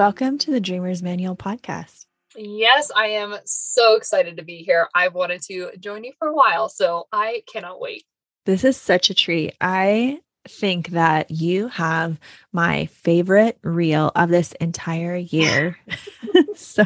Welcome 0.00 0.38
to 0.38 0.50
the 0.50 0.62
Dreamers 0.62 1.02
Manual 1.02 1.36
podcast. 1.36 2.06
Yes, 2.34 2.90
I 2.96 3.08
am 3.08 3.36
so 3.44 3.96
excited 3.96 4.38
to 4.38 4.42
be 4.42 4.62
here. 4.62 4.88
I've 4.94 5.12
wanted 5.12 5.42
to 5.42 5.72
join 5.78 6.04
you 6.04 6.14
for 6.18 6.28
a 6.28 6.34
while, 6.34 6.70
so 6.70 7.06
I 7.12 7.42
cannot 7.52 7.82
wait. 7.82 8.06
This 8.46 8.64
is 8.64 8.78
such 8.78 9.10
a 9.10 9.14
treat. 9.14 9.52
I 9.60 10.20
think 10.48 10.88
that 10.92 11.30
you 11.30 11.68
have 11.68 12.18
my 12.50 12.86
favorite 12.86 13.58
reel 13.62 14.10
of 14.14 14.30
this 14.30 14.52
entire 14.52 15.16
year. 15.16 15.76
so, 16.54 16.84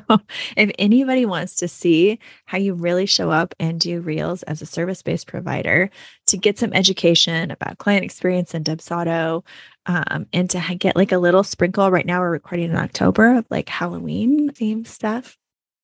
if 0.56 0.70
anybody 0.78 1.26
wants 1.26 1.56
to 1.56 1.68
see 1.68 2.18
how 2.46 2.58
you 2.58 2.74
really 2.74 3.06
show 3.06 3.30
up 3.30 3.54
and 3.60 3.80
do 3.80 4.00
reels 4.00 4.42
as 4.44 4.62
a 4.62 4.66
service 4.66 5.02
based 5.02 5.26
provider 5.26 5.90
to 6.26 6.36
get 6.36 6.58
some 6.58 6.72
education 6.72 7.50
about 7.50 7.78
client 7.78 8.04
experience 8.04 8.54
and 8.54 8.64
Dubsado, 8.64 9.44
um, 9.86 10.26
and 10.32 10.48
to 10.50 10.74
get 10.78 10.96
like 10.96 11.12
a 11.12 11.18
little 11.18 11.42
sprinkle, 11.42 11.90
right 11.90 12.06
now 12.06 12.20
we're 12.20 12.30
recording 12.30 12.70
in 12.70 12.76
October 12.76 13.36
of 13.36 13.46
like 13.50 13.68
Halloween 13.68 14.50
themed 14.50 14.86
stuff, 14.86 15.36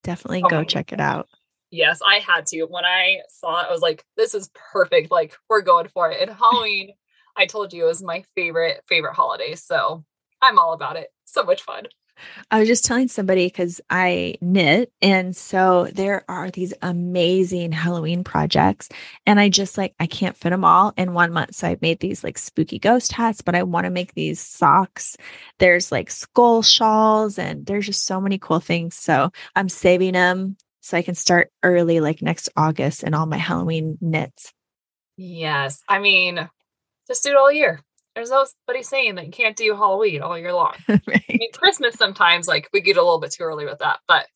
definitely 0.02 0.42
oh 0.44 0.48
go 0.48 0.64
check 0.64 0.92
it 0.92 1.00
out. 1.00 1.28
Yes, 1.70 2.00
I 2.04 2.16
had 2.18 2.46
to. 2.46 2.64
When 2.64 2.84
I 2.84 3.18
saw 3.28 3.60
it, 3.60 3.68
I 3.68 3.72
was 3.72 3.80
like, 3.80 4.04
this 4.16 4.34
is 4.34 4.50
perfect. 4.72 5.10
Like, 5.12 5.36
we're 5.48 5.60
going 5.62 5.86
for 5.88 6.10
it. 6.10 6.20
And 6.20 6.36
Halloween 6.36 6.94
I 7.36 7.46
told 7.46 7.72
you 7.72 7.84
it 7.84 7.88
was 7.88 8.02
my 8.02 8.24
favorite, 8.34 8.82
favorite 8.86 9.14
holiday. 9.14 9.54
So 9.54 10.04
I'm 10.42 10.58
all 10.58 10.72
about 10.72 10.96
it. 10.96 11.08
So 11.24 11.42
much 11.42 11.62
fun. 11.62 11.84
I 12.50 12.58
was 12.58 12.68
just 12.68 12.84
telling 12.84 13.08
somebody 13.08 13.46
because 13.46 13.80
I 13.90 14.36
knit. 14.40 14.92
And 15.00 15.36
so 15.36 15.88
there 15.92 16.24
are 16.28 16.50
these 16.50 16.74
amazing 16.82 17.72
Halloween 17.72 18.24
projects. 18.24 18.88
And 19.26 19.40
I 19.40 19.48
just 19.48 19.78
like, 19.78 19.94
I 20.00 20.06
can't 20.06 20.36
fit 20.36 20.50
them 20.50 20.64
all 20.64 20.92
in 20.96 21.14
one 21.14 21.32
month. 21.32 21.54
So 21.54 21.68
I've 21.68 21.82
made 21.82 22.00
these 22.00 22.22
like 22.24 22.38
spooky 22.38 22.78
ghost 22.78 23.12
hats, 23.12 23.40
but 23.42 23.54
I 23.54 23.62
want 23.62 23.84
to 23.84 23.90
make 23.90 24.14
these 24.14 24.40
socks. 24.40 25.16
There's 25.58 25.92
like 25.92 26.10
skull 26.10 26.62
shawls, 26.62 27.38
and 27.38 27.66
there's 27.66 27.86
just 27.86 28.04
so 28.04 28.20
many 28.20 28.38
cool 28.38 28.60
things. 28.60 28.96
So 28.96 29.30
I'm 29.54 29.68
saving 29.68 30.12
them 30.12 30.56
so 30.80 30.96
I 30.96 31.02
can 31.02 31.14
start 31.14 31.52
early, 31.62 32.00
like 32.00 32.22
next 32.22 32.48
August, 32.56 33.02
and 33.02 33.14
all 33.14 33.26
my 33.26 33.36
Halloween 33.36 33.98
knits. 34.00 34.52
Yes. 35.16 35.82
I 35.88 35.98
mean, 35.98 36.48
just 37.06 37.22
do 37.22 37.30
it 37.30 37.36
all 37.36 37.52
year. 37.52 37.80
There's 38.20 38.28
nobody 38.66 38.82
saying 38.82 39.14
that 39.14 39.24
you 39.24 39.32
can't 39.32 39.56
do 39.56 39.74
Halloween 39.74 40.20
all 40.20 40.38
year 40.38 40.52
long. 40.52 40.74
right. 40.88 41.00
I 41.08 41.36
mean, 41.38 41.50
Christmas 41.54 41.94
sometimes, 41.94 42.46
like 42.46 42.68
we 42.70 42.82
get 42.82 42.98
a 42.98 43.02
little 43.02 43.18
bit 43.18 43.30
too 43.30 43.44
early 43.44 43.64
with 43.64 43.78
that, 43.78 44.00
but 44.06 44.26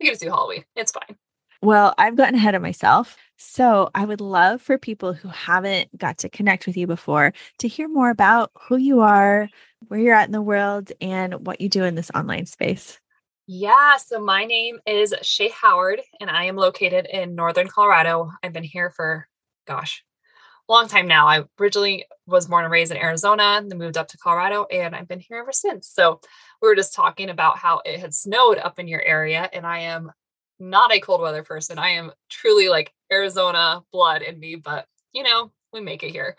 we 0.00 0.06
get 0.06 0.18
to 0.18 0.24
do 0.24 0.30
Halloween. 0.32 0.64
It's 0.74 0.90
fine. 0.90 1.16
Well, 1.62 1.94
I've 1.96 2.16
gotten 2.16 2.34
ahead 2.34 2.56
of 2.56 2.62
myself. 2.62 3.16
So 3.36 3.88
I 3.94 4.04
would 4.04 4.20
love 4.20 4.62
for 4.62 4.78
people 4.78 5.12
who 5.12 5.28
haven't 5.28 5.96
got 5.96 6.18
to 6.18 6.28
connect 6.28 6.66
with 6.66 6.76
you 6.76 6.88
before 6.88 7.32
to 7.58 7.68
hear 7.68 7.86
more 7.86 8.10
about 8.10 8.50
who 8.62 8.78
you 8.78 8.98
are, 8.98 9.48
where 9.86 10.00
you're 10.00 10.16
at 10.16 10.26
in 10.26 10.32
the 10.32 10.42
world, 10.42 10.90
and 11.00 11.46
what 11.46 11.60
you 11.60 11.68
do 11.68 11.84
in 11.84 11.94
this 11.94 12.10
online 12.16 12.46
space. 12.46 12.98
Yeah, 13.46 13.96
so 13.98 14.18
my 14.18 14.44
name 14.44 14.80
is 14.88 15.14
Shay 15.22 15.50
Howard, 15.50 16.00
and 16.20 16.28
I 16.28 16.46
am 16.46 16.56
located 16.56 17.06
in 17.06 17.36
Northern 17.36 17.68
Colorado. 17.68 18.32
I've 18.42 18.52
been 18.52 18.64
here 18.64 18.90
for, 18.90 19.28
gosh, 19.68 20.02
long 20.68 20.88
time 20.88 21.06
now. 21.06 21.26
I 21.26 21.44
originally 21.60 22.06
was 22.26 22.46
born 22.46 22.64
and 22.64 22.72
raised 22.72 22.90
in 22.90 22.98
Arizona, 22.98 23.62
then 23.66 23.78
moved 23.78 23.96
up 23.96 24.08
to 24.08 24.18
Colorado, 24.18 24.66
and 24.70 24.94
I've 24.94 25.08
been 25.08 25.20
here 25.20 25.38
ever 25.38 25.52
since. 25.52 25.88
So 25.88 26.20
we 26.62 26.68
were 26.68 26.76
just 26.76 26.94
talking 26.94 27.30
about 27.30 27.58
how 27.58 27.82
it 27.84 28.00
had 28.00 28.14
snowed 28.14 28.58
up 28.58 28.78
in 28.78 28.88
your 28.88 29.02
area, 29.02 29.48
and 29.52 29.66
I 29.66 29.80
am 29.80 30.10
not 30.58 30.92
a 30.92 31.00
cold 31.00 31.20
weather 31.20 31.42
person. 31.42 31.78
I 31.78 31.90
am 31.90 32.12
truly 32.30 32.68
like 32.68 32.92
Arizona 33.12 33.82
blood 33.92 34.22
in 34.22 34.38
me, 34.38 34.56
but 34.56 34.86
you 35.12 35.22
know, 35.22 35.50
we 35.72 35.80
make 35.80 36.02
it 36.02 36.10
here. 36.10 36.36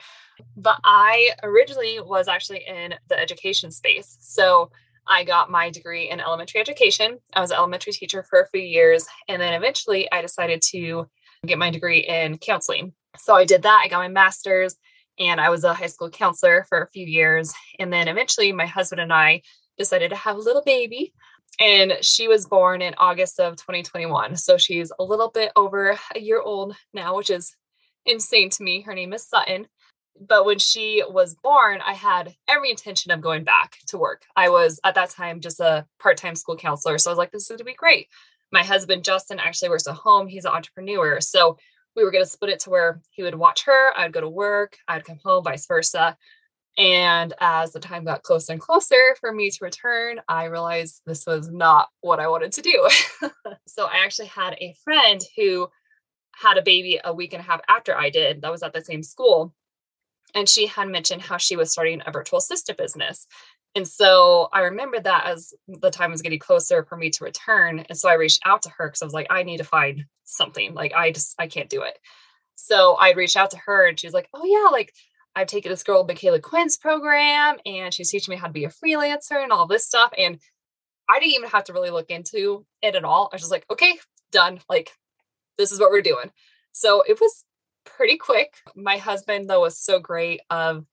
But 0.58 0.80
I 0.84 1.32
originally 1.44 2.00
was 2.00 2.28
actually 2.28 2.64
in 2.68 2.96
the 3.10 3.20
education 3.20 3.72
space. 3.72 4.18
So 4.22 4.72
I 5.08 5.24
got 5.24 5.52
my 5.52 5.70
degree 5.70 6.10
in 6.10 6.20
elementary 6.20 6.60
education. 6.60 7.20
I 7.34 7.42
was 7.42 7.52
an 7.52 7.58
elementary 7.58 7.94
teacher 7.94 8.24
for 8.24 8.42
a 8.42 8.48
few 8.48 8.62
years. 8.62 9.06
And 9.28 9.42
then 9.42 9.54
eventually 9.54 10.12
I 10.12 10.22
decided 10.22 10.62
to 10.72 11.08
get 11.46 11.60
my 11.60 11.70
degree 11.70 12.00
in 12.00 12.38
counseling. 12.38 12.94
So 13.20 13.36
I 13.36 13.46
did 13.46 13.64
that. 13.64 13.82
I 13.84 13.88
got 13.88 14.00
my 14.00 14.08
master's 14.08 14.76
and 15.20 15.40
I 15.40 15.50
was 15.50 15.64
a 15.64 15.74
high 15.74 15.88
school 15.88 16.10
counselor 16.10 16.66
for 16.68 16.82
a 16.82 16.90
few 16.90 17.06
years. 17.06 17.54
And 17.80 17.92
then 17.92 18.08
eventually 18.08 18.52
my 18.52 18.66
husband 18.66 19.02
and 19.02 19.14
I 19.14 19.42
decided 19.78 20.10
to 20.10 20.16
have 20.16 20.36
a 20.36 20.42
little 20.42 20.64
baby. 20.64 21.14
And 21.60 21.94
she 22.02 22.28
was 22.28 22.48
born 22.48 22.82
in 22.82 22.96
August 22.98 23.40
of 23.40 23.56
2021. 23.56 24.36
So 24.36 24.58
she's 24.58 24.92
a 25.00 25.04
little 25.04 25.30
bit 25.30 25.52
over 25.56 25.98
a 26.14 26.20
year 26.20 26.42
old 26.42 26.76
now, 26.94 27.16
which 27.16 27.30
is 27.30 27.56
insane 28.06 28.50
to 28.52 28.64
me. 28.64 28.82
Her 28.82 28.94
name 28.94 29.14
is 29.14 29.28
Sutton. 29.28 29.68
But 30.20 30.46
when 30.46 30.60
she 30.60 31.04
was 31.08 31.36
born, 31.36 31.82
I 31.86 31.94
had 31.94 32.34
every 32.48 32.72
intention 32.72 33.12
of 33.12 33.22
going 33.22 33.44
back 33.44 33.78
to 33.88 33.98
work. 33.98 34.24
I 34.36 34.50
was 34.50 34.80
at 34.84 34.96
that 34.96 35.10
time 35.10 35.42
just 35.42 35.60
a 35.60 35.86
part 36.00 36.18
time 36.18 36.36
school 36.36 36.56
counselor. 36.56 36.98
So 36.98 37.10
I 37.10 37.14
was 37.14 37.18
like, 37.18 37.32
this 37.32 37.44
is 37.44 37.48
going 37.50 37.60
to 37.60 37.64
be 37.66 37.74
great. 37.74 38.08
My 38.52 38.64
husband, 38.64 39.04
Justin, 39.04 39.40
actually 39.40 39.70
works 39.70 39.88
at 39.88 39.96
home. 39.96 40.28
He's 40.28 40.46
an 40.46 40.52
entrepreneur. 40.52 41.20
So 41.20 41.58
we 41.96 42.04
were 42.04 42.12
going 42.12 42.24
to 42.24 42.30
split 42.30 42.52
it 42.52 42.60
to 42.62 42.70
where 42.70 43.02
he 43.10 43.24
would 43.24 43.36
watch 43.36 43.66
her, 43.66 43.98
I'd 43.98 44.14
go 44.14 44.22
to 44.22 44.30
work, 44.30 44.78
I'd 44.88 45.06
come 45.06 45.20
home, 45.24 45.44
vice 45.44 45.66
versa. 45.68 46.18
And 46.78 47.34
as 47.40 47.72
the 47.72 47.80
time 47.80 48.04
got 48.04 48.24
closer 48.24 48.52
and 48.52 48.62
closer 48.62 49.16
for 49.22 49.32
me 49.32 49.50
to 49.50 49.64
return, 49.64 50.20
I 50.28 50.46
realized 50.46 51.02
this 51.06 51.26
was 51.26 51.50
not 51.50 51.88
what 52.02 52.20
I 52.20 52.28
wanted 52.28 52.52
to 52.54 52.62
do. 52.62 52.90
so 53.68 53.86
I 53.86 54.04
actually 54.04 54.28
had 54.28 54.56
a 54.60 54.76
friend 54.84 55.22
who 55.38 55.70
had 56.36 56.58
a 56.58 56.62
baby 56.62 57.00
a 57.04 57.14
week 57.14 57.34
and 57.34 57.40
a 57.40 57.46
half 57.46 57.62
after 57.70 57.96
I 57.96 58.10
did, 58.10 58.42
that 58.42 58.52
was 58.52 58.62
at 58.62 58.74
the 58.74 58.84
same 58.84 59.04
school. 59.04 59.54
And 60.34 60.50
she 60.50 60.68
had 60.68 60.90
mentioned 60.90 61.22
how 61.22 61.38
she 61.38 61.56
was 61.56 61.72
starting 61.72 62.02
a 62.06 62.12
virtual 62.12 62.40
assistant 62.40 62.78
business. 62.78 63.26
And 63.76 63.88
so 63.88 64.48
I 64.54 64.62
remember 64.62 65.00
that 65.02 65.26
as 65.26 65.54
the 65.68 65.92
time 65.92 66.12
was 66.12 66.22
getting 66.22 66.40
closer 66.40 66.84
for 66.86 66.96
me 66.96 67.10
to 67.10 67.24
return. 67.26 67.80
And 67.80 67.98
so 67.98 68.08
I 68.10 68.14
reached 68.14 68.42
out 68.46 68.62
to 68.64 68.70
her 68.70 68.88
because 68.88 69.02
I 69.02 69.06
was 69.06 69.14
like, 69.14 69.28
I 69.30 69.44
need 69.44 69.58
to 69.58 69.66
find 69.66 70.06
something. 70.24 70.74
Like, 70.74 70.94
I 70.94 71.12
just, 71.12 71.36
I 71.38 71.48
can't 71.48 71.70
do 71.70 71.82
it. 71.82 71.98
So 72.56 72.96
I 72.96 73.12
reached 73.12 73.36
out 73.36 73.52
to 73.52 73.58
her 73.66 73.86
and 73.88 74.00
she 74.00 74.08
was 74.08 74.14
like, 74.14 74.30
Oh, 74.34 74.46
yeah, 74.46 74.70
like 74.72 74.94
I've 75.36 75.48
taken 75.48 75.70
this 75.70 75.84
girl, 75.84 76.08
Micala 76.08 76.42
Quinn's 76.42 76.78
program, 76.78 77.58
and 77.66 77.94
she's 77.94 78.10
teaching 78.10 78.32
me 78.32 78.38
how 78.38 78.48
to 78.48 78.54
be 78.54 78.64
a 78.64 78.70
freelancer 78.70 79.44
and 79.44 79.52
all 79.52 79.68
this 79.68 79.86
stuff. 79.86 80.14
And 80.18 80.40
I 81.10 81.20
didn't 81.20 81.36
even 81.36 81.50
have 81.50 81.66
to 81.66 81.74
really 81.74 81.90
look 81.90 82.10
into 82.10 82.66
it 82.82 82.96
at 82.96 83.04
all. 83.04 83.30
I 83.32 83.36
was 83.36 83.42
just 83.42 83.52
like, 83.52 83.66
okay, 83.70 84.00
done. 84.32 84.60
Like, 84.70 84.92
this 85.58 85.74
is 85.74 85.80
what 85.80 85.92
we're 85.92 86.02
doing. 86.02 86.32
So 86.72 87.04
it 87.08 87.20
was 87.20 87.44
pretty 87.86 88.18
quick. 88.18 88.54
My 88.76 88.98
husband, 88.98 89.50
though, 89.50 89.62
was 89.62 89.78
so 89.78 90.00
great 90.00 90.42
of 90.50 90.86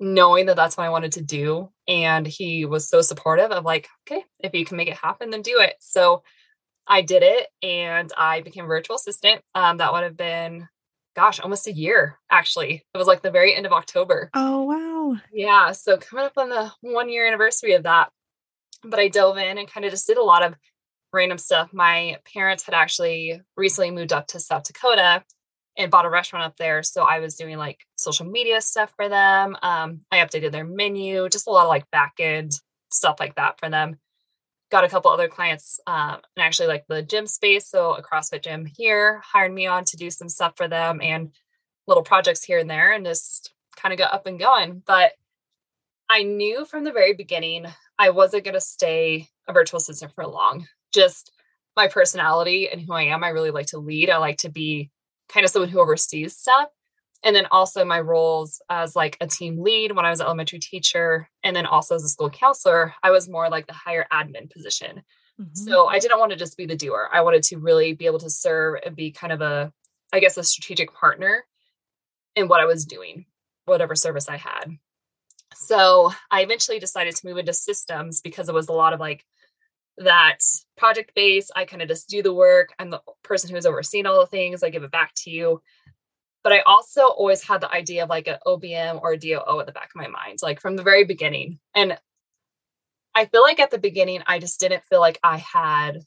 knowing 0.00 0.46
that 0.46 0.56
that's 0.56 0.76
what 0.76 0.86
I 0.86 0.90
wanted 0.90 1.12
to 1.12 1.22
do. 1.22 1.70
And 1.86 2.26
he 2.26 2.64
was 2.64 2.88
so 2.88 3.02
supportive 3.02 3.50
of 3.50 3.64
like, 3.64 3.86
okay, 4.08 4.24
if 4.38 4.54
you 4.54 4.64
can 4.64 4.78
make 4.78 4.88
it 4.88 4.96
happen, 4.96 5.30
then 5.30 5.42
do 5.42 5.60
it. 5.60 5.76
So 5.78 6.22
I 6.86 7.02
did 7.02 7.22
it 7.22 7.46
and 7.62 8.10
I 8.16 8.40
became 8.40 8.64
a 8.64 8.68
virtual 8.68 8.96
assistant. 8.96 9.42
Um, 9.54 9.76
that 9.76 9.92
would 9.92 10.02
have 10.02 10.16
been, 10.16 10.66
gosh, 11.14 11.38
almost 11.38 11.66
a 11.66 11.72
year 11.72 12.18
actually. 12.30 12.82
It 12.94 12.98
was 12.98 13.06
like 13.06 13.20
the 13.20 13.30
very 13.30 13.54
end 13.54 13.66
of 13.66 13.72
October. 13.72 14.30
Oh, 14.34 14.62
wow. 14.62 15.20
Yeah. 15.32 15.72
So 15.72 15.98
coming 15.98 16.24
up 16.24 16.38
on 16.38 16.48
the 16.48 16.72
one 16.80 17.10
year 17.10 17.26
anniversary 17.26 17.74
of 17.74 17.82
that. 17.82 18.10
But 18.82 18.98
I 18.98 19.08
dove 19.08 19.36
in 19.36 19.58
and 19.58 19.70
kind 19.70 19.84
of 19.84 19.92
just 19.92 20.06
did 20.06 20.16
a 20.16 20.22
lot 20.22 20.42
of 20.42 20.54
random 21.12 21.36
stuff. 21.36 21.70
My 21.74 22.16
parents 22.32 22.64
had 22.64 22.74
actually 22.74 23.42
recently 23.54 23.90
moved 23.90 24.14
up 24.14 24.28
to 24.28 24.40
South 24.40 24.64
Dakota 24.64 25.22
and 25.76 25.90
bought 25.90 26.06
a 26.06 26.10
restaurant 26.10 26.46
up 26.46 26.56
there. 26.56 26.82
So 26.82 27.02
I 27.02 27.18
was 27.18 27.36
doing 27.36 27.58
like 27.58 27.84
social 28.00 28.26
media 28.26 28.60
stuff 28.60 28.92
for 28.96 29.08
them. 29.08 29.56
Um, 29.62 30.00
I 30.10 30.18
updated 30.18 30.52
their 30.52 30.64
menu, 30.64 31.28
just 31.28 31.46
a 31.46 31.50
lot 31.50 31.64
of 31.64 31.68
like 31.68 31.90
back 31.90 32.14
end 32.18 32.52
stuff 32.90 33.16
like 33.20 33.36
that 33.36 33.58
for 33.58 33.68
them. 33.68 33.96
Got 34.70 34.84
a 34.84 34.88
couple 34.88 35.10
other 35.10 35.28
clients 35.28 35.80
um, 35.86 36.20
and 36.36 36.44
actually 36.44 36.68
like 36.68 36.84
the 36.88 37.02
gym 37.02 37.26
space. 37.26 37.68
So 37.68 37.94
a 37.94 38.02
CrossFit 38.02 38.42
gym 38.42 38.66
here 38.66 39.20
hired 39.24 39.52
me 39.52 39.66
on 39.66 39.84
to 39.86 39.96
do 39.96 40.10
some 40.10 40.28
stuff 40.28 40.54
for 40.56 40.68
them 40.68 41.00
and 41.02 41.30
little 41.86 42.04
projects 42.04 42.44
here 42.44 42.58
and 42.58 42.70
there 42.70 42.92
and 42.92 43.04
just 43.04 43.52
kind 43.76 43.92
of 43.92 43.98
got 43.98 44.14
up 44.14 44.26
and 44.26 44.38
going. 44.38 44.82
But 44.86 45.12
I 46.08 46.22
knew 46.22 46.64
from 46.64 46.84
the 46.84 46.92
very 46.92 47.14
beginning 47.14 47.66
I 47.98 48.10
wasn't 48.10 48.44
going 48.44 48.54
to 48.54 48.60
stay 48.60 49.28
a 49.46 49.52
virtual 49.52 49.78
assistant 49.78 50.12
for 50.14 50.26
long. 50.26 50.66
Just 50.92 51.32
my 51.76 51.88
personality 51.88 52.68
and 52.68 52.80
who 52.80 52.92
I 52.92 53.02
am, 53.02 53.22
I 53.22 53.28
really 53.28 53.50
like 53.50 53.66
to 53.66 53.78
lead. 53.78 54.10
I 54.10 54.18
like 54.18 54.38
to 54.38 54.50
be 54.50 54.90
kind 55.28 55.44
of 55.44 55.50
someone 55.50 55.68
who 55.68 55.80
oversees 55.80 56.36
stuff. 56.36 56.68
And 57.22 57.36
then 57.36 57.46
also 57.50 57.84
my 57.84 58.00
roles 58.00 58.62
as 58.70 58.96
like 58.96 59.18
a 59.20 59.26
team 59.26 59.62
lead 59.62 59.92
when 59.92 60.06
I 60.06 60.10
was 60.10 60.20
an 60.20 60.26
elementary 60.26 60.58
teacher, 60.58 61.28
and 61.42 61.54
then 61.54 61.66
also 61.66 61.94
as 61.94 62.04
a 62.04 62.08
school 62.08 62.30
counselor, 62.30 62.94
I 63.02 63.10
was 63.10 63.28
more 63.28 63.50
like 63.50 63.66
the 63.66 63.74
higher 63.74 64.06
admin 64.10 64.50
position. 64.50 65.02
Mm-hmm. 65.38 65.54
So 65.54 65.86
I 65.86 65.98
didn't 65.98 66.18
want 66.18 66.32
to 66.32 66.38
just 66.38 66.56
be 66.56 66.66
the 66.66 66.76
doer. 66.76 67.08
I 67.12 67.20
wanted 67.20 67.42
to 67.44 67.58
really 67.58 67.92
be 67.92 68.06
able 68.06 68.20
to 68.20 68.30
serve 68.30 68.80
and 68.84 68.96
be 68.96 69.10
kind 69.10 69.32
of 69.32 69.42
a, 69.42 69.72
I 70.12 70.20
guess, 70.20 70.36
a 70.36 70.44
strategic 70.44 70.94
partner 70.94 71.44
in 72.36 72.48
what 72.48 72.60
I 72.60 72.66
was 72.66 72.86
doing, 72.86 73.26
whatever 73.66 73.94
service 73.94 74.28
I 74.28 74.36
had. 74.36 74.76
So 75.54 76.12
I 76.30 76.42
eventually 76.42 76.78
decided 76.78 77.16
to 77.16 77.26
move 77.26 77.38
into 77.38 77.52
systems 77.52 78.20
because 78.20 78.48
it 78.48 78.54
was 78.54 78.68
a 78.68 78.72
lot 78.72 78.92
of 78.92 79.00
like 79.00 79.24
that 79.98 80.38
project 80.76 81.14
base. 81.14 81.50
I 81.54 81.64
kind 81.64 81.82
of 81.82 81.88
just 81.88 82.08
do 82.08 82.22
the 82.22 82.32
work. 82.32 82.70
I'm 82.78 82.90
the 82.90 83.02
person 83.22 83.50
who's 83.50 83.66
overseeing 83.66 84.06
all 84.06 84.20
the 84.20 84.26
things. 84.26 84.62
I 84.62 84.70
give 84.70 84.84
it 84.84 84.90
back 84.90 85.12
to 85.16 85.30
you. 85.30 85.60
But 86.42 86.52
I 86.52 86.60
also 86.60 87.02
always 87.02 87.42
had 87.42 87.60
the 87.60 87.70
idea 87.70 88.04
of 88.04 88.08
like 88.08 88.26
an 88.26 88.38
OBM 88.46 89.00
or 89.02 89.12
a 89.12 89.18
DOO 89.18 89.60
at 89.60 89.66
the 89.66 89.72
back 89.72 89.90
of 89.94 89.96
my 89.96 90.08
mind, 90.08 90.38
like 90.42 90.60
from 90.60 90.76
the 90.76 90.82
very 90.82 91.04
beginning. 91.04 91.58
And 91.74 91.98
I 93.14 93.26
feel 93.26 93.42
like 93.42 93.60
at 93.60 93.70
the 93.70 93.78
beginning, 93.78 94.22
I 94.26 94.38
just 94.38 94.60
didn't 94.60 94.84
feel 94.84 95.00
like 95.00 95.18
I 95.22 95.36
had 95.36 96.00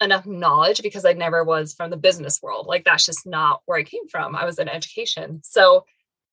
enough 0.00 0.26
knowledge 0.26 0.82
because 0.82 1.04
I 1.04 1.12
never 1.12 1.44
was 1.44 1.74
from 1.74 1.90
the 1.90 1.96
business 1.96 2.40
world. 2.42 2.66
Like 2.66 2.84
that's 2.84 3.04
just 3.04 3.26
not 3.26 3.60
where 3.66 3.78
I 3.78 3.82
came 3.82 4.08
from. 4.08 4.34
I 4.34 4.44
was 4.44 4.58
in 4.58 4.68
education. 4.68 5.40
So 5.44 5.84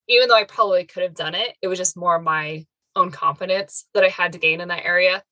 even 0.08 0.28
though 0.28 0.36
I 0.36 0.46
probably 0.46 0.86
could 0.86 1.04
have 1.04 1.16
done 1.16 1.36
it, 1.36 1.56
it 1.62 1.68
was 1.68 1.78
just 1.78 1.98
more 1.98 2.20
my 2.20 2.66
own 2.96 3.12
confidence 3.12 3.86
that 3.94 4.04
I 4.04 4.10
had 4.10 4.34
to 4.34 4.40
gain 4.40 4.62
in 4.62 4.70
that 4.70 4.86
area. 4.86 5.24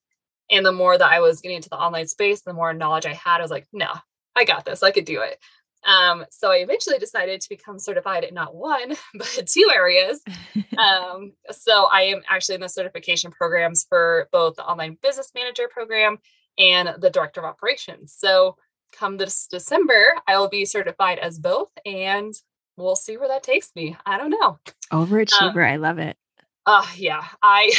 And 0.51 0.65
the 0.65 0.71
more 0.71 0.97
that 0.97 1.11
I 1.11 1.21
was 1.21 1.41
getting 1.41 1.57
into 1.57 1.69
the 1.69 1.77
online 1.77 2.07
space, 2.07 2.41
the 2.41 2.53
more 2.53 2.73
knowledge 2.73 3.05
I 3.05 3.13
had, 3.13 3.39
I 3.39 3.41
was 3.41 3.51
like, 3.51 3.67
no, 3.73 3.89
I 4.35 4.43
got 4.43 4.65
this. 4.65 4.83
I 4.83 4.91
could 4.91 5.05
do 5.05 5.21
it. 5.21 5.39
Um, 5.85 6.25
so 6.31 6.51
I 6.51 6.57
eventually 6.57 6.97
decided 6.97 7.41
to 7.41 7.49
become 7.49 7.79
certified 7.79 8.23
in 8.23 8.33
not 8.33 8.55
one, 8.55 8.95
but 9.13 9.47
two 9.47 9.69
areas. 9.73 10.21
um, 10.77 11.33
so 11.51 11.85
I 11.85 12.03
am 12.03 12.21
actually 12.29 12.55
in 12.55 12.61
the 12.61 12.69
certification 12.69 13.31
programs 13.31 13.85
for 13.87 14.27
both 14.31 14.55
the 14.55 14.65
online 14.65 14.97
business 15.01 15.31
manager 15.35 15.67
program 15.69 16.17
and 16.57 16.95
the 16.99 17.09
director 17.09 17.41
of 17.41 17.45
operations. 17.45 18.15
So 18.17 18.57
come 18.91 19.17
this 19.17 19.47
December, 19.47 20.15
I 20.27 20.37
will 20.37 20.49
be 20.49 20.65
certified 20.65 21.19
as 21.19 21.37
both 21.37 21.69
and 21.85 22.33
we'll 22.77 22.95
see 22.95 23.17
where 23.17 23.27
that 23.27 23.43
takes 23.43 23.71
me. 23.75 23.95
I 24.05 24.17
don't 24.17 24.31
know. 24.31 24.59
Overachiever. 24.91 25.65
Um, 25.65 25.73
I 25.73 25.75
love 25.75 25.99
it. 25.99 26.17
Uh 26.65 26.85
yeah. 26.95 27.23
I 27.43 27.71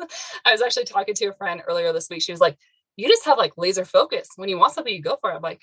I 0.46 0.52
was 0.52 0.62
actually 0.62 0.84
talking 0.84 1.14
to 1.14 1.26
a 1.26 1.34
friend 1.34 1.62
earlier 1.68 1.92
this 1.92 2.08
week. 2.08 2.22
She 2.22 2.32
was 2.32 2.40
like, 2.40 2.56
you 2.96 3.08
just 3.08 3.24
have 3.26 3.38
like 3.38 3.52
laser 3.56 3.84
focus. 3.84 4.28
When 4.36 4.48
you 4.48 4.58
want 4.58 4.72
something, 4.72 4.94
you 4.94 5.02
go 5.02 5.18
for 5.20 5.30
it. 5.30 5.34
I'm 5.34 5.42
like, 5.42 5.62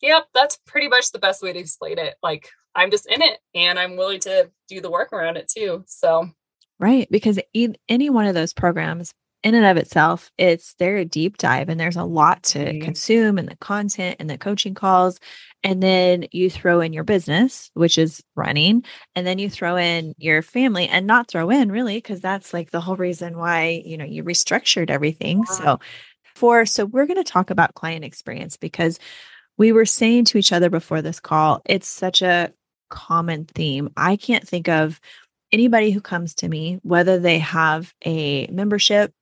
yep, 0.00 0.26
that's 0.34 0.58
pretty 0.66 0.88
much 0.88 1.12
the 1.12 1.18
best 1.18 1.42
way 1.42 1.52
to 1.52 1.58
explain 1.58 1.98
it. 1.98 2.16
Like 2.22 2.48
I'm 2.74 2.90
just 2.90 3.06
in 3.06 3.22
it 3.22 3.38
and 3.54 3.78
I'm 3.78 3.96
willing 3.96 4.20
to 4.20 4.50
do 4.68 4.80
the 4.80 4.90
work 4.90 5.12
around 5.12 5.36
it 5.36 5.48
too. 5.48 5.84
So 5.86 6.30
Right. 6.78 7.08
Because 7.10 7.38
any 7.52 8.10
one 8.10 8.26
of 8.26 8.34
those 8.34 8.52
programs 8.52 9.12
in 9.42 9.54
and 9.54 9.66
of 9.66 9.76
itself, 9.76 10.30
it's 10.38 10.74
they're 10.74 10.96
a 10.96 11.04
deep 11.04 11.36
dive 11.36 11.68
and 11.68 11.78
there's 11.78 11.96
a 11.96 12.04
lot 12.04 12.42
to 12.42 12.58
mm-hmm. 12.58 12.84
consume 12.84 13.38
and 13.38 13.48
the 13.48 13.56
content 13.56 14.16
and 14.18 14.28
the 14.28 14.38
coaching 14.38 14.74
calls. 14.74 15.18
And 15.64 15.82
then 15.82 16.26
you 16.30 16.50
throw 16.50 16.80
in 16.80 16.92
your 16.92 17.02
business, 17.02 17.70
which 17.74 17.98
is 17.98 18.22
running, 18.36 18.84
and 19.16 19.26
then 19.26 19.40
you 19.40 19.50
throw 19.50 19.76
in 19.76 20.14
your 20.16 20.40
family 20.40 20.86
and 20.86 21.04
not 21.04 21.26
throw 21.26 21.50
in 21.50 21.72
really, 21.72 21.96
because 21.96 22.20
that's 22.20 22.54
like 22.54 22.70
the 22.70 22.80
whole 22.80 22.96
reason 22.96 23.36
why, 23.36 23.82
you 23.84 23.96
know, 23.96 24.04
you 24.04 24.22
restructured 24.22 24.88
everything. 24.88 25.38
Wow. 25.38 25.44
So 25.46 25.80
for 26.36 26.64
so 26.64 26.84
we're 26.84 27.06
going 27.06 27.22
to 27.22 27.24
talk 27.24 27.50
about 27.50 27.74
client 27.74 28.04
experience 28.04 28.56
because 28.56 29.00
we 29.58 29.72
were 29.72 29.84
saying 29.84 30.24
to 30.26 30.38
each 30.38 30.52
other 30.52 30.70
before 30.70 31.02
this 31.02 31.20
call, 31.20 31.60
it's 31.66 31.88
such 31.88 32.22
a 32.22 32.52
common 32.88 33.44
theme. 33.44 33.90
I 33.96 34.16
can't 34.16 34.46
think 34.46 34.68
of 34.68 35.00
anybody 35.52 35.90
who 35.90 36.00
comes 36.00 36.34
to 36.36 36.48
me, 36.48 36.78
whether 36.82 37.18
they 37.18 37.38
have 37.40 37.92
a 38.06 38.46
membership 38.46 39.12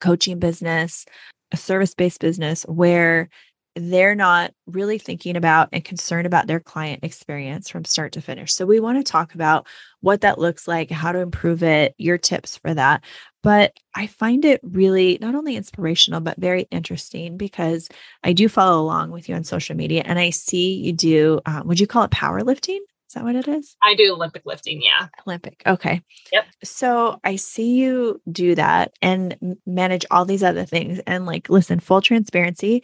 coaching 0.00 0.38
business, 0.38 1.04
a 1.52 1.56
service 1.56 1.94
based 1.94 2.20
business 2.20 2.64
where 2.64 3.28
they're 3.74 4.14
not 4.14 4.52
really 4.66 4.98
thinking 4.98 5.36
about 5.36 5.68
and 5.72 5.84
concerned 5.84 6.26
about 6.26 6.46
their 6.46 6.60
client 6.60 7.04
experience 7.04 7.68
from 7.68 7.84
start 7.84 8.12
to 8.12 8.20
finish. 8.20 8.52
So, 8.54 8.66
we 8.66 8.80
want 8.80 8.98
to 8.98 9.10
talk 9.10 9.34
about 9.34 9.66
what 10.00 10.22
that 10.22 10.38
looks 10.38 10.66
like, 10.68 10.90
how 10.90 11.12
to 11.12 11.20
improve 11.20 11.62
it, 11.62 11.94
your 11.98 12.18
tips 12.18 12.56
for 12.58 12.74
that. 12.74 13.04
But 13.42 13.76
I 13.94 14.06
find 14.06 14.44
it 14.44 14.60
really 14.62 15.18
not 15.20 15.34
only 15.34 15.56
inspirational, 15.56 16.20
but 16.20 16.38
very 16.38 16.68
interesting 16.70 17.36
because 17.36 17.88
I 18.22 18.32
do 18.32 18.48
follow 18.48 18.80
along 18.80 19.10
with 19.10 19.28
you 19.28 19.34
on 19.34 19.44
social 19.44 19.76
media 19.76 20.02
and 20.04 20.18
I 20.18 20.30
see 20.30 20.74
you 20.74 20.92
do, 20.92 21.40
uh, 21.44 21.62
would 21.64 21.80
you 21.80 21.86
call 21.86 22.04
it 22.04 22.10
powerlifting? 22.10 22.78
Is 23.12 23.14
that 23.14 23.24
what 23.24 23.36
it 23.36 23.46
is? 23.46 23.76
I 23.82 23.94
do 23.94 24.14
Olympic 24.14 24.46
lifting. 24.46 24.80
Yeah. 24.80 25.08
Olympic. 25.26 25.62
Okay. 25.66 26.00
Yep. 26.32 26.46
So 26.64 27.20
I 27.24 27.36
see 27.36 27.74
you 27.74 28.22
do 28.30 28.54
that 28.54 28.92
and 29.02 29.58
manage 29.66 30.06
all 30.10 30.24
these 30.24 30.42
other 30.42 30.64
things. 30.64 30.98
And 31.06 31.26
like, 31.26 31.50
listen, 31.50 31.78
full 31.78 32.00
transparency. 32.00 32.82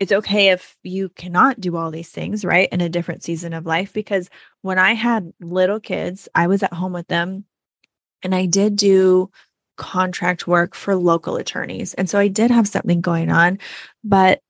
It's 0.00 0.12
okay 0.12 0.48
if 0.48 0.76
you 0.82 1.10
cannot 1.10 1.60
do 1.60 1.76
all 1.76 1.90
these 1.90 2.08
things, 2.08 2.44
right? 2.44 2.68
In 2.72 2.80
a 2.80 2.88
different 2.88 3.22
season 3.22 3.52
of 3.52 3.66
life. 3.66 3.92
Because 3.92 4.30
when 4.62 4.78
I 4.78 4.94
had 4.94 5.32
little 5.40 5.78
kids, 5.78 6.28
I 6.34 6.46
was 6.46 6.62
at 6.62 6.72
home 6.72 6.92
with 6.92 7.06
them 7.08 7.44
and 8.22 8.34
I 8.34 8.46
did 8.46 8.76
do 8.76 9.30
contract 9.76 10.46
work 10.46 10.74
for 10.74 10.96
local 10.96 11.36
attorneys. 11.36 11.94
And 11.94 12.08
so 12.08 12.18
I 12.18 12.28
did 12.28 12.50
have 12.50 12.68
something 12.68 13.00
going 13.00 13.30
on, 13.30 13.58
but 14.02 14.40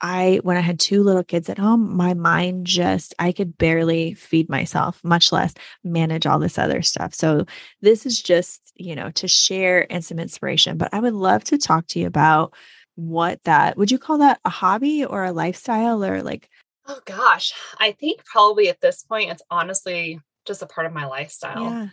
I, 0.00 0.40
when 0.42 0.56
I 0.56 0.60
had 0.60 0.78
two 0.78 1.02
little 1.02 1.24
kids 1.24 1.48
at 1.48 1.58
home, 1.58 1.96
my 1.96 2.14
mind 2.14 2.66
just, 2.66 3.14
I 3.18 3.32
could 3.32 3.56
barely 3.56 4.14
feed 4.14 4.50
myself, 4.50 5.00
much 5.02 5.32
less 5.32 5.54
manage 5.84 6.26
all 6.26 6.38
this 6.38 6.58
other 6.58 6.82
stuff. 6.82 7.14
So, 7.14 7.46
this 7.80 8.04
is 8.04 8.20
just, 8.20 8.60
you 8.74 8.94
know, 8.94 9.10
to 9.12 9.26
share 9.26 9.90
and 9.90 10.04
some 10.04 10.18
inspiration. 10.18 10.76
But 10.76 10.92
I 10.92 11.00
would 11.00 11.14
love 11.14 11.44
to 11.44 11.58
talk 11.58 11.86
to 11.88 11.98
you 11.98 12.06
about 12.06 12.52
what 12.96 13.42
that 13.44 13.76
would 13.76 13.90
you 13.90 13.98
call 13.98 14.18
that 14.18 14.40
a 14.44 14.50
hobby 14.50 15.04
or 15.04 15.24
a 15.24 15.32
lifestyle 15.32 16.04
or 16.04 16.22
like, 16.22 16.50
oh 16.86 17.00
gosh, 17.04 17.52
I 17.78 17.92
think 17.92 18.24
probably 18.24 18.68
at 18.68 18.80
this 18.80 19.02
point, 19.02 19.30
it's 19.30 19.42
honestly 19.50 20.20
just 20.46 20.62
a 20.62 20.66
part 20.66 20.86
of 20.86 20.92
my 20.92 21.06
lifestyle. 21.06 21.64
Yeah. 21.64 21.88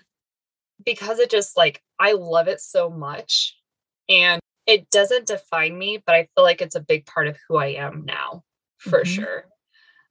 Because 0.86 1.20
it 1.20 1.30
just 1.30 1.56
like, 1.56 1.82
I 2.00 2.14
love 2.14 2.48
it 2.48 2.60
so 2.60 2.90
much. 2.90 3.58
And 4.10 4.42
it 4.66 4.90
doesn't 4.90 5.28
define 5.28 5.78
me, 5.78 6.02
but 6.06 6.16
I 6.16 6.28
feel 6.36 6.44
like 6.44 6.62
it's 6.62 6.76
a 6.76 6.82
big 6.82 7.06
part 7.06 7.28
of 7.28 7.38
who 7.48 7.58
I 7.58 7.68
am 7.68 8.06
now 8.06 8.44
for 8.78 9.02
mm-hmm. 9.04 9.22
sure. 9.22 9.46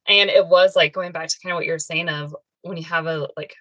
And 0.07 0.29
it 0.29 0.47
was 0.47 0.75
like 0.75 0.93
going 0.93 1.11
back 1.11 1.29
to 1.29 1.37
kind 1.41 1.53
of 1.53 1.57
what 1.57 1.65
you're 1.65 1.79
saying 1.79 2.09
of 2.09 2.35
when 2.61 2.77
you 2.77 2.83
have 2.83 3.07
a 3.07 3.29
like 3.37 3.55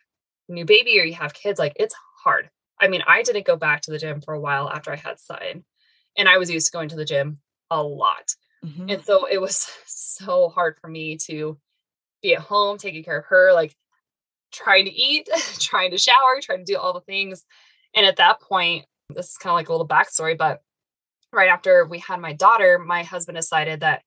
new 0.49 0.65
baby 0.65 0.99
or 1.01 1.05
you 1.05 1.15
have 1.15 1.35
kids, 1.35 1.59
like 1.59 1.75
it's 1.77 1.95
hard. 2.25 2.51
I 2.81 2.89
mean, 2.89 3.03
I 3.07 3.23
didn't 3.23 3.47
go 3.47 3.57
back 3.57 3.83
to 3.83 3.91
the 3.91 3.99
gym 3.99 4.21
for 4.21 4.35
a 4.35 4.41
while 4.41 4.69
after 4.69 4.93
I 4.93 4.97
had 4.97 5.21
Sutton, 5.21 5.65
and 6.17 6.29
I 6.29 6.39
was 6.39 6.51
used 6.51 6.67
to 6.67 6.73
going 6.73 6.89
to 6.91 6.97
the 6.97 7.05
gym 7.05 7.39
a 7.71 7.83
lot. 7.83 8.35
Mm-hmm. 8.65 8.91
And 8.91 9.05
so 9.05 9.27
it 9.27 9.41
was 9.41 9.69
so 9.87 10.49
hard 10.49 10.77
for 10.81 10.89
me 10.89 11.17
to 11.27 11.59
be 12.23 12.35
at 12.35 12.41
home 12.41 12.79
taking 12.79 13.03
care 13.03 13.19
of 13.19 13.27
her, 13.27 13.53
like 13.53 13.75
trying 14.53 14.85
to 14.85 14.93
eat, 14.93 15.29
trying 15.59 15.91
to 15.91 15.99
shower, 15.99 16.41
trying 16.41 16.65
to 16.65 16.73
do 16.73 16.79
all 16.79 16.93
the 16.93 17.01
things. 17.01 17.45
And 17.95 18.07
at 18.07 18.17
that 18.17 18.41
point, 18.41 18.85
this 19.11 19.31
is 19.31 19.37
kind 19.37 19.53
of 19.53 19.57
like 19.57 19.69
a 19.69 19.73
little 19.73 19.89
backstory, 19.89 20.37
but 20.39 20.63
right 21.33 21.49
after 21.49 21.87
we 21.87 21.99
had 21.99 22.21
my 22.21 22.33
daughter, 22.33 22.79
my 22.79 23.03
husband 23.03 23.37
decided 23.37 23.81
that, 23.81 24.03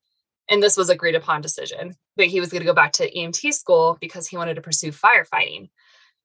and 0.50 0.62
this 0.62 0.78
was 0.78 0.90
agreed 0.90 1.16
upon 1.16 1.42
decision, 1.42 1.96
but 2.16 2.28
he 2.28 2.40
was 2.40 2.50
going 2.50 2.62
to 2.62 2.68
go 2.68 2.74
back 2.74 2.94
to 2.94 3.12
EMT 3.12 3.54
school 3.54 3.98
because 4.00 4.28
he 4.28 4.38
wanted 4.38 4.56
to 4.56 4.62
pursue 4.62 4.92
firefighting. 4.92 5.70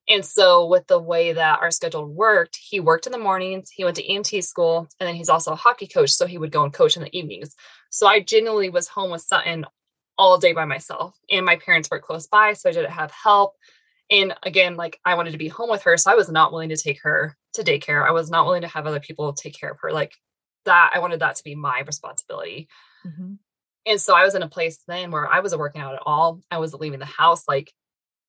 And 0.09 0.25
so, 0.25 0.65
with 0.65 0.87
the 0.87 0.99
way 0.99 1.33
that 1.33 1.59
our 1.59 1.71
schedule 1.71 2.05
worked, 2.05 2.57
he 2.61 2.79
worked 2.79 3.05
in 3.05 3.11
the 3.11 3.17
mornings, 3.17 3.69
he 3.69 3.83
went 3.83 3.95
to 3.97 4.03
EMT 4.03 4.43
school, 4.43 4.87
and 4.99 5.07
then 5.07 5.15
he's 5.15 5.29
also 5.29 5.51
a 5.51 5.55
hockey 5.55 5.87
coach. 5.87 6.11
So, 6.11 6.25
he 6.25 6.37
would 6.37 6.51
go 6.51 6.63
and 6.63 6.73
coach 6.73 6.97
in 6.97 7.03
the 7.03 7.17
evenings. 7.17 7.55
So, 7.89 8.07
I 8.07 8.19
genuinely 8.19 8.69
was 8.69 8.87
home 8.87 9.11
with 9.11 9.21
Sutton 9.21 9.65
all 10.17 10.37
day 10.37 10.53
by 10.53 10.65
myself, 10.65 11.17
and 11.29 11.45
my 11.45 11.55
parents 11.55 11.89
were 11.89 11.99
close 11.99 12.27
by. 12.27 12.53
So, 12.53 12.69
I 12.69 12.73
didn't 12.73 12.91
have 12.91 13.11
help. 13.11 13.55
And 14.09 14.35
again, 14.43 14.75
like 14.75 14.99
I 15.05 15.15
wanted 15.15 15.31
to 15.31 15.37
be 15.37 15.47
home 15.47 15.69
with 15.69 15.83
her. 15.83 15.95
So, 15.97 16.11
I 16.11 16.15
was 16.15 16.29
not 16.29 16.51
willing 16.51 16.69
to 16.69 16.77
take 16.77 17.01
her 17.03 17.37
to 17.53 17.63
daycare. 17.63 18.05
I 18.05 18.11
was 18.11 18.31
not 18.31 18.45
willing 18.45 18.63
to 18.63 18.67
have 18.67 18.87
other 18.87 18.99
people 18.99 19.31
take 19.33 19.57
care 19.57 19.71
of 19.71 19.79
her. 19.81 19.91
Like, 19.91 20.13
that 20.65 20.91
I 20.93 20.99
wanted 20.99 21.19
that 21.19 21.35
to 21.37 21.43
be 21.43 21.55
my 21.55 21.81
responsibility. 21.85 22.67
Mm-hmm. 23.05 23.33
And 23.85 23.99
so 23.99 24.15
I 24.15 24.23
was 24.23 24.35
in 24.35 24.43
a 24.43 24.49
place 24.49 24.79
then 24.87 25.11
where 25.11 25.27
I 25.27 25.39
wasn't 25.39 25.59
working 25.59 25.81
out 25.81 25.95
at 25.95 26.03
all. 26.05 26.39
I 26.51 26.59
wasn't 26.59 26.81
leaving 26.81 26.99
the 26.99 27.05
house. 27.05 27.47
Like 27.47 27.73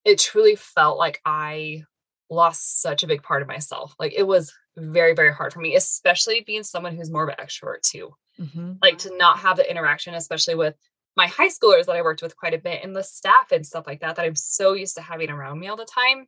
it 0.05 0.19
truly 0.19 0.57
felt 0.57 0.99
like 0.99 1.21
I 1.25 1.85
lost 2.31 2.81
such 2.81 3.03
a 3.03 3.07
big 3.07 3.23
part 3.23 3.43
of 3.43 3.49
myself. 3.49 3.95
Like 3.99 4.15
it 4.17 4.27
was 4.27 4.53
very, 4.77 5.15
very 5.15 5.33
hard 5.33 5.53
for 5.53 5.61
me, 5.61 5.77
especially 5.77 6.43
being 6.47 6.63
someone 6.63 6.97
who's 6.97 7.11
more 7.11 7.29
of 7.29 7.29
an 7.29 7.45
extrovert 7.45 7.83
too. 7.83 8.15
Mm-hmm. 8.41 8.75
Like 8.83 8.99
to 8.99 9.17
not 9.17 9.41
have 9.41 9.57
the 9.57 9.71
interaction, 9.71 10.15
especially 10.15 10.55
with 10.55 10.75
my 11.17 11.27
high 11.27 11.49
schoolers 11.49 11.87
that 11.87 11.97
I 11.97 12.03
worked 12.03 12.23
with 12.23 12.37
quite 12.37 12.55
a 12.55 12.59
bit 12.59 12.83
and 12.83 12.97
the 12.97 13.03
staff 13.03 13.53
and 13.53 13.67
stuff 13.67 13.87
like 13.87 14.01
that, 14.01 14.17
that 14.17 14.25
I'm 14.25 14.35
so 14.35 14.73
used 14.73 14.97
to 14.97 15.03
having 15.03 15.31
around 15.31 15.59
me 15.59 15.69
all 15.69 15.77
the 15.77 15.85
time 15.85 16.27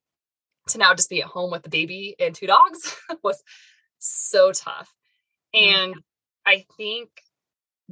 to 0.69 0.79
now 0.79 0.95
just 0.95 1.11
be 1.11 1.23
at 1.23 1.29
home 1.29 1.51
with 1.51 1.63
the 1.63 1.71
baby 1.71 2.17
and 2.19 2.35
two 2.35 2.47
dogs 2.47 2.97
was 3.23 3.43
so 3.99 4.53
tough. 4.53 4.93
And 5.55 5.95
I 6.47 6.67
think 6.77 7.09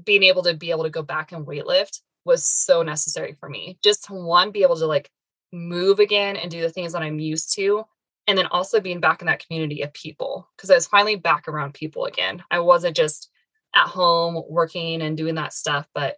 being 0.02 0.22
able 0.24 0.42
to 0.42 0.54
be 0.54 0.70
able 0.70 0.84
to 0.84 0.90
go 0.90 1.02
back 1.02 1.32
and 1.32 1.46
weightlift 1.46 2.00
was 2.24 2.46
so 2.46 2.82
necessary 2.82 3.36
for 3.38 3.48
me. 3.48 3.78
Just 3.82 4.04
to 4.04 4.14
one, 4.14 4.50
be 4.50 4.62
able 4.62 4.76
to 4.76 4.86
like 4.86 5.10
move 5.52 5.98
again 5.98 6.36
and 6.36 6.50
do 6.50 6.60
the 6.60 6.70
things 6.70 6.92
that 6.92 7.02
I'm 7.02 7.18
used 7.18 7.54
to. 7.56 7.84
And 8.26 8.38
then 8.38 8.46
also 8.46 8.80
being 8.80 9.00
back 9.00 9.20
in 9.20 9.26
that 9.26 9.44
community 9.44 9.82
of 9.82 9.92
people 9.92 10.48
because 10.56 10.70
I 10.70 10.74
was 10.74 10.86
finally 10.86 11.16
back 11.16 11.48
around 11.48 11.74
people 11.74 12.04
again. 12.04 12.42
I 12.50 12.60
wasn't 12.60 12.96
just 12.96 13.30
at 13.74 13.88
home 13.88 14.42
working 14.48 15.02
and 15.02 15.16
doing 15.16 15.34
that 15.34 15.52
stuff, 15.52 15.86
but 15.94 16.16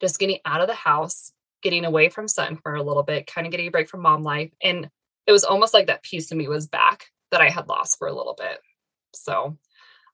just 0.00 0.18
getting 0.18 0.38
out 0.44 0.60
of 0.60 0.68
the 0.68 0.74
house, 0.74 1.32
getting 1.62 1.84
away 1.84 2.08
from 2.08 2.28
Sutton 2.28 2.56
for 2.56 2.74
a 2.74 2.82
little 2.82 3.02
bit, 3.02 3.26
kind 3.26 3.46
of 3.46 3.50
getting 3.50 3.66
a 3.66 3.70
break 3.70 3.88
from 3.88 4.02
mom 4.02 4.22
life. 4.22 4.52
And 4.62 4.88
it 5.26 5.32
was 5.32 5.44
almost 5.44 5.74
like 5.74 5.88
that 5.88 6.02
piece 6.02 6.30
of 6.30 6.38
me 6.38 6.48
was 6.48 6.66
back 6.66 7.06
that 7.30 7.40
I 7.40 7.50
had 7.50 7.68
lost 7.68 7.98
for 7.98 8.08
a 8.08 8.14
little 8.14 8.34
bit. 8.38 8.58
So 9.14 9.58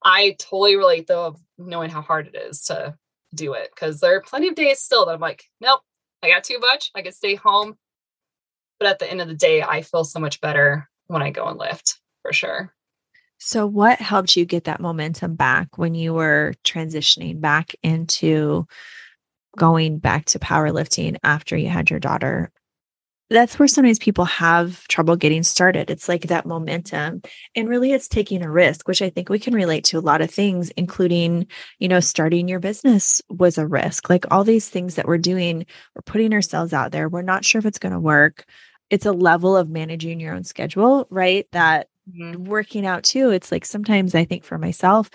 I 0.02 0.36
totally 0.38 0.76
relate 0.76 1.06
though 1.06 1.26
of 1.26 1.40
knowing 1.58 1.90
how 1.90 2.02
hard 2.02 2.28
it 2.28 2.36
is 2.36 2.64
to 2.66 2.94
do 3.34 3.54
it 3.54 3.70
because 3.74 4.00
there 4.00 4.16
are 4.16 4.20
plenty 4.20 4.48
of 4.48 4.54
days 4.54 4.80
still 4.80 5.06
that 5.06 5.12
I'm 5.12 5.20
like, 5.20 5.44
nope, 5.60 5.80
I 6.22 6.30
got 6.30 6.44
too 6.44 6.58
much. 6.58 6.90
I 6.94 7.02
could 7.02 7.14
stay 7.14 7.34
home. 7.34 7.76
But 8.78 8.88
at 8.88 8.98
the 8.98 9.10
end 9.10 9.20
of 9.20 9.28
the 9.28 9.34
day, 9.34 9.62
I 9.62 9.82
feel 9.82 10.04
so 10.04 10.20
much 10.20 10.40
better 10.40 10.88
when 11.06 11.22
I 11.22 11.30
go 11.30 11.46
and 11.46 11.58
lift 11.58 11.98
for 12.22 12.32
sure. 12.32 12.74
So, 13.38 13.66
what 13.66 14.00
helped 14.00 14.36
you 14.36 14.44
get 14.44 14.64
that 14.64 14.80
momentum 14.80 15.34
back 15.34 15.76
when 15.76 15.94
you 15.94 16.14
were 16.14 16.54
transitioning 16.64 17.40
back 17.40 17.74
into 17.82 18.66
going 19.56 19.98
back 19.98 20.24
to 20.26 20.38
powerlifting 20.38 21.16
after 21.22 21.56
you 21.56 21.68
had 21.68 21.90
your 21.90 22.00
daughter? 22.00 22.50
That's 23.28 23.58
where 23.58 23.66
sometimes 23.66 23.98
people 23.98 24.24
have 24.24 24.86
trouble 24.86 25.16
getting 25.16 25.42
started. 25.42 25.90
It's 25.90 26.08
like 26.08 26.28
that 26.28 26.46
momentum. 26.46 27.22
And 27.56 27.68
really, 27.68 27.92
it's 27.92 28.06
taking 28.06 28.42
a 28.42 28.50
risk, 28.50 28.86
which 28.86 29.02
I 29.02 29.10
think 29.10 29.28
we 29.28 29.40
can 29.40 29.54
relate 29.54 29.84
to 29.86 29.98
a 29.98 30.00
lot 30.00 30.20
of 30.20 30.30
things, 30.30 30.70
including, 30.76 31.48
you 31.80 31.88
know, 31.88 31.98
starting 31.98 32.46
your 32.46 32.60
business 32.60 33.20
was 33.28 33.58
a 33.58 33.66
risk. 33.66 34.08
Like 34.08 34.26
all 34.30 34.44
these 34.44 34.68
things 34.68 34.94
that 34.94 35.08
we're 35.08 35.18
doing, 35.18 35.66
we're 35.94 36.02
putting 36.02 36.32
ourselves 36.32 36.72
out 36.72 36.92
there. 36.92 37.08
We're 37.08 37.22
not 37.22 37.44
sure 37.44 37.58
if 37.58 37.66
it's 37.66 37.80
going 37.80 37.92
to 37.92 38.00
work. 38.00 38.44
It's 38.90 39.06
a 39.06 39.12
level 39.12 39.56
of 39.56 39.68
managing 39.68 40.20
your 40.20 40.34
own 40.34 40.44
schedule, 40.44 41.08
right? 41.10 41.48
That 41.50 41.88
mm-hmm. 42.08 42.44
working 42.44 42.86
out 42.86 43.02
too. 43.02 43.30
It's 43.30 43.50
like 43.50 43.64
sometimes 43.64 44.14
I 44.14 44.24
think 44.24 44.44
for 44.44 44.58
myself, 44.58 45.10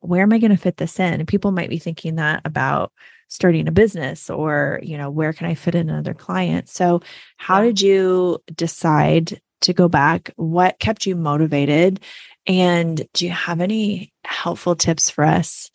where 0.00 0.22
am 0.22 0.32
I 0.32 0.38
going 0.38 0.52
to 0.52 0.56
fit 0.56 0.76
this 0.76 1.00
in? 1.00 1.14
And 1.14 1.26
people 1.26 1.50
might 1.50 1.70
be 1.70 1.78
thinking 1.78 2.16
that 2.16 2.42
about 2.44 2.92
starting 3.28 3.68
a 3.68 3.72
business 3.72 4.30
or 4.30 4.80
you 4.82 4.96
know 4.96 5.10
where 5.10 5.32
can 5.32 5.46
i 5.46 5.54
fit 5.54 5.74
in 5.74 5.88
another 5.88 6.14
client? 6.14 6.68
So 6.68 7.00
how 7.36 7.62
did 7.62 7.80
you 7.80 8.38
decide 8.54 9.40
to 9.62 9.72
go 9.72 9.88
back? 9.88 10.30
What 10.36 10.78
kept 10.78 11.06
you 11.06 11.16
motivated? 11.16 12.00
And 12.46 13.06
do 13.14 13.26
you 13.26 13.32
have 13.32 13.60
any 13.60 14.12
helpful 14.24 14.76
tips 14.76 15.10
for 15.10 15.24
us 15.24 15.70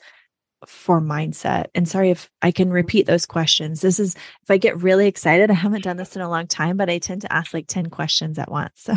for 0.65 1.01
mindset? 1.01 1.65
And 1.75 1.87
sorry 1.87 2.11
if 2.11 2.29
i 2.41 2.51
can 2.51 2.69
repeat 2.69 3.05
those 3.05 3.25
questions. 3.25 3.81
This 3.81 3.99
is 3.99 4.15
if 4.15 4.49
i 4.49 4.57
get 4.57 4.81
really 4.81 5.07
excited 5.07 5.51
i 5.51 5.55
haven't 5.55 5.83
done 5.83 5.97
this 5.97 6.15
in 6.15 6.21
a 6.21 6.29
long 6.29 6.47
time 6.47 6.77
but 6.77 6.89
i 6.89 6.99
tend 6.99 7.21
to 7.21 7.33
ask 7.33 7.53
like 7.53 7.67
10 7.67 7.89
questions 7.89 8.39
at 8.39 8.51
once 8.51 8.73
so. 8.75 8.93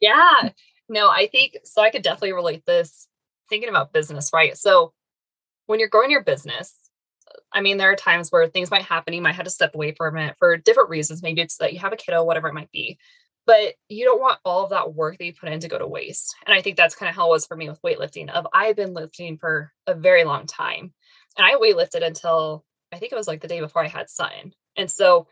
Yeah. 0.00 0.50
No 0.88 1.08
i 1.08 1.28
think 1.30 1.58
so 1.64 1.82
i 1.82 1.90
could 1.90 2.02
definitely 2.02 2.32
relate 2.32 2.64
this 2.66 3.06
thinking 3.48 3.68
about 3.68 3.92
business 3.92 4.30
right? 4.32 4.56
So 4.56 4.92
when 5.66 5.78
you're 5.78 5.88
growing 5.88 6.10
your 6.10 6.24
business 6.24 6.74
I 7.52 7.60
mean, 7.60 7.76
there 7.76 7.90
are 7.90 7.96
times 7.96 8.30
where 8.30 8.46
things 8.46 8.70
might 8.70 8.84
happen. 8.84 9.12
You 9.12 9.22
might 9.22 9.34
have 9.34 9.44
to 9.44 9.50
step 9.50 9.74
away 9.74 9.92
from 9.92 10.16
it 10.16 10.36
for 10.38 10.56
different 10.56 10.90
reasons. 10.90 11.22
Maybe 11.22 11.40
it's 11.40 11.56
that 11.56 11.72
you 11.72 11.80
have 11.80 11.92
a 11.92 11.96
kiddo, 11.96 12.24
whatever 12.24 12.48
it 12.48 12.54
might 12.54 12.70
be. 12.70 12.98
But 13.46 13.74
you 13.88 14.04
don't 14.04 14.20
want 14.20 14.38
all 14.44 14.64
of 14.64 14.70
that 14.70 14.94
work 14.94 15.18
that 15.18 15.24
you 15.24 15.32
put 15.32 15.48
in 15.48 15.60
to 15.60 15.68
go 15.68 15.78
to 15.78 15.86
waste. 15.86 16.36
And 16.46 16.54
I 16.54 16.60
think 16.60 16.76
that's 16.76 16.94
kind 16.94 17.08
of 17.10 17.16
how 17.16 17.26
it 17.26 17.30
was 17.30 17.46
for 17.46 17.56
me 17.56 17.68
with 17.68 17.82
weightlifting. 17.82 18.30
Of 18.30 18.46
I've 18.54 18.76
been 18.76 18.94
lifting 18.94 19.38
for 19.38 19.72
a 19.86 19.94
very 19.94 20.24
long 20.24 20.46
time. 20.46 20.92
And 21.36 21.46
I 21.46 21.54
weightlifted 21.54 22.06
until 22.06 22.64
I 22.92 22.98
think 22.98 23.12
it 23.12 23.16
was 23.16 23.26
like 23.26 23.40
the 23.40 23.48
day 23.48 23.60
before 23.60 23.82
I 23.82 23.88
had 23.88 24.08
son. 24.08 24.52
And 24.76 24.90
so 24.90 25.26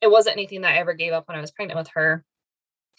it 0.00 0.10
wasn't 0.10 0.36
anything 0.36 0.62
that 0.62 0.72
I 0.72 0.78
ever 0.78 0.94
gave 0.94 1.12
up 1.12 1.28
when 1.28 1.36
I 1.36 1.40
was 1.40 1.50
pregnant 1.50 1.78
with 1.78 1.88
her. 1.94 2.24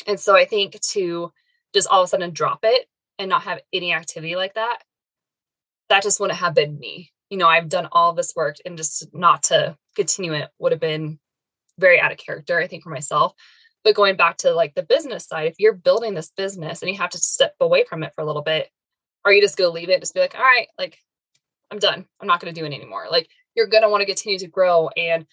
And 0.08 0.20
so 0.20 0.36
I 0.36 0.46
think 0.46 0.80
to 0.92 1.32
just 1.74 1.88
all 1.90 2.02
of 2.02 2.06
a 2.06 2.08
sudden 2.08 2.32
drop 2.32 2.60
it 2.64 2.88
and 3.20 3.30
not 3.30 3.44
have 3.44 3.60
any 3.74 3.94
activity 3.94 4.36
like 4.36 4.54
that, 4.54 4.80
that 5.90 6.04
just 6.04 6.20
wouldn't 6.20 6.40
have 6.40 6.54
been 6.54 6.80
me 6.80 7.12
you 7.32 7.38
know, 7.38 7.48
I've 7.48 7.70
done 7.70 7.88
all 7.94 8.14
this 8.14 8.34
work 8.36 8.58
and 8.66 8.78
just 8.78 9.08
not 9.14 9.44
to 9.44 9.78
continue 9.96 10.34
it 10.34 10.50
would 10.60 10.74
have 10.74 10.82
been 10.82 11.18
very 11.80 12.00
out 12.00 12.12
of 12.12 12.18
character, 12.18 12.60
I 12.60 12.68
think, 12.68 12.84
for 12.84 12.90
myself. 12.90 13.34
But 13.86 13.96
going 13.96 14.18
back 14.18 14.38
to 14.40 14.52
like 14.52 14.76
the 14.76 14.84
business 14.84 15.28
side, 15.28 15.48
if 15.48 15.56
you're 15.58 15.74
building 15.74 16.14
this 16.14 16.30
business 16.36 16.82
and 16.82 16.92
you 16.92 16.98
have 16.98 17.10
to 17.12 17.18
step 17.18 17.56
away 17.62 17.86
from 17.86 18.04
it 18.04 18.12
for 18.14 18.22
a 18.22 18.26
little 18.26 18.42
bit, 18.44 18.70
are 19.24 19.32
you 19.32 19.42
just 19.42 19.58
going 19.58 19.70
to 19.70 19.74
leave 19.74 19.90
it? 19.90 20.02
Just 20.02 20.14
be 20.14 20.20
like, 20.20 20.36
all 20.36 20.42
right, 20.42 20.68
like 20.78 20.98
I'm 21.72 21.80
done. 21.80 22.06
I'm 22.20 22.28
not 22.28 22.42
going 22.42 22.54
to 22.54 22.60
do 22.60 22.66
it 22.66 22.76
anymore. 22.76 23.08
Like 23.10 23.30
you're 23.56 23.68
going 23.68 23.84
to 23.84 23.90
want 23.90 24.02
to 24.02 24.06
continue 24.06 24.38
to 24.38 24.48
grow 24.48 24.90
and 24.90 25.26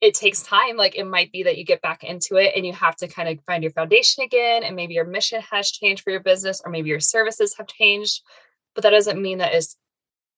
it 0.00 0.14
takes 0.14 0.42
time. 0.42 0.76
Like 0.76 0.96
it 0.96 1.04
might 1.04 1.32
be 1.32 1.42
that 1.42 1.58
you 1.58 1.64
get 1.64 1.82
back 1.82 2.02
into 2.02 2.36
it 2.36 2.54
and 2.56 2.64
you 2.64 2.72
have 2.72 2.96
to 2.96 3.08
kind 3.08 3.28
of 3.28 3.44
find 3.44 3.62
your 3.62 3.72
foundation 3.72 4.24
again. 4.24 4.62
And 4.64 4.74
maybe 4.74 4.94
your 4.94 5.04
mission 5.04 5.42
has 5.50 5.70
changed 5.70 6.02
for 6.02 6.10
your 6.10 6.20
business 6.20 6.62
or 6.64 6.70
maybe 6.70 6.88
your 6.88 7.00
services 7.00 7.54
have 7.58 7.66
changed. 7.66 8.22
But 8.74 8.82
that 8.84 8.90
doesn't 8.90 9.20
mean 9.20 9.38
that 9.38 9.52
it's 9.52 9.76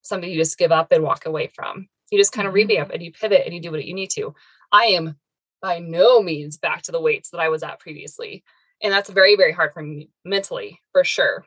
something 0.08 0.28
you 0.28 0.38
just 0.38 0.58
give 0.58 0.72
up 0.72 0.92
and 0.92 1.04
walk 1.04 1.26
away 1.26 1.48
from. 1.54 1.88
You 2.10 2.18
just 2.18 2.32
kind 2.32 2.46
of 2.46 2.54
mm-hmm. 2.54 2.68
revamp 2.68 2.90
and 2.90 3.02
you 3.02 3.12
pivot 3.12 3.42
and 3.44 3.54
you 3.54 3.60
do 3.60 3.70
what 3.70 3.84
you 3.84 3.94
need 3.94 4.10
to. 4.10 4.34
I 4.72 4.86
am 4.86 5.16
by 5.60 5.78
no 5.78 6.22
means 6.22 6.56
back 6.56 6.82
to 6.82 6.92
the 6.92 7.00
weights 7.00 7.30
that 7.30 7.40
I 7.40 7.48
was 7.48 7.62
at 7.62 7.80
previously. 7.80 8.44
And 8.82 8.92
that's 8.92 9.10
very, 9.10 9.36
very 9.36 9.52
hard 9.52 9.72
for 9.72 9.82
me 9.82 10.10
mentally, 10.24 10.80
for 10.92 11.04
sure. 11.04 11.44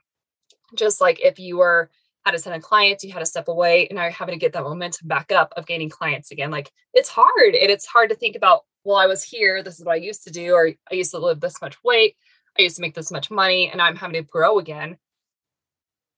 Just 0.75 1.01
like 1.01 1.19
if 1.21 1.39
you 1.39 1.57
were 1.57 1.89
had 2.25 2.35
a 2.35 2.39
send 2.39 2.55
of 2.55 2.61
clients, 2.61 3.03
you 3.03 3.11
had 3.11 3.19
to 3.19 3.25
step 3.25 3.47
away, 3.47 3.87
and 3.87 3.95
now 3.95 4.03
you're 4.03 4.11
having 4.11 4.33
to 4.35 4.39
get 4.39 4.53
that 4.53 4.63
momentum 4.63 5.07
back 5.07 5.31
up 5.31 5.53
of 5.57 5.65
gaining 5.65 5.89
clients 5.89 6.31
again. 6.31 6.51
Like 6.51 6.71
it's 6.93 7.09
hard. 7.09 7.55
And 7.55 7.71
it's 7.71 7.85
hard 7.85 8.09
to 8.09 8.15
think 8.15 8.35
about, 8.35 8.61
well, 8.83 8.97
I 8.97 9.07
was 9.07 9.23
here, 9.23 9.63
this 9.63 9.79
is 9.79 9.85
what 9.85 9.93
I 9.93 9.95
used 9.95 10.23
to 10.25 10.31
do, 10.31 10.53
or 10.53 10.69
I 10.91 10.95
used 10.95 11.11
to 11.11 11.19
live 11.19 11.39
this 11.39 11.61
much 11.61 11.77
weight, 11.83 12.15
I 12.57 12.63
used 12.63 12.75
to 12.75 12.81
make 12.81 12.95
this 12.95 13.11
much 13.11 13.31
money, 13.31 13.69
and 13.71 13.81
I'm 13.81 13.95
having 13.95 14.21
to 14.21 14.29
grow 14.29 14.59
again. 14.59 14.97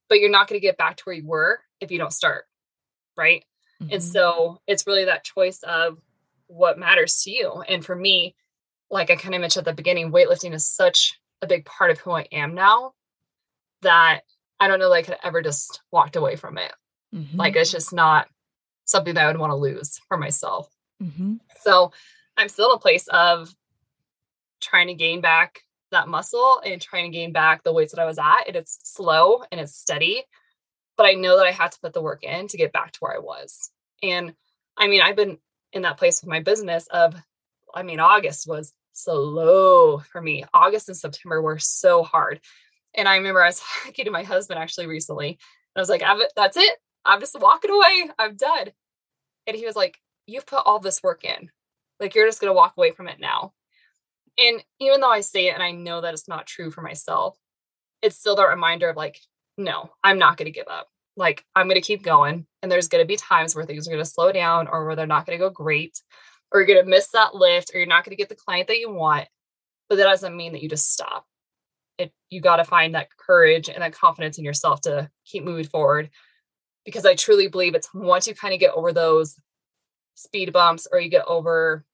But 0.10 0.20
you're 0.20 0.30
not 0.30 0.48
going 0.48 0.60
to 0.60 0.66
get 0.66 0.78
back 0.78 0.98
to 0.98 1.04
where 1.04 1.16
you 1.16 1.26
were 1.26 1.60
if 1.84 1.92
you 1.92 2.00
don't 2.00 2.14
start. 2.14 2.46
Right. 3.16 3.44
Mm-hmm. 3.82 3.94
And 3.94 4.04
so 4.04 4.60
it's 4.68 4.88
really 4.88 5.06
that 5.06 5.24
choice 5.24 5.62
of 5.64 6.00
what 6.48 6.80
matters 6.80 7.22
to 7.24 7.32
you. 7.32 7.64
And 7.68 7.86
for 7.86 7.96
me, 7.96 8.36
like 8.90 9.10
I 9.10 9.16
kind 9.16 9.36
of 9.36 9.42
mentioned 9.42 9.68
at 9.68 9.72
the 9.72 9.76
beginning, 9.76 10.12
weightlifting 10.12 10.54
is 10.54 10.68
such 10.68 11.20
a 11.42 11.48
big 11.48 11.66
part 11.66 11.92
of 11.92 12.00
who 12.00 12.12
I 12.12 12.28
am 12.32 12.54
now 12.54 12.94
that 13.82 14.22
I 14.60 14.68
don't 14.68 14.80
know 14.80 14.90
that 14.90 14.96
I 14.96 15.02
could 15.02 15.18
ever 15.24 15.42
just 15.42 15.82
walked 15.92 16.16
away 16.16 16.36
from 16.36 16.58
it. 16.58 16.72
Mm-hmm. 17.14 17.38
Like 17.38 17.56
it's 17.56 17.72
just 17.72 17.94
not 17.94 18.28
something 18.86 19.14
that 19.14 19.24
I 19.24 19.28
would 19.28 19.40
want 19.40 19.52
to 19.52 19.56
lose 19.56 20.00
for 20.08 20.18
myself. 20.18 20.70
Mm-hmm. 21.02 21.36
So 21.62 21.92
I'm 22.38 22.50
still 22.50 22.72
in 22.72 22.78
a 22.78 22.80
place 22.80 23.08
of 23.08 23.54
trying 24.62 24.88
to 24.88 24.94
gain 24.94 25.22
back 25.22 25.62
that 25.92 26.08
muscle 26.08 26.62
and 26.66 26.82
trying 26.82 27.12
to 27.12 27.18
gain 27.18 27.32
back 27.32 27.64
the 27.64 27.74
weights 27.74 27.94
that 27.94 28.02
I 28.02 28.06
was 28.06 28.18
at. 28.18 28.48
And 28.48 28.56
it's 28.56 28.80
slow 28.84 29.44
and 29.52 29.60
it's 29.60 29.76
steady 29.76 30.24
but 30.98 31.06
I 31.06 31.14
know 31.14 31.38
that 31.38 31.48
I 31.48 31.52
had 31.52 31.72
to 31.72 31.80
put 31.80 31.94
the 31.94 32.02
work 32.02 32.24
in 32.24 32.48
to 32.48 32.58
get 32.58 32.72
back 32.72 32.92
to 32.94 33.00
where 33.00 33.16
I 33.16 33.20
was. 33.20 33.70
And 34.02 34.34
I 34.78 34.88
mean, 34.88 35.02
I've 35.02 35.16
been 35.16 35.38
in 35.72 35.84
that 35.84 35.98
place 35.98 36.22
with 36.22 36.30
my 36.30 36.40
business 36.40 36.88
of, 36.88 37.16
I 37.74 37.84
mean, 37.84 38.00
August 38.00 38.48
was 38.48 38.74
slow 38.94 40.00
for 40.00 40.22
me. 40.22 40.46
August 40.54 40.88
and 40.88 40.98
September 40.98 41.42
were 41.42 41.60
so 41.60 42.04
hard. 42.04 42.40
And 42.94 43.08
I 43.08 43.18
remember 43.18 43.42
I 43.42 43.48
was 43.48 43.62
talking 43.86 44.06
to 44.06 44.12
my 44.12 44.24
husband 44.24 44.60
actually 44.60 44.88
recently. 44.88 45.30
and 45.30 45.38
I 45.76 45.80
was 45.80 45.90
like, 45.90 46.04
that's 46.36 46.58
it. 46.58 46.78
I'm 47.06 47.20
just 47.20 47.40
walking 47.40 47.72
away. 47.72 48.10
I'm 48.18 48.36
done. 48.36 48.70
And 49.48 49.58
he 49.58 49.66
was 49.66 49.76
like, 49.76 50.00
You've 50.26 50.46
put 50.46 50.64
all 50.66 50.80
this 50.80 51.04
work 51.04 51.26
in. 51.26 51.52
Like, 52.00 52.16
you're 52.16 52.28
just 52.28 52.40
going 52.40 52.50
to 52.50 52.56
walk 52.56 52.76
away 52.78 52.92
from 52.92 53.10
it 53.10 53.20
now. 53.20 53.52
And 54.38 54.64
even 54.80 55.02
though 55.02 55.12
I 55.12 55.20
say 55.20 55.48
it 55.48 55.54
and 55.54 55.62
I 55.62 55.72
know 55.72 56.00
that 56.00 56.14
it's 56.14 56.30
not 56.30 56.48
true 56.48 56.72
for 56.72 56.82
myself, 56.82 57.38
it's 58.02 58.18
still 58.18 58.38
that 58.38 58.44
reminder 58.44 58.88
of 58.90 58.96
like, 58.96 59.20
no, 59.58 59.92
I'm 60.04 60.18
not 60.18 60.38
going 60.38 60.46
to 60.46 60.52
give 60.52 60.68
up. 60.68 60.88
Like, 61.16 61.46
I'm 61.56 61.68
going 61.68 61.80
to 61.80 61.82
keep 61.82 62.04
going. 62.04 62.46
And 62.62 62.72
there's 62.72 62.88
going 62.88 63.04
to 63.04 63.08
be 63.08 63.18
times 63.18 63.56
where 63.56 63.66
things 63.66 63.88
are 63.88 63.92
going 63.92 64.04
to 64.04 64.10
slow 64.10 64.32
down 64.32 64.68
or 64.68 64.86
where 64.86 64.96
they're 64.96 65.06
not 65.06 65.26
going 65.26 65.38
to 65.38 65.44
go 65.44 65.50
great, 65.50 66.02
or 66.52 66.60
you're 66.60 66.68
going 66.68 66.84
to 66.84 66.90
miss 66.90 67.10
that 67.10 67.36
lift, 67.36 67.72
or 67.74 67.78
you're 67.78 67.88
not 67.88 68.04
going 68.04 68.16
to 68.16 68.22
get 68.22 68.30
the 68.30 68.36
client 68.36 68.68
that 68.68 68.80
you 68.80 68.92
want. 68.92 69.28
But 69.90 69.98
that 69.98 70.06
doesn't 70.06 70.36
mean 70.36 70.54
that 70.54 70.64
you 70.64 70.70
just 70.70 70.92
stop. 70.92 71.26
It, 71.98 72.12
you 72.30 72.42
got 72.42 72.56
to 72.56 72.64
find 72.64 72.96
that 72.96 73.10
courage 73.16 73.70
and 73.70 73.82
that 73.82 73.94
confidence 73.94 74.38
in 74.38 74.46
yourself 74.46 74.82
to 74.82 75.10
keep 75.26 75.44
moving 75.44 75.66
forward. 75.66 76.10
Because 76.86 77.06
I 77.06 77.16
truly 77.16 77.48
believe 77.48 77.76
it's 77.76 77.94
once 77.94 78.28
you 78.28 78.34
kind 78.34 78.54
of 78.54 78.60
get 78.60 78.74
over 78.74 78.92
those 78.92 79.36
speed 80.16 80.52
bumps 80.52 80.88
or 80.92 81.00
you 81.00 81.10
get 81.10 81.26
over 81.28 81.86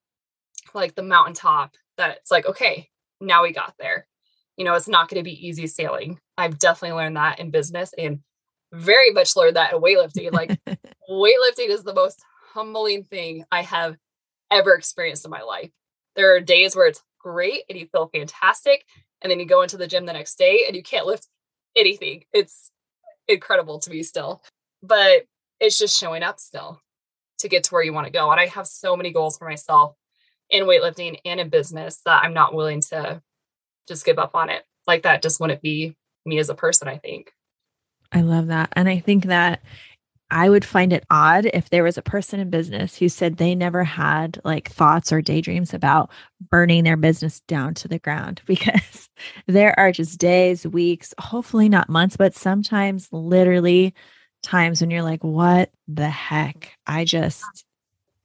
like 0.73 0.95
the 0.95 1.03
mountaintop 1.03 1.75
that 1.97 2.17
it's 2.17 2.31
like, 2.31 2.45
okay, 2.45 2.89
now 3.19 3.43
we 3.43 3.51
got 3.51 3.73
there. 3.79 4.07
You 4.59 4.65
know, 4.65 4.75
it's 4.75 4.87
not 4.87 5.09
going 5.09 5.23
to 5.23 5.27
be 5.27 5.47
easy 5.47 5.65
sailing 5.65 6.19
I've 6.39 6.57
definitely 6.57 6.95
learned 6.95 7.17
that 7.17 7.39
in 7.39 7.51
business 7.51 7.93
and 7.97 8.19
very 8.71 9.11
much 9.11 9.35
learned 9.35 9.57
that 9.57 9.73
in 9.73 9.81
weightlifting. 9.81 10.31
Like 10.31 10.57
weightlifting 11.09 11.67
is 11.69 11.83
the 11.83 11.93
most 11.93 12.23
humbling 12.53 13.03
thing 13.03 13.43
I 13.51 13.61
have 13.63 13.97
ever 14.49 14.73
experienced 14.73 15.25
in 15.25 15.31
my 15.31 15.41
life. 15.41 15.69
There 16.15 16.33
are 16.35 16.39
days 16.39 16.75
where 16.75 16.87
it's 16.87 17.03
great 17.19 17.63
and 17.69 17.77
you 17.77 17.87
feel 17.87 18.09
fantastic. 18.13 18.85
And 19.21 19.29
then 19.29 19.39
you 19.41 19.45
go 19.45 19.63
into 19.63 19.75
the 19.75 19.87
gym 19.87 20.05
the 20.05 20.13
next 20.13 20.37
day 20.37 20.63
and 20.65 20.77
you 20.77 20.81
can't 20.81 21.05
lift 21.05 21.27
anything. 21.75 22.23
It's 22.31 22.71
incredible 23.27 23.79
to 23.79 23.89
me 23.89 24.01
still. 24.01 24.41
But 24.81 25.25
it's 25.59 25.77
just 25.77 25.99
showing 25.99 26.23
up 26.23 26.39
still 26.39 26.79
to 27.39 27.49
get 27.49 27.65
to 27.65 27.73
where 27.73 27.83
you 27.83 27.91
want 27.91 28.07
to 28.07 28.13
go. 28.13 28.31
And 28.31 28.39
I 28.39 28.45
have 28.45 28.65
so 28.65 28.95
many 28.95 29.11
goals 29.11 29.37
for 29.37 29.49
myself 29.49 29.93
in 30.49 30.63
weightlifting 30.63 31.19
and 31.25 31.41
in 31.41 31.49
business 31.49 31.99
that 32.05 32.23
I'm 32.23 32.33
not 32.33 32.53
willing 32.53 32.79
to 32.89 33.21
just 33.89 34.05
give 34.05 34.17
up 34.17 34.35
on 34.35 34.49
it. 34.49 34.63
Like 34.87 35.03
that 35.03 35.21
just 35.21 35.41
wouldn't 35.41 35.61
be 35.61 35.97
me 36.25 36.39
as 36.39 36.49
a 36.49 36.55
person, 36.55 36.87
I 36.87 36.97
think. 36.97 37.33
I 38.11 38.21
love 38.21 38.47
that. 38.47 38.69
And 38.73 38.87
I 38.87 38.99
think 38.99 39.25
that 39.25 39.61
I 40.31 40.49
would 40.49 40.63
find 40.63 40.93
it 40.93 41.05
odd 41.09 41.45
if 41.53 41.69
there 41.69 41.83
was 41.83 41.97
a 41.97 42.03
person 42.03 42.39
in 42.39 42.49
business 42.51 42.95
who 42.95 43.09
said 43.09 43.37
they 43.37 43.55
never 43.55 43.83
had 43.83 44.39
like 44.43 44.69
thoughts 44.69 45.11
or 45.11 45.21
daydreams 45.21 45.73
about 45.73 46.11
burning 46.49 46.83
their 46.83 46.97
business 46.97 47.39
down 47.41 47.73
to 47.75 47.87
the 47.87 47.99
ground 47.99 48.41
because 48.45 49.09
there 49.47 49.77
are 49.79 49.91
just 49.91 50.19
days, 50.19 50.65
weeks, 50.65 51.13
hopefully 51.19 51.67
not 51.67 51.89
months, 51.89 52.15
but 52.15 52.35
sometimes 52.35 53.09
literally 53.11 53.93
times 54.43 54.81
when 54.81 54.91
you're 54.91 55.03
like, 55.03 55.23
what 55.23 55.71
the 55.87 56.09
heck? 56.09 56.73
I 56.85 57.05
just 57.05 57.65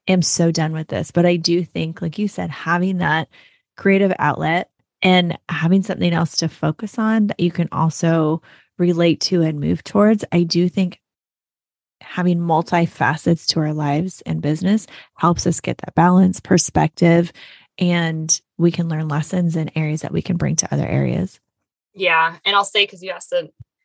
am 0.06 0.21
so 0.21 0.50
done 0.50 0.73
with 0.73 0.88
this. 0.88 1.11
But 1.11 1.26
I 1.26 1.37
do 1.37 1.64
think, 1.64 2.02
like 2.02 2.18
you 2.18 2.28
said, 2.28 2.50
having 2.50 2.99
that 2.99 3.28
creative 3.76 4.12
outlet 4.18 4.71
and 5.04 5.38
having 5.49 5.82
something 5.82 6.12
else 6.12 6.37
to 6.38 6.49
focus 6.49 6.99
on 6.99 7.28
that 7.28 7.38
you 7.38 7.52
can 7.52 7.68
also 7.70 8.42
relate 8.78 9.20
to 9.20 9.42
and 9.42 9.61
move 9.61 9.84
towards. 9.84 10.25
I 10.32 10.42
do 10.42 10.68
think 10.68 11.00
having 12.00 12.38
multifacets 12.38 13.46
to 13.49 13.61
our 13.61 13.73
lives 13.73 14.23
and 14.26 14.42
business 14.42 14.87
helps 15.16 15.46
us 15.46 15.61
get 15.61 15.78
that 15.78 15.94
balance, 15.94 16.40
perspective, 16.40 17.32
and 17.78 18.40
we 18.58 18.73
can 18.73 18.88
learn 18.88 19.08
lessons 19.08 19.56
in 19.56 19.70
areas 19.76 20.00
that 20.02 20.12
we 20.12 20.23
can 20.23 20.37
bring 20.37 20.56
to 20.56 20.73
other 20.73 20.87
areas. 20.87 21.38
Yeah. 21.92 22.37
And 22.44 22.56
I'll 22.56 22.64
say, 22.64 22.84
because 22.84 23.02
you 23.02 23.11
asked 23.11 23.32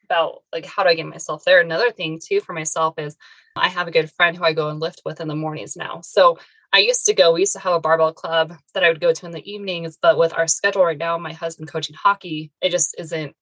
about 0.04 0.42
like, 0.52 0.66
how 0.66 0.82
do 0.82 0.88
I 0.88 0.94
get 0.94 1.06
myself 1.06 1.44
there? 1.44 1.60
Another 1.60 1.92
thing 1.92 2.20
too 2.24 2.40
for 2.40 2.52
myself 2.52 2.94
is 2.98 3.16
I 3.56 3.68
have 3.68 3.88
a 3.88 3.92
good 3.92 4.10
friend 4.12 4.36
who 4.36 4.44
I 4.44 4.52
go 4.52 4.68
and 4.68 4.80
lift 4.80 5.02
with 5.04 5.20
in 5.20 5.28
the 5.28 5.36
mornings 5.36 5.76
now. 5.76 6.00
So 6.02 6.38
I 6.72 6.78
used 6.78 7.04
to 7.06 7.14
go, 7.14 7.32
we 7.32 7.40
used 7.40 7.54
to 7.54 7.58
have 7.58 7.72
a 7.72 7.80
barbell 7.80 8.12
club 8.12 8.54
that 8.74 8.84
I 8.84 8.88
would 8.88 9.00
go 9.00 9.12
to 9.12 9.26
in 9.26 9.32
the 9.32 9.50
evenings, 9.50 9.98
but 10.00 10.16
with 10.16 10.32
our 10.32 10.46
schedule 10.46 10.84
right 10.84 10.96
now, 10.98 11.18
my 11.18 11.32
husband 11.32 11.68
coaching 11.68 11.96
hockey, 11.96 12.52
it 12.62 12.70
just 12.70 12.94
isn't 12.98 13.34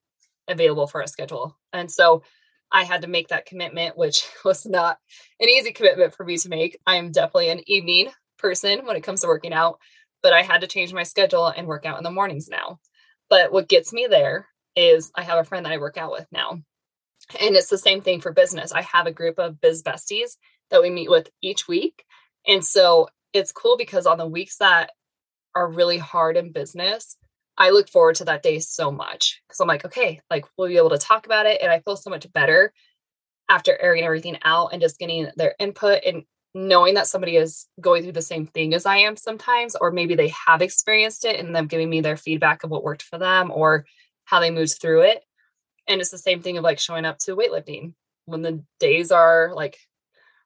available 0.48 0.86
for 0.86 1.02
a 1.02 1.08
schedule. 1.08 1.58
And 1.72 1.90
so 1.90 2.22
I 2.72 2.84
had 2.84 3.02
to 3.02 3.08
make 3.08 3.28
that 3.28 3.46
commitment, 3.46 3.98
which 3.98 4.26
was 4.44 4.64
not 4.64 4.98
an 5.40 5.48
easy 5.48 5.72
commitment 5.72 6.14
for 6.14 6.24
me 6.24 6.38
to 6.38 6.48
make. 6.48 6.78
I 6.86 6.96
am 6.96 7.12
definitely 7.12 7.50
an 7.50 7.62
evening 7.66 8.10
person 8.38 8.86
when 8.86 8.96
it 8.96 9.02
comes 9.02 9.20
to 9.20 9.26
working 9.26 9.52
out, 9.52 9.78
but 10.22 10.32
I 10.32 10.42
had 10.42 10.62
to 10.62 10.66
change 10.66 10.92
my 10.92 11.02
schedule 11.02 11.48
and 11.48 11.66
work 11.66 11.84
out 11.84 11.98
in 11.98 12.04
the 12.04 12.10
mornings 12.10 12.48
now. 12.48 12.78
But 13.28 13.52
what 13.52 13.68
gets 13.68 13.92
me 13.92 14.06
there 14.08 14.46
is 14.74 15.10
I 15.14 15.22
have 15.22 15.38
a 15.38 15.44
friend 15.44 15.66
that 15.66 15.72
I 15.72 15.78
work 15.78 15.98
out 15.98 16.12
with 16.12 16.26
now. 16.32 16.62
And 17.40 17.56
it's 17.56 17.68
the 17.68 17.76
same 17.76 18.00
thing 18.00 18.20
for 18.22 18.32
business. 18.32 18.72
I 18.72 18.82
have 18.82 19.06
a 19.06 19.12
group 19.12 19.38
of 19.38 19.60
biz 19.60 19.82
besties 19.82 20.36
that 20.70 20.80
we 20.80 20.88
meet 20.88 21.10
with 21.10 21.28
each 21.42 21.68
week. 21.68 22.04
And 22.46 22.64
so 22.64 23.08
it's 23.32 23.52
cool 23.52 23.76
because 23.76 24.06
on 24.06 24.18
the 24.18 24.26
weeks 24.26 24.56
that 24.58 24.90
are 25.54 25.70
really 25.70 25.98
hard 25.98 26.36
in 26.36 26.52
business, 26.52 27.16
I 27.56 27.70
look 27.70 27.88
forward 27.88 28.16
to 28.16 28.24
that 28.26 28.42
day 28.42 28.60
so 28.60 28.90
much 28.90 29.42
because 29.46 29.60
I'm 29.60 29.68
like, 29.68 29.84
okay, 29.84 30.20
like 30.30 30.44
we'll 30.56 30.68
be 30.68 30.76
able 30.76 30.90
to 30.90 30.98
talk 30.98 31.26
about 31.26 31.46
it. 31.46 31.60
And 31.60 31.70
I 31.70 31.80
feel 31.80 31.96
so 31.96 32.10
much 32.10 32.30
better 32.32 32.72
after 33.48 33.76
airing 33.80 34.04
everything 34.04 34.38
out 34.44 34.68
and 34.72 34.80
just 34.80 34.98
getting 34.98 35.28
their 35.36 35.54
input 35.58 36.02
and 36.06 36.22
knowing 36.54 36.94
that 36.94 37.06
somebody 37.06 37.36
is 37.36 37.66
going 37.80 38.02
through 38.02 38.12
the 38.12 38.22
same 38.22 38.46
thing 38.46 38.74
as 38.74 38.86
I 38.86 38.98
am 38.98 39.16
sometimes, 39.16 39.74
or 39.74 39.90
maybe 39.90 40.14
they 40.14 40.32
have 40.46 40.62
experienced 40.62 41.24
it 41.24 41.38
and 41.38 41.54
them 41.54 41.66
giving 41.66 41.90
me 41.90 42.00
their 42.00 42.16
feedback 42.16 42.64
of 42.64 42.70
what 42.70 42.84
worked 42.84 43.02
for 43.02 43.18
them 43.18 43.50
or 43.50 43.84
how 44.24 44.40
they 44.40 44.50
moved 44.50 44.80
through 44.80 45.02
it. 45.02 45.22
And 45.86 46.00
it's 46.00 46.10
the 46.10 46.18
same 46.18 46.42
thing 46.42 46.58
of 46.58 46.64
like 46.64 46.78
showing 46.78 47.04
up 47.04 47.18
to 47.20 47.36
weightlifting 47.36 47.94
when 48.26 48.42
the 48.42 48.62
days 48.78 49.10
are 49.10 49.52
like 49.54 49.78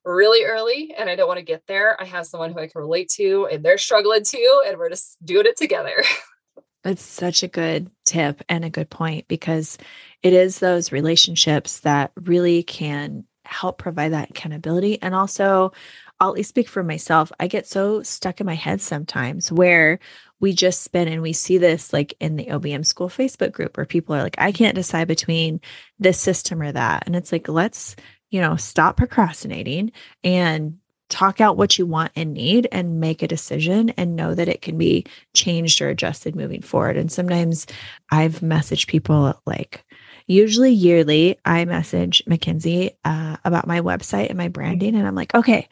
really 0.04 0.44
early 0.44 0.94
and 0.96 1.08
I 1.08 1.16
don't 1.16 1.28
want 1.28 1.38
to 1.38 1.44
get 1.44 1.62
there. 1.66 2.00
I 2.00 2.04
have 2.04 2.26
someone 2.26 2.52
who 2.52 2.58
I 2.58 2.66
can 2.66 2.80
relate 2.80 3.08
to 3.16 3.48
and 3.50 3.64
they're 3.64 3.78
struggling 3.78 4.24
too, 4.24 4.62
and 4.66 4.78
we're 4.78 4.90
just 4.90 5.16
doing 5.24 5.46
it 5.46 5.56
together. 5.56 6.02
That's 6.82 7.02
such 7.02 7.42
a 7.44 7.48
good 7.48 7.90
tip 8.04 8.42
and 8.48 8.64
a 8.64 8.70
good 8.70 8.90
point 8.90 9.28
because 9.28 9.78
it 10.22 10.32
is 10.32 10.58
those 10.58 10.90
relationships 10.90 11.80
that 11.80 12.10
really 12.16 12.64
can 12.64 13.24
help 13.44 13.78
provide 13.78 14.12
that 14.12 14.30
accountability. 14.30 15.00
And 15.00 15.14
also, 15.14 15.72
I'll 16.18 16.30
at 16.30 16.34
least 16.34 16.48
speak 16.48 16.68
for 16.68 16.82
myself. 16.82 17.30
I 17.38 17.46
get 17.46 17.66
so 17.66 18.02
stuck 18.02 18.40
in 18.40 18.46
my 18.46 18.54
head 18.54 18.80
sometimes 18.80 19.50
where 19.50 19.98
we 20.40 20.52
just 20.52 20.82
spin 20.82 21.08
and 21.08 21.22
we 21.22 21.32
see 21.32 21.58
this 21.58 21.92
like 21.92 22.14
in 22.20 22.36
the 22.36 22.46
OBM 22.46 22.84
school 22.84 23.08
Facebook 23.08 23.52
group 23.52 23.76
where 23.76 23.86
people 23.86 24.14
are 24.14 24.22
like, 24.22 24.36
I 24.38 24.52
can't 24.52 24.74
decide 24.74 25.08
between 25.08 25.60
this 25.98 26.20
system 26.20 26.60
or 26.60 26.72
that. 26.72 27.04
And 27.06 27.14
it's 27.14 27.32
like, 27.32 27.48
let's, 27.48 27.94
you 28.32 28.40
know, 28.40 28.56
stop 28.56 28.96
procrastinating 28.96 29.92
and 30.24 30.78
talk 31.10 31.40
out 31.40 31.58
what 31.58 31.78
you 31.78 31.84
want 31.84 32.10
and 32.16 32.32
need 32.32 32.66
and 32.72 32.98
make 32.98 33.22
a 33.22 33.28
decision 33.28 33.90
and 33.90 34.16
know 34.16 34.34
that 34.34 34.48
it 34.48 34.62
can 34.62 34.78
be 34.78 35.04
changed 35.34 35.82
or 35.82 35.90
adjusted 35.90 36.34
moving 36.34 36.62
forward. 36.62 36.96
And 36.96 37.12
sometimes 37.12 37.66
I've 38.10 38.40
messaged 38.40 38.86
people 38.86 39.38
like, 39.44 39.84
usually 40.26 40.72
yearly, 40.72 41.38
I 41.44 41.66
message 41.66 42.22
Mackenzie 42.26 42.92
uh, 43.04 43.36
about 43.44 43.66
my 43.66 43.82
website 43.82 44.30
and 44.30 44.38
my 44.38 44.48
branding. 44.48 44.96
And 44.96 45.06
I'm 45.06 45.14
like, 45.14 45.34
okay, 45.34 45.68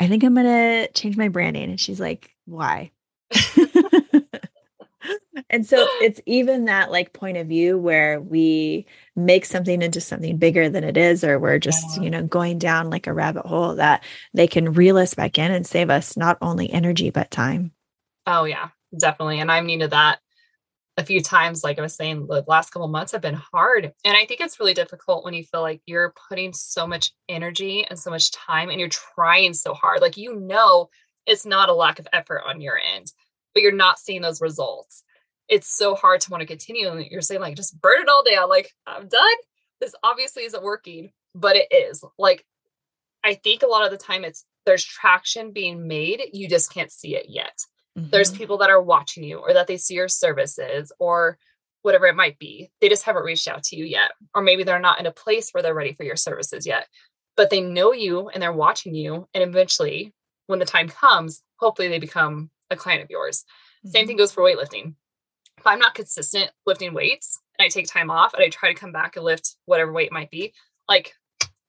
I 0.00 0.08
think 0.08 0.24
I'm 0.24 0.34
going 0.34 0.46
to 0.46 0.92
change 0.92 1.16
my 1.16 1.28
branding. 1.28 1.70
And 1.70 1.80
she's 1.80 2.00
like, 2.00 2.34
why? 2.46 2.90
and 5.48 5.64
so 5.64 5.86
it's 6.00 6.20
even 6.26 6.64
that 6.64 6.90
like 6.90 7.12
point 7.12 7.36
of 7.36 7.46
view 7.46 7.78
where 7.78 8.20
we 8.20 8.86
make 9.14 9.44
something 9.44 9.80
into 9.80 10.00
something 10.00 10.36
bigger 10.36 10.68
than 10.68 10.84
it 10.84 10.96
is 10.96 11.22
or 11.22 11.38
we're 11.38 11.58
just 11.58 12.02
you 12.02 12.10
know 12.10 12.22
going 12.24 12.58
down 12.58 12.90
like 12.90 13.06
a 13.06 13.12
rabbit 13.12 13.46
hole 13.46 13.76
that 13.76 14.04
they 14.34 14.46
can 14.46 14.72
reel 14.72 14.98
us 14.98 15.14
back 15.14 15.38
in 15.38 15.50
and 15.50 15.66
save 15.66 15.90
us 15.90 16.16
not 16.16 16.38
only 16.40 16.70
energy 16.70 17.10
but 17.10 17.30
time. 17.30 17.72
Oh 18.26 18.44
yeah 18.44 18.68
definitely. 18.98 19.40
And 19.40 19.50
i've 19.50 19.64
needed 19.64 19.90
that 19.90 20.18
a 20.98 21.04
few 21.04 21.20
times 21.20 21.62
like 21.62 21.78
i 21.78 21.82
was 21.82 21.94
saying 21.94 22.26
the 22.26 22.42
last 22.46 22.70
couple 22.70 22.88
months 22.88 23.12
have 23.12 23.22
been 23.22 23.40
hard. 23.52 23.92
And 24.04 24.16
i 24.16 24.24
think 24.24 24.40
it's 24.40 24.58
really 24.58 24.74
difficult 24.74 25.24
when 25.24 25.34
you 25.34 25.44
feel 25.44 25.62
like 25.62 25.80
you're 25.86 26.14
putting 26.28 26.52
so 26.52 26.86
much 26.86 27.12
energy 27.28 27.86
and 27.88 27.98
so 27.98 28.10
much 28.10 28.32
time 28.32 28.70
and 28.70 28.80
you're 28.80 28.88
trying 28.88 29.54
so 29.54 29.74
hard. 29.74 30.00
Like 30.00 30.16
you 30.16 30.34
know 30.34 30.88
it's 31.26 31.46
not 31.46 31.68
a 31.68 31.74
lack 31.74 31.98
of 31.98 32.08
effort 32.12 32.42
on 32.46 32.60
your 32.60 32.78
end 32.78 33.12
but 33.56 33.62
you're 33.62 33.72
not 33.72 33.98
seeing 33.98 34.20
those 34.20 34.42
results 34.42 35.02
it's 35.48 35.68
so 35.68 35.94
hard 35.94 36.20
to 36.22 36.30
want 36.30 36.40
to 36.40 36.46
continue. 36.46 36.88
And 36.88 37.06
you're 37.06 37.20
saying, 37.20 37.40
like, 37.40 37.56
just 37.56 37.80
burn 37.80 38.02
it 38.02 38.08
all 38.08 38.24
down. 38.24 38.48
Like, 38.48 38.72
I'm 38.86 39.08
done. 39.08 39.36
This 39.80 39.94
obviously 40.02 40.44
isn't 40.44 40.62
working, 40.62 41.12
but 41.34 41.56
it 41.56 41.68
is. 41.70 42.04
Like, 42.18 42.44
I 43.22 43.34
think 43.34 43.62
a 43.62 43.68
lot 43.68 43.84
of 43.84 43.90
the 43.90 44.04
time 44.04 44.24
it's 44.24 44.44
there's 44.64 44.84
traction 44.84 45.52
being 45.52 45.86
made. 45.86 46.20
You 46.32 46.48
just 46.48 46.72
can't 46.72 46.90
see 46.90 47.16
it 47.16 47.26
yet. 47.28 47.58
Mm-hmm. 47.96 48.10
There's 48.10 48.32
people 48.32 48.58
that 48.58 48.70
are 48.70 48.82
watching 48.82 49.24
you 49.24 49.38
or 49.38 49.52
that 49.54 49.66
they 49.66 49.76
see 49.76 49.94
your 49.94 50.08
services 50.08 50.92
or 50.98 51.38
whatever 51.82 52.06
it 52.06 52.16
might 52.16 52.38
be. 52.38 52.70
They 52.80 52.88
just 52.88 53.04
haven't 53.04 53.22
reached 53.22 53.46
out 53.46 53.62
to 53.64 53.76
you 53.76 53.84
yet. 53.84 54.10
Or 54.34 54.42
maybe 54.42 54.64
they're 54.64 54.80
not 54.80 54.98
in 54.98 55.06
a 55.06 55.12
place 55.12 55.50
where 55.50 55.62
they're 55.62 55.74
ready 55.74 55.92
for 55.92 56.02
your 56.02 56.16
services 56.16 56.66
yet, 56.66 56.88
but 57.36 57.48
they 57.48 57.60
know 57.60 57.92
you 57.92 58.28
and 58.28 58.42
they're 58.42 58.52
watching 58.52 58.94
you. 58.94 59.28
And 59.32 59.44
eventually, 59.44 60.12
when 60.46 60.58
the 60.58 60.64
time 60.64 60.88
comes, 60.88 61.42
hopefully 61.56 61.88
they 61.88 62.00
become 62.00 62.50
a 62.70 62.76
client 62.76 63.04
of 63.04 63.10
yours. 63.10 63.44
Mm-hmm. 63.84 63.90
Same 63.90 64.06
thing 64.08 64.16
goes 64.16 64.32
for 64.32 64.42
weightlifting 64.42 64.94
if 65.58 65.66
I'm 65.66 65.78
not 65.78 65.94
consistent 65.94 66.50
lifting 66.66 66.94
weights 66.94 67.40
and 67.58 67.64
I 67.64 67.68
take 67.68 67.86
time 67.86 68.10
off 68.10 68.34
and 68.34 68.42
I 68.42 68.48
try 68.48 68.72
to 68.72 68.78
come 68.78 68.92
back 68.92 69.16
and 69.16 69.24
lift 69.24 69.56
whatever 69.64 69.92
weight 69.92 70.12
might 70.12 70.30
be, 70.30 70.52
like 70.88 71.14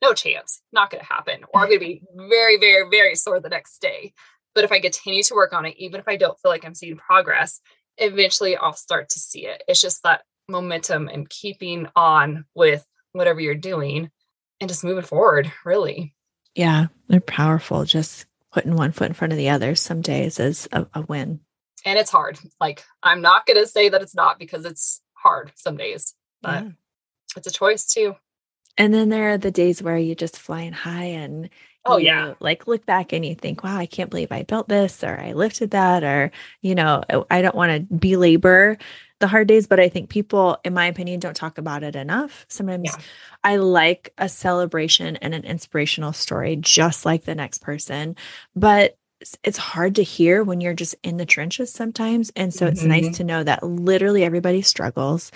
no 0.02 0.14
chance, 0.14 0.62
not 0.72 0.90
going 0.90 1.02
to 1.02 1.14
happen. 1.14 1.42
Or 1.54 1.62
I'm 1.62 1.68
going 1.68 1.80
to 1.80 1.86
be 1.86 2.04
very, 2.16 2.58
very, 2.58 2.90
very 2.90 3.16
sore 3.16 3.40
the 3.40 3.50
next 3.50 3.80
day. 3.82 4.14
But 4.54 4.64
if 4.64 4.72
I 4.72 4.80
continue 4.80 5.24
to 5.24 5.36
work 5.36 5.54
on 5.54 5.66
it, 5.66 5.76
even 5.78 6.00
if 6.00 6.08
I 6.08 6.18
don't 6.18 6.40
feel 6.40 6.52
like 6.52 6.66
I'm 6.66 6.76
seeing 6.76 6.98
progress, 6.98 7.62
eventually 7.98 8.56
I'll 8.56 8.74
start 8.74 9.10
to 9.10 9.20
see 9.20 9.46
it. 9.46 9.64
It's 9.68 9.82
just 9.82 10.04
that 10.04 10.24
momentum 10.50 11.08
and 11.08 11.30
keeping 11.30 11.88
on 11.96 12.46
with 12.56 12.86
whatever 13.14 13.40
you're 13.40 13.56
doing 13.56 14.10
and 14.60 14.70
just 14.70 14.84
moving 14.84 15.04
forward, 15.04 15.52
really. 15.66 16.16
Yeah, 16.56 16.88
they're 17.08 17.20
powerful. 17.20 17.86
Just 17.86 18.26
putting 18.52 18.76
one 18.76 18.92
foot 18.92 19.10
in 19.10 19.14
front 19.14 19.34
of 19.34 19.38
the 19.38 19.50
other 19.50 19.76
some 19.76 20.02
days 20.02 20.40
is 20.40 20.68
a, 20.72 20.88
a 20.94 21.02
win 21.02 21.42
and 21.86 21.98
it's 21.98 22.12
hard. 22.12 22.40
Like 22.60 22.84
I'm 23.04 23.22
not 23.22 23.46
going 23.46 23.58
to 23.58 23.68
say 23.68 23.90
that 23.90 24.02
it's 24.02 24.16
not 24.16 24.40
because 24.40 24.66
it's 24.66 25.02
hard 25.14 25.52
some 25.56 25.78
days, 25.78 26.14
but 26.42 26.64
yeah. 26.64 26.72
it's 27.36 27.48
a 27.48 27.52
choice 27.52 27.88
too. 27.88 28.16
And 28.78 28.94
then 28.94 29.10
there 29.10 29.32
are 29.32 29.38
the 29.38 29.52
days 29.52 29.82
where 29.82 29.98
you're 29.98 30.16
just 30.16 30.38
flying 30.38 30.74
high 30.74 31.06
and 31.06 31.50
oh 31.86 31.98
yeah, 31.98 32.34
like 32.40 32.68
look 32.68 32.86
back 32.86 33.14
and 33.14 33.26
you 33.26 33.34
think, 33.34 33.64
wow, 33.64 33.78
I 33.78 33.86
can't 33.86 34.10
believe 34.10 34.32
I 34.32 34.44
built 34.44 34.68
this 34.68 35.04
or 35.04 35.20
I 35.20 35.32
lifted 35.32 35.72
that 35.72 36.04
or 36.04 36.32
you 36.62 36.76
know, 36.76 37.04
I 37.32 37.42
don't 37.42 37.56
want 37.56 37.72
to 37.72 37.96
belabor 37.96 38.78
the 39.20 39.28
hard 39.28 39.48
days, 39.48 39.66
but 39.66 39.80
I 39.80 39.90
think 39.90 40.10
people, 40.10 40.60
in 40.64 40.76
my 40.76 40.86
opinion, 40.86 41.20
don't 41.20 41.36
talk 41.36 41.58
about 41.58 41.82
it 41.82 41.96
enough. 41.96 42.46
Sometimes 42.50 42.92
yeah. 42.94 43.04
I 43.44 43.56
like 43.56 44.14
a 44.20 44.30
celebration 44.30 45.16
and 45.18 45.34
an 45.34 45.44
inspirational 45.44 46.14
story, 46.14 46.56
just 46.56 47.04
like 47.04 47.24
the 47.24 47.34
next 47.34 47.60
person, 47.60 48.16
but 48.56 48.98
it's 49.44 49.58
hard 49.58 49.96
to 49.96 50.04
hear 50.04 50.44
when 50.44 50.62
you're 50.62 50.74
just 50.74 50.96
in 51.04 51.18
the 51.18 51.26
trenches 51.26 51.72
sometimes. 51.72 52.32
And 52.36 52.54
so 52.54 52.68
it's 52.68 52.82
mm-hmm. 52.82 52.90
nice 52.90 53.18
to 53.18 53.24
know 53.24 53.44
that 53.44 53.64
literally 53.64 54.24
everybody 54.24 54.62
struggles. 54.62 55.32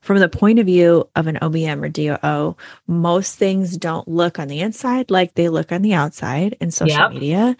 From 0.00 0.18
the 0.20 0.28
point 0.28 0.58
of 0.58 0.66
view 0.66 1.08
of 1.16 1.26
an 1.26 1.38
OBM 1.42 1.82
or 1.82 1.88
DOO, 1.88 2.56
most 2.86 3.36
things 3.36 3.76
don't 3.76 4.06
look 4.06 4.38
on 4.38 4.46
the 4.46 4.60
inside 4.60 5.10
like 5.10 5.34
they 5.34 5.48
look 5.48 5.72
on 5.72 5.82
the 5.82 5.94
outside 5.94 6.56
in 6.60 6.70
social 6.70 6.96
yep. 6.96 7.12
media. 7.12 7.56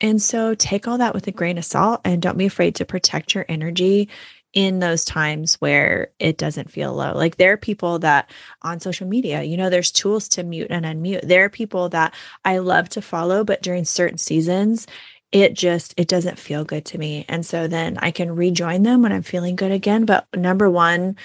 And 0.00 0.22
so 0.22 0.54
take 0.54 0.88
all 0.88 0.98
that 0.98 1.14
with 1.14 1.26
a 1.26 1.32
grain 1.32 1.58
of 1.58 1.64
salt 1.64 2.00
and 2.04 2.22
don't 2.22 2.38
be 2.38 2.46
afraid 2.46 2.76
to 2.76 2.86
protect 2.86 3.34
your 3.34 3.44
energy 3.48 4.08
in 4.52 4.80
those 4.80 5.04
times 5.04 5.54
where 5.56 6.10
it 6.18 6.36
doesn't 6.36 6.70
feel 6.70 6.92
low. 6.92 7.12
Like 7.14 7.36
there 7.36 7.52
are 7.52 7.56
people 7.56 8.00
that 8.00 8.30
on 8.62 8.80
social 8.80 9.06
media, 9.06 9.42
you 9.42 9.56
know, 9.56 9.70
there's 9.70 9.92
tools 9.92 10.28
to 10.30 10.42
mute 10.42 10.70
and 10.70 10.84
unmute. 10.84 11.22
There 11.22 11.44
are 11.44 11.50
people 11.50 11.88
that 11.90 12.14
I 12.44 12.58
love 12.58 12.88
to 12.90 13.02
follow, 13.02 13.44
but 13.44 13.62
during 13.62 13.84
certain 13.84 14.18
seasons, 14.18 14.86
it 15.30 15.54
just 15.54 15.94
it 15.96 16.08
doesn't 16.08 16.38
feel 16.38 16.64
good 16.64 16.84
to 16.86 16.98
me. 16.98 17.24
And 17.28 17.46
so 17.46 17.68
then 17.68 17.98
I 17.98 18.10
can 18.10 18.34
rejoin 18.34 18.82
them 18.82 19.02
when 19.02 19.12
I'm 19.12 19.22
feeling 19.22 19.54
good 19.54 19.70
again, 19.70 20.04
but 20.04 20.26
number 20.34 20.68
1 20.68 21.16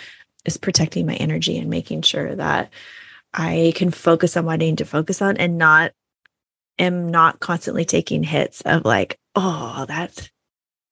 is 0.45 0.57
protecting 0.57 1.07
my 1.07 1.15
energy 1.15 1.57
and 1.57 1.69
making 1.69 2.03
sure 2.03 2.35
that 2.35 2.71
I 3.33 3.73
can 3.75 3.89
focus 3.89 4.37
on 4.37 4.45
what 4.45 4.53
I 4.53 4.57
need 4.57 4.77
to 4.77 4.85
focus 4.85 5.21
on 5.21 5.37
and 5.37 5.57
not 5.57 5.91
am 6.77 7.09
not 7.09 7.39
constantly 7.39 7.85
taking 7.85 8.23
hits 8.23 8.61
of 8.61 8.85
like, 8.85 9.17
oh, 9.35 9.85
that's 9.87 10.29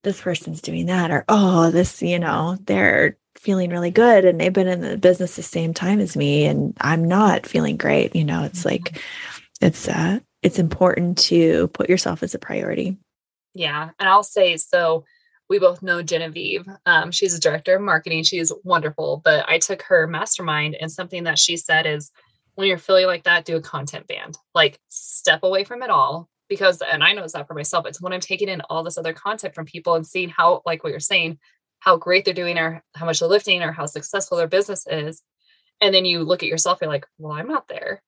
this 0.04 0.22
person's 0.22 0.62
doing 0.62 0.88
that 0.88 1.12
or 1.12 1.26
oh 1.30 1.72
this 1.72 2.02
you 2.02 2.20
know 2.20 2.58
they're 2.66 3.18
feeling 3.36 3.70
really 3.70 3.92
good 3.92 4.26
and 4.26 4.40
they've 4.40 4.54
been 4.54 4.68
in 4.68 4.82
the 4.82 4.98
business 4.98 5.36
the 5.36 5.44
same 5.44 5.74
time 5.74 6.00
as 6.00 6.16
me 6.16 6.46
and 6.46 6.76
I'm 6.80 7.06
not 7.06 7.46
feeling 7.46 7.78
great. 7.78 8.16
You 8.16 8.24
know, 8.24 8.44
it's 8.44 8.60
mm-hmm. 8.60 8.70
like 8.70 9.02
it's 9.62 9.88
uh 9.88 10.20
it's 10.42 10.60
important 10.60 11.18
to 11.18 11.68
put 11.70 11.90
yourself 11.90 12.24
as 12.24 12.36
a 12.36 12.40
priority. 12.40 12.98
Yeah. 13.54 13.90
And 14.00 14.10
I'll 14.10 14.24
say 14.24 14.58
so 14.58 15.06
we 15.50 15.60
both 15.60 15.84
know 15.84 16.02
Genevieve. 16.02 16.66
Um, 16.86 17.12
she's 17.12 17.36
a 17.36 17.40
director 17.40 17.76
of 17.76 17.82
marketing. 17.82 18.24
She's 18.24 18.52
wonderful. 18.64 19.22
But 19.24 19.48
I 19.48 19.60
took 19.60 19.84
her 19.84 20.08
mastermind, 20.08 20.76
and 20.80 20.92
something 20.92 21.26
that 21.26 21.38
she 21.38 21.58
said 21.58 21.86
is 21.86 22.12
when 22.56 22.68
you're 22.68 22.78
feeling 22.78 23.06
like 23.06 23.24
that, 23.24 23.46
do 23.46 23.58
a 23.58 23.62
content 23.62 24.08
ban. 24.08 24.32
Like 24.56 24.80
step 24.90 25.44
away 25.44 25.64
from 25.64 25.84
it 25.84 25.90
all. 25.90 26.30
Because, 26.50 26.82
and 26.82 27.04
I 27.04 27.14
notice 27.14 27.34
that 27.34 27.48
for 27.48 27.54
myself, 27.54 27.86
it's 27.86 28.02
when 28.02 28.14
I'm 28.14 28.20
taking 28.20 28.50
in 28.50 28.62
all 28.70 28.84
this 28.84 28.98
other 28.98 29.14
content 29.14 29.56
from 29.56 29.66
people 29.66 29.96
and 29.96 30.06
seeing 30.06 30.30
how, 30.30 30.62
like 30.66 30.84
what 30.84 30.92
you're 30.92 31.00
saying, 31.00 31.40
how 31.80 31.98
great 31.98 32.26
they're 32.26 32.34
doing 32.34 32.58
or 32.58 32.84
how 32.96 33.06
much 33.06 33.20
they're 33.20 33.30
lifting 33.30 33.62
or 33.62 33.72
how 33.72 33.86
successful 33.86 34.38
their 34.38 34.48
business 34.48 34.86
is. 34.88 35.22
And 35.82 35.94
then 35.94 36.06
you 36.06 36.24
look 36.24 36.44
at 36.44 36.50
yourself, 36.50 36.80
you're 36.82 36.90
like, 36.90 37.06
well, 37.18 37.34
I'm 37.34 37.48
not 37.48 37.68
there. 37.68 38.02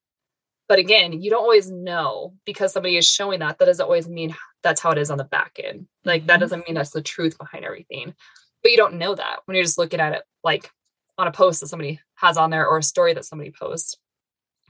But 0.67 0.79
again, 0.79 1.21
you 1.21 1.29
don't 1.29 1.43
always 1.43 1.69
know 1.69 2.33
because 2.45 2.73
somebody 2.73 2.97
is 2.97 3.07
showing 3.07 3.39
that. 3.39 3.59
That 3.59 3.65
doesn't 3.65 3.83
always 3.83 4.07
mean 4.07 4.35
that's 4.63 4.81
how 4.81 4.91
it 4.91 4.97
is 4.97 5.11
on 5.11 5.17
the 5.17 5.23
back 5.23 5.59
end. 5.63 5.87
Like 6.03 6.21
mm-hmm. 6.21 6.27
that 6.27 6.39
doesn't 6.39 6.65
mean 6.67 6.75
that's 6.75 6.91
the 6.91 7.01
truth 7.01 7.37
behind 7.37 7.65
everything. 7.65 8.15
But 8.63 8.71
you 8.71 8.77
don't 8.77 8.95
know 8.95 9.13
that 9.13 9.37
when 9.45 9.55
you're 9.55 9.63
just 9.63 9.77
looking 9.77 9.99
at 9.99 10.13
it 10.13 10.23
like 10.43 10.71
on 11.17 11.27
a 11.27 11.31
post 11.31 11.61
that 11.61 11.67
somebody 11.67 11.99
has 12.15 12.37
on 12.37 12.49
there 12.49 12.67
or 12.67 12.79
a 12.79 12.83
story 12.83 13.13
that 13.13 13.25
somebody 13.25 13.51
posts. 13.51 13.95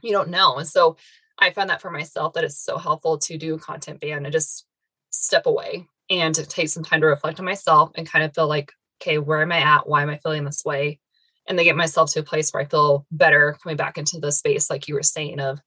You 0.02 0.12
don't 0.12 0.30
know. 0.30 0.58
And 0.58 0.68
so 0.68 0.98
I 1.40 1.52
found 1.52 1.70
that 1.70 1.82
for 1.82 1.92
myself 1.92 2.34
that 2.34 2.44
it's 2.44 2.60
so 2.60 2.78
helpful 2.78 3.18
to 3.20 3.38
do 3.38 3.58
content 3.58 4.00
ban 4.00 4.26
and 4.26 4.32
just 4.32 4.66
step 5.10 5.46
away 5.46 5.88
and 6.10 6.34
to 6.36 6.46
take 6.46 6.70
some 6.70 6.84
time 6.84 7.02
to 7.02 7.08
reflect 7.08 7.40
on 7.40 7.46
myself 7.46 7.92
and 7.96 8.08
kind 8.08 8.24
of 8.24 8.34
feel 8.34 8.48
like, 8.48 8.72
okay, 9.02 9.18
where 9.18 9.42
am 9.42 9.52
I 9.52 9.60
at? 9.60 9.88
Why 9.88 10.02
am 10.02 10.10
I 10.10 10.18
feeling 10.18 10.46
this 10.46 10.64
way? 10.64 11.00
And 11.48 11.58
then 11.58 11.66
get 11.66 11.76
myself 11.76 12.12
to 12.14 12.20
a 12.20 12.24
place 12.24 12.52
where 12.52 12.64
I 12.64 12.68
feel 12.68 13.06
better 13.12 13.58
coming 13.62 13.78
back 13.78 13.98
into 13.98 14.20
the 14.20 14.32
space, 14.32 14.70
like 14.70 14.88
you 14.88 14.96
were 14.96 15.04
saying, 15.04 15.40
of 15.40 15.60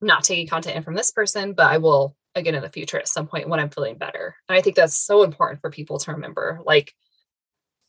not 0.00 0.24
taking 0.24 0.46
content 0.46 0.76
in 0.76 0.82
from 0.82 0.94
this 0.94 1.10
person, 1.10 1.52
but 1.52 1.66
I 1.66 1.78
will 1.78 2.16
again 2.34 2.54
in 2.54 2.62
the 2.62 2.68
future 2.68 2.98
at 2.98 3.08
some 3.08 3.26
point 3.26 3.48
when 3.48 3.60
I'm 3.60 3.70
feeling 3.70 3.96
better. 3.96 4.34
And 4.48 4.58
I 4.58 4.60
think 4.60 4.76
that's 4.76 4.96
so 4.96 5.22
important 5.22 5.60
for 5.60 5.70
people 5.70 5.98
to 5.98 6.12
remember. 6.12 6.60
Like 6.64 6.92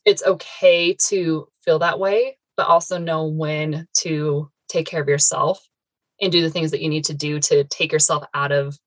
it's 0.04 0.24
okay 0.24 0.94
to 1.08 1.48
feel 1.64 1.80
that 1.80 1.98
way, 1.98 2.38
but 2.56 2.68
also 2.68 2.98
know 2.98 3.26
when 3.26 3.88
to 3.98 4.50
take 4.68 4.86
care 4.86 5.02
of 5.02 5.08
yourself 5.08 5.66
and 6.20 6.32
do 6.32 6.42
the 6.42 6.50
things 6.50 6.70
that 6.70 6.80
you 6.80 6.88
need 6.88 7.04
to 7.04 7.14
do 7.14 7.40
to 7.40 7.64
take 7.64 7.92
yourself 7.92 8.24
out 8.34 8.52
of 8.52 8.78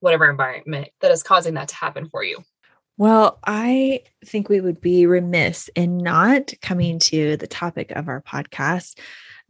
whatever 0.00 0.28
environment 0.28 0.88
that 1.00 1.12
is 1.12 1.22
causing 1.22 1.54
that 1.54 1.68
to 1.68 1.76
happen 1.76 2.08
for 2.08 2.24
you. 2.24 2.42
Well, 2.98 3.38
I 3.46 4.02
think 4.24 4.48
we 4.48 4.60
would 4.60 4.80
be 4.80 5.06
remiss 5.06 5.70
in 5.74 5.98
not 5.98 6.52
coming 6.60 6.98
to 7.00 7.36
the 7.36 7.46
topic 7.46 7.90
of 7.92 8.08
our 8.08 8.20
podcast 8.20 8.98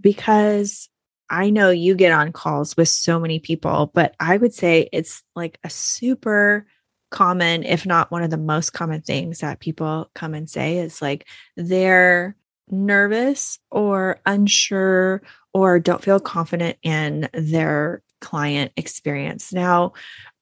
because 0.00 0.88
I 1.28 1.50
know 1.50 1.70
you 1.70 1.94
get 1.94 2.12
on 2.12 2.32
calls 2.32 2.76
with 2.76 2.88
so 2.88 3.18
many 3.18 3.38
people, 3.38 3.90
but 3.94 4.14
I 4.20 4.36
would 4.36 4.54
say 4.54 4.88
it's 4.92 5.22
like 5.34 5.58
a 5.64 5.70
super 5.70 6.66
common, 7.10 7.64
if 7.64 7.86
not 7.86 8.10
one 8.10 8.22
of 8.22 8.30
the 8.30 8.36
most 8.36 8.72
common 8.72 9.00
things 9.00 9.40
that 9.40 9.60
people 9.60 10.10
come 10.14 10.34
and 10.34 10.48
say 10.48 10.78
is 10.78 11.00
like 11.00 11.26
they're 11.56 12.36
nervous 12.68 13.58
or 13.70 14.20
unsure 14.26 15.22
or 15.54 15.78
don't 15.78 16.02
feel 16.02 16.20
confident 16.20 16.78
in 16.82 17.28
their 17.32 18.02
client 18.20 18.72
experience. 18.76 19.52
Now, 19.52 19.92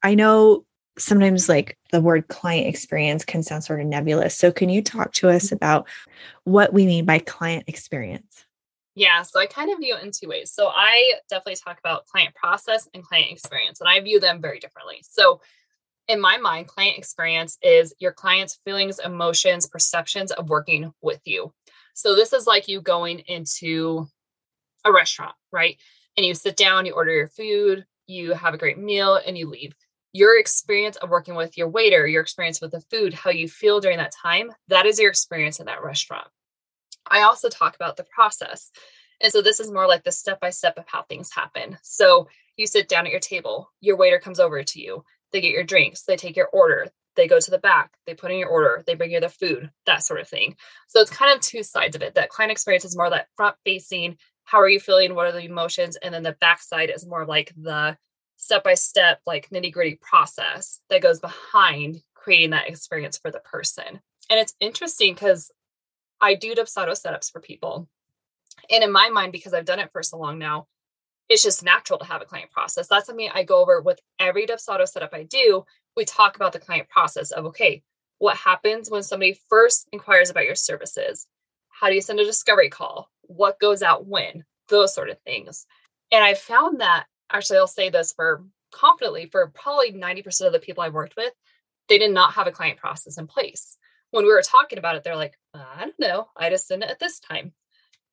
I 0.02 0.14
know 0.14 0.64
sometimes 0.98 1.48
like 1.48 1.78
the 1.92 2.00
word 2.00 2.28
client 2.28 2.66
experience 2.66 3.24
can 3.24 3.42
sound 3.42 3.64
sort 3.64 3.80
of 3.80 3.86
nebulous. 3.86 4.36
So, 4.36 4.52
can 4.52 4.68
you 4.68 4.82
talk 4.82 5.12
to 5.14 5.28
us 5.28 5.46
mm-hmm. 5.46 5.56
about 5.56 5.88
what 6.44 6.72
we 6.72 6.86
mean 6.86 7.04
by 7.04 7.18
client 7.18 7.64
experience? 7.66 8.44
Yeah, 8.94 9.22
so 9.22 9.40
I 9.40 9.46
kind 9.46 9.70
of 9.70 9.78
view 9.78 9.96
it 9.96 10.02
in 10.02 10.10
two 10.10 10.28
ways. 10.28 10.52
So 10.52 10.66
I 10.66 11.14
definitely 11.28 11.56
talk 11.56 11.78
about 11.78 12.06
client 12.06 12.34
process 12.34 12.88
and 12.92 13.04
client 13.04 13.30
experience, 13.30 13.80
and 13.80 13.88
I 13.88 14.00
view 14.00 14.20
them 14.20 14.42
very 14.42 14.58
differently. 14.58 15.02
So 15.08 15.40
in 16.08 16.20
my 16.20 16.38
mind, 16.38 16.66
client 16.66 16.98
experience 16.98 17.56
is 17.62 17.94
your 18.00 18.12
client's 18.12 18.58
feelings, 18.64 18.98
emotions, 18.98 19.68
perceptions 19.68 20.32
of 20.32 20.50
working 20.50 20.92
with 21.00 21.20
you. 21.24 21.54
So 21.94 22.16
this 22.16 22.32
is 22.32 22.46
like 22.46 22.66
you 22.66 22.80
going 22.80 23.20
into 23.20 24.08
a 24.84 24.92
restaurant, 24.92 25.34
right? 25.52 25.76
And 26.16 26.26
you 26.26 26.34
sit 26.34 26.56
down, 26.56 26.86
you 26.86 26.92
order 26.92 27.12
your 27.12 27.28
food, 27.28 27.86
you 28.06 28.34
have 28.34 28.54
a 28.54 28.58
great 28.58 28.78
meal, 28.78 29.18
and 29.24 29.36
you 29.38 29.48
leave. 29.48 29.74
Your 30.12 30.38
experience 30.38 30.96
of 30.96 31.10
working 31.10 31.36
with 31.36 31.56
your 31.56 31.68
waiter, 31.68 32.06
your 32.06 32.22
experience 32.22 32.60
with 32.60 32.72
the 32.72 32.80
food, 32.90 33.14
how 33.14 33.30
you 33.30 33.48
feel 33.48 33.80
during 33.80 33.98
that 33.98 34.12
time, 34.12 34.50
that 34.68 34.86
is 34.86 34.98
your 34.98 35.08
experience 35.08 35.60
in 35.60 35.66
that 35.66 35.84
restaurant. 35.84 36.26
I 37.06 37.22
also 37.22 37.48
talk 37.48 37.76
about 37.76 37.96
the 37.96 38.04
process. 38.04 38.70
And 39.22 39.32
so 39.32 39.42
this 39.42 39.60
is 39.60 39.70
more 39.70 39.86
like 39.86 40.02
the 40.02 40.12
step 40.12 40.40
by 40.40 40.50
step 40.50 40.78
of 40.78 40.84
how 40.88 41.02
things 41.02 41.30
happen. 41.32 41.78
So 41.82 42.28
you 42.56 42.66
sit 42.66 42.88
down 42.88 43.06
at 43.06 43.12
your 43.12 43.20
table, 43.20 43.70
your 43.80 43.96
waiter 43.96 44.18
comes 44.18 44.40
over 44.40 44.62
to 44.62 44.80
you, 44.80 45.04
they 45.32 45.40
get 45.40 45.52
your 45.52 45.64
drinks, 45.64 46.02
they 46.02 46.16
take 46.16 46.36
your 46.36 46.48
order, 46.48 46.88
they 47.16 47.28
go 47.28 47.38
to 47.38 47.50
the 47.50 47.58
back, 47.58 47.92
they 48.06 48.14
put 48.14 48.30
in 48.30 48.38
your 48.38 48.48
order, 48.48 48.82
they 48.86 48.94
bring 48.94 49.10
you 49.10 49.20
the 49.20 49.28
food, 49.28 49.70
that 49.86 50.02
sort 50.02 50.20
of 50.20 50.28
thing. 50.28 50.56
So 50.88 51.00
it's 51.00 51.10
kind 51.10 51.34
of 51.34 51.40
two 51.40 51.62
sides 51.62 51.96
of 51.96 52.02
it. 52.02 52.14
That 52.14 52.30
client 52.30 52.52
experience 52.52 52.84
is 52.84 52.96
more 52.96 53.10
that 53.10 53.28
front 53.36 53.56
facing, 53.64 54.16
how 54.50 54.60
are 54.60 54.68
you 54.68 54.80
feeling? 54.80 55.14
What 55.14 55.26
are 55.26 55.32
the 55.32 55.44
emotions? 55.44 55.96
And 56.02 56.12
then 56.12 56.24
the 56.24 56.36
backside 56.40 56.90
is 56.90 57.06
more 57.06 57.24
like 57.24 57.52
the 57.56 57.96
step 58.36 58.64
by 58.64 58.74
step, 58.74 59.20
like 59.24 59.48
nitty 59.50 59.72
gritty 59.72 59.96
process 60.00 60.80
that 60.90 61.02
goes 61.02 61.20
behind 61.20 62.02
creating 62.14 62.50
that 62.50 62.68
experience 62.68 63.16
for 63.16 63.30
the 63.30 63.38
person. 63.38 64.00
And 64.28 64.40
it's 64.40 64.56
interesting 64.58 65.14
because 65.14 65.52
I 66.20 66.34
do 66.34 66.54
Dubsado 66.56 66.90
setups 66.90 67.30
for 67.30 67.40
people. 67.40 67.88
And 68.68 68.82
in 68.82 68.90
my 68.90 69.08
mind, 69.08 69.30
because 69.30 69.54
I've 69.54 69.64
done 69.64 69.78
it 69.78 69.92
for 69.92 70.02
so 70.02 70.18
long 70.18 70.38
now, 70.38 70.66
it's 71.28 71.44
just 71.44 71.62
natural 71.62 72.00
to 72.00 72.06
have 72.06 72.20
a 72.20 72.24
client 72.24 72.50
process. 72.50 72.88
That's 72.88 73.06
something 73.06 73.30
I 73.32 73.44
go 73.44 73.62
over 73.62 73.80
with 73.80 74.00
every 74.18 74.46
Dubsado 74.46 74.86
setup 74.88 75.14
I 75.14 75.22
do. 75.22 75.64
We 75.96 76.04
talk 76.04 76.34
about 76.34 76.52
the 76.52 76.58
client 76.58 76.88
process 76.88 77.30
of, 77.30 77.44
okay, 77.46 77.84
what 78.18 78.36
happens 78.36 78.90
when 78.90 79.04
somebody 79.04 79.38
first 79.48 79.88
inquires 79.92 80.28
about 80.28 80.44
your 80.44 80.56
services? 80.56 81.28
How 81.80 81.88
do 81.88 81.94
you 81.94 82.00
send 82.00 82.20
a 82.20 82.24
discovery 82.24 82.68
call? 82.68 83.10
What 83.22 83.58
goes 83.58 83.82
out 83.82 84.06
when? 84.06 84.44
Those 84.68 84.94
sort 84.94 85.10
of 85.10 85.18
things. 85.22 85.66
And 86.12 86.22
I 86.22 86.34
found 86.34 86.80
that 86.80 87.06
actually, 87.32 87.58
I'll 87.58 87.66
say 87.66 87.90
this 87.90 88.12
for 88.12 88.44
confidently 88.72 89.26
for 89.26 89.48
probably 89.48 89.92
90% 89.92 90.46
of 90.46 90.52
the 90.52 90.58
people 90.58 90.82
I've 90.82 90.94
worked 90.94 91.16
with, 91.16 91.32
they 91.88 91.98
did 91.98 92.12
not 92.12 92.34
have 92.34 92.46
a 92.46 92.52
client 92.52 92.78
process 92.78 93.18
in 93.18 93.26
place 93.26 93.78
when 94.10 94.24
we 94.24 94.30
were 94.30 94.42
talking 94.42 94.78
about 94.78 94.96
it, 94.96 95.04
they're 95.04 95.16
like, 95.16 95.38
I 95.54 95.80
don't 95.80 95.98
know. 95.98 96.28
I 96.36 96.50
just 96.50 96.68
did 96.68 96.82
it 96.82 96.90
at 96.90 96.98
this 96.98 97.20
time. 97.20 97.52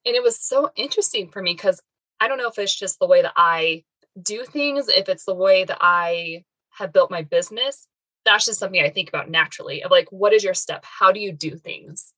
And 0.05 0.15
it 0.15 0.23
was 0.23 0.39
so 0.39 0.71
interesting 0.75 1.29
for 1.29 1.41
me 1.41 1.53
because 1.53 1.81
I 2.19 2.27
don't 2.27 2.37
know 2.37 2.47
if 2.47 2.59
it's 2.59 2.75
just 2.75 2.99
the 2.99 3.07
way 3.07 3.21
that 3.21 3.33
I 3.35 3.83
do 4.21 4.45
things, 4.45 4.87
if 4.89 5.09
it's 5.09 5.25
the 5.25 5.33
way 5.33 5.63
that 5.65 5.77
I 5.81 6.43
have 6.71 6.93
built 6.93 7.11
my 7.11 7.23
business. 7.23 7.87
That's 8.25 8.45
just 8.45 8.59
something 8.59 8.81
I 8.81 8.89
think 8.89 9.09
about 9.09 9.29
naturally 9.29 9.83
of 9.83 9.91
like, 9.91 10.11
what 10.11 10.33
is 10.33 10.43
your 10.43 10.53
step? 10.53 10.83
How 10.85 11.11
do 11.11 11.19
you 11.19 11.31
do 11.31 11.57
things? 11.57 12.13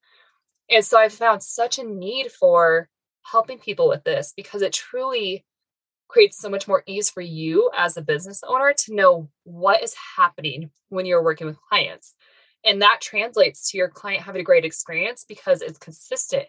And 0.69 0.85
so 0.85 0.99
I 0.99 1.09
found 1.09 1.41
such 1.41 1.79
a 1.79 1.83
need 1.83 2.31
for 2.31 2.89
helping 3.23 3.59
people 3.59 3.87
with 3.87 4.03
this 4.03 4.33
because 4.35 4.61
it 4.61 4.73
truly 4.73 5.45
creates 6.07 6.39
so 6.39 6.49
much 6.49 6.67
more 6.67 6.83
ease 6.87 7.09
for 7.09 7.21
you 7.21 7.69
as 7.75 7.95
a 7.95 8.01
business 8.01 8.43
owner 8.47 8.73
to 8.73 8.95
know 8.95 9.29
what 9.43 9.83
is 9.83 9.95
happening 10.17 10.71
when 10.89 11.05
you're 11.05 11.23
working 11.23 11.47
with 11.47 11.61
clients. 11.69 12.15
And 12.65 12.81
that 12.81 12.99
translates 13.01 13.71
to 13.71 13.77
your 13.77 13.89
client 13.89 14.23
having 14.23 14.41
a 14.41 14.43
great 14.43 14.65
experience 14.65 15.25
because 15.27 15.61
it's 15.61 15.77
consistent. 15.77 16.45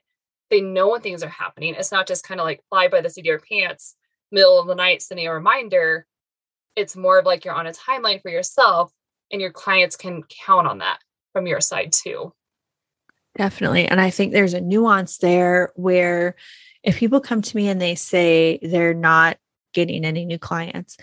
They 0.50 0.60
know 0.60 0.90
when 0.90 1.02
things 1.02 1.22
are 1.22 1.28
happening. 1.28 1.74
It's 1.78 1.92
not 1.92 2.08
just 2.08 2.24
kind 2.24 2.40
of 2.40 2.44
like 2.44 2.64
fly 2.68 2.88
by 2.88 3.00
the 3.00 3.10
seat 3.10 3.22
of 3.22 3.26
your 3.26 3.40
pants, 3.40 3.94
middle 4.32 4.58
of 4.58 4.66
the 4.66 4.74
night, 4.74 5.02
sending 5.02 5.28
a 5.28 5.34
reminder. 5.34 6.06
It's 6.74 6.96
more 6.96 7.18
of 7.18 7.26
like 7.26 7.44
you're 7.44 7.54
on 7.54 7.66
a 7.66 7.72
timeline 7.72 8.20
for 8.22 8.30
yourself, 8.30 8.92
and 9.30 9.40
your 9.40 9.52
clients 9.52 9.96
can 9.96 10.22
count 10.44 10.66
on 10.66 10.78
that 10.78 10.98
from 11.32 11.46
your 11.46 11.60
side 11.60 11.92
too. 11.92 12.32
Definitely. 13.40 13.86
And 13.86 13.98
I 14.02 14.10
think 14.10 14.34
there's 14.34 14.52
a 14.52 14.60
nuance 14.60 15.16
there 15.16 15.72
where 15.74 16.36
if 16.82 16.98
people 16.98 17.22
come 17.22 17.40
to 17.40 17.56
me 17.56 17.70
and 17.70 17.80
they 17.80 17.94
say 17.94 18.58
they're 18.60 18.92
not 18.92 19.38
getting 19.72 20.04
any 20.04 20.26
new 20.26 20.38
clients, 20.38 20.98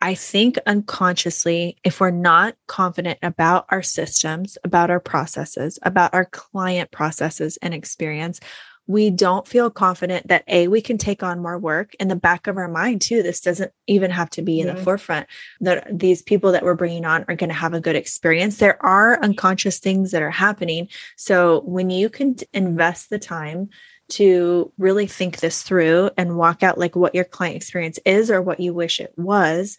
I 0.00 0.16
think 0.16 0.58
unconsciously, 0.66 1.76
if 1.84 2.00
we're 2.00 2.10
not 2.10 2.56
confident 2.66 3.20
about 3.22 3.66
our 3.68 3.84
systems, 3.84 4.58
about 4.64 4.90
our 4.90 4.98
processes, 4.98 5.78
about 5.82 6.14
our 6.14 6.24
client 6.24 6.90
processes 6.90 7.58
and 7.62 7.72
experience, 7.72 8.40
we 8.88 9.10
don't 9.10 9.46
feel 9.46 9.70
confident 9.70 10.26
that 10.28 10.44
A, 10.48 10.66
we 10.66 10.80
can 10.80 10.96
take 10.96 11.22
on 11.22 11.42
more 11.42 11.58
work 11.58 11.94
in 12.00 12.08
the 12.08 12.16
back 12.16 12.46
of 12.46 12.56
our 12.56 12.68
mind, 12.68 13.02
too. 13.02 13.22
This 13.22 13.40
doesn't 13.40 13.70
even 13.86 14.10
have 14.10 14.30
to 14.30 14.42
be 14.42 14.60
in 14.60 14.66
the 14.66 14.76
forefront 14.76 15.26
that 15.60 15.86
these 15.96 16.22
people 16.22 16.52
that 16.52 16.64
we're 16.64 16.74
bringing 16.74 17.04
on 17.04 17.26
are 17.28 17.36
going 17.36 17.50
to 17.50 17.54
have 17.54 17.74
a 17.74 17.80
good 17.80 17.96
experience. 17.96 18.56
There 18.56 18.84
are 18.84 19.22
unconscious 19.22 19.78
things 19.78 20.10
that 20.12 20.22
are 20.22 20.30
happening. 20.30 20.88
So 21.16 21.60
when 21.66 21.90
you 21.90 22.08
can 22.08 22.36
invest 22.54 23.10
the 23.10 23.18
time, 23.18 23.68
to 24.10 24.72
really 24.78 25.06
think 25.06 25.40
this 25.40 25.62
through 25.62 26.08
and 26.16 26.38
walk 26.38 26.62
out 26.62 26.78
like 26.78 26.96
what 26.96 27.14
your 27.14 27.24
client 27.24 27.56
experience 27.56 27.98
is 28.06 28.30
or 28.30 28.40
what 28.40 28.58
you 28.58 28.72
wish 28.72 29.00
it 29.00 29.12
was 29.18 29.76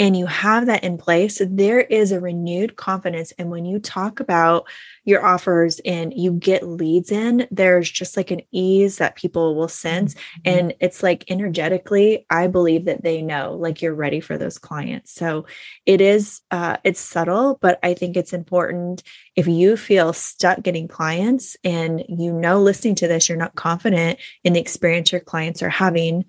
and 0.00 0.16
you 0.16 0.24
have 0.24 0.64
that 0.64 0.82
in 0.82 0.96
place, 0.96 1.42
there 1.46 1.80
is 1.80 2.10
a 2.10 2.20
renewed 2.20 2.76
confidence. 2.76 3.32
And 3.38 3.50
when 3.50 3.66
you 3.66 3.78
talk 3.78 4.18
about 4.18 4.66
your 5.04 5.22
offers 5.22 5.78
and 5.84 6.14
you 6.14 6.32
get 6.32 6.66
leads 6.66 7.12
in, 7.12 7.46
there's 7.50 7.90
just 7.90 8.16
like 8.16 8.30
an 8.30 8.40
ease 8.50 8.96
that 8.96 9.14
people 9.14 9.54
will 9.54 9.68
sense. 9.68 10.14
Mm-hmm. 10.14 10.40
And 10.46 10.74
it's 10.80 11.02
like 11.02 11.30
energetically, 11.30 12.24
I 12.30 12.46
believe 12.46 12.86
that 12.86 13.02
they 13.02 13.20
know 13.20 13.52
like 13.52 13.82
you're 13.82 13.94
ready 13.94 14.20
for 14.20 14.38
those 14.38 14.56
clients. 14.56 15.12
So 15.12 15.44
it 15.84 16.00
is, 16.00 16.40
uh, 16.50 16.78
it's 16.82 17.00
subtle, 17.00 17.58
but 17.60 17.78
I 17.82 17.92
think 17.92 18.16
it's 18.16 18.32
important 18.32 19.02
if 19.36 19.46
you 19.46 19.76
feel 19.76 20.14
stuck 20.14 20.62
getting 20.62 20.88
clients 20.88 21.58
and 21.62 22.02
you 22.08 22.32
know 22.32 22.62
listening 22.62 22.94
to 22.96 23.08
this, 23.08 23.28
you're 23.28 23.36
not 23.36 23.54
confident 23.54 24.18
in 24.44 24.54
the 24.54 24.60
experience 24.60 25.12
your 25.12 25.20
clients 25.20 25.62
are 25.62 25.68
having 25.68 26.24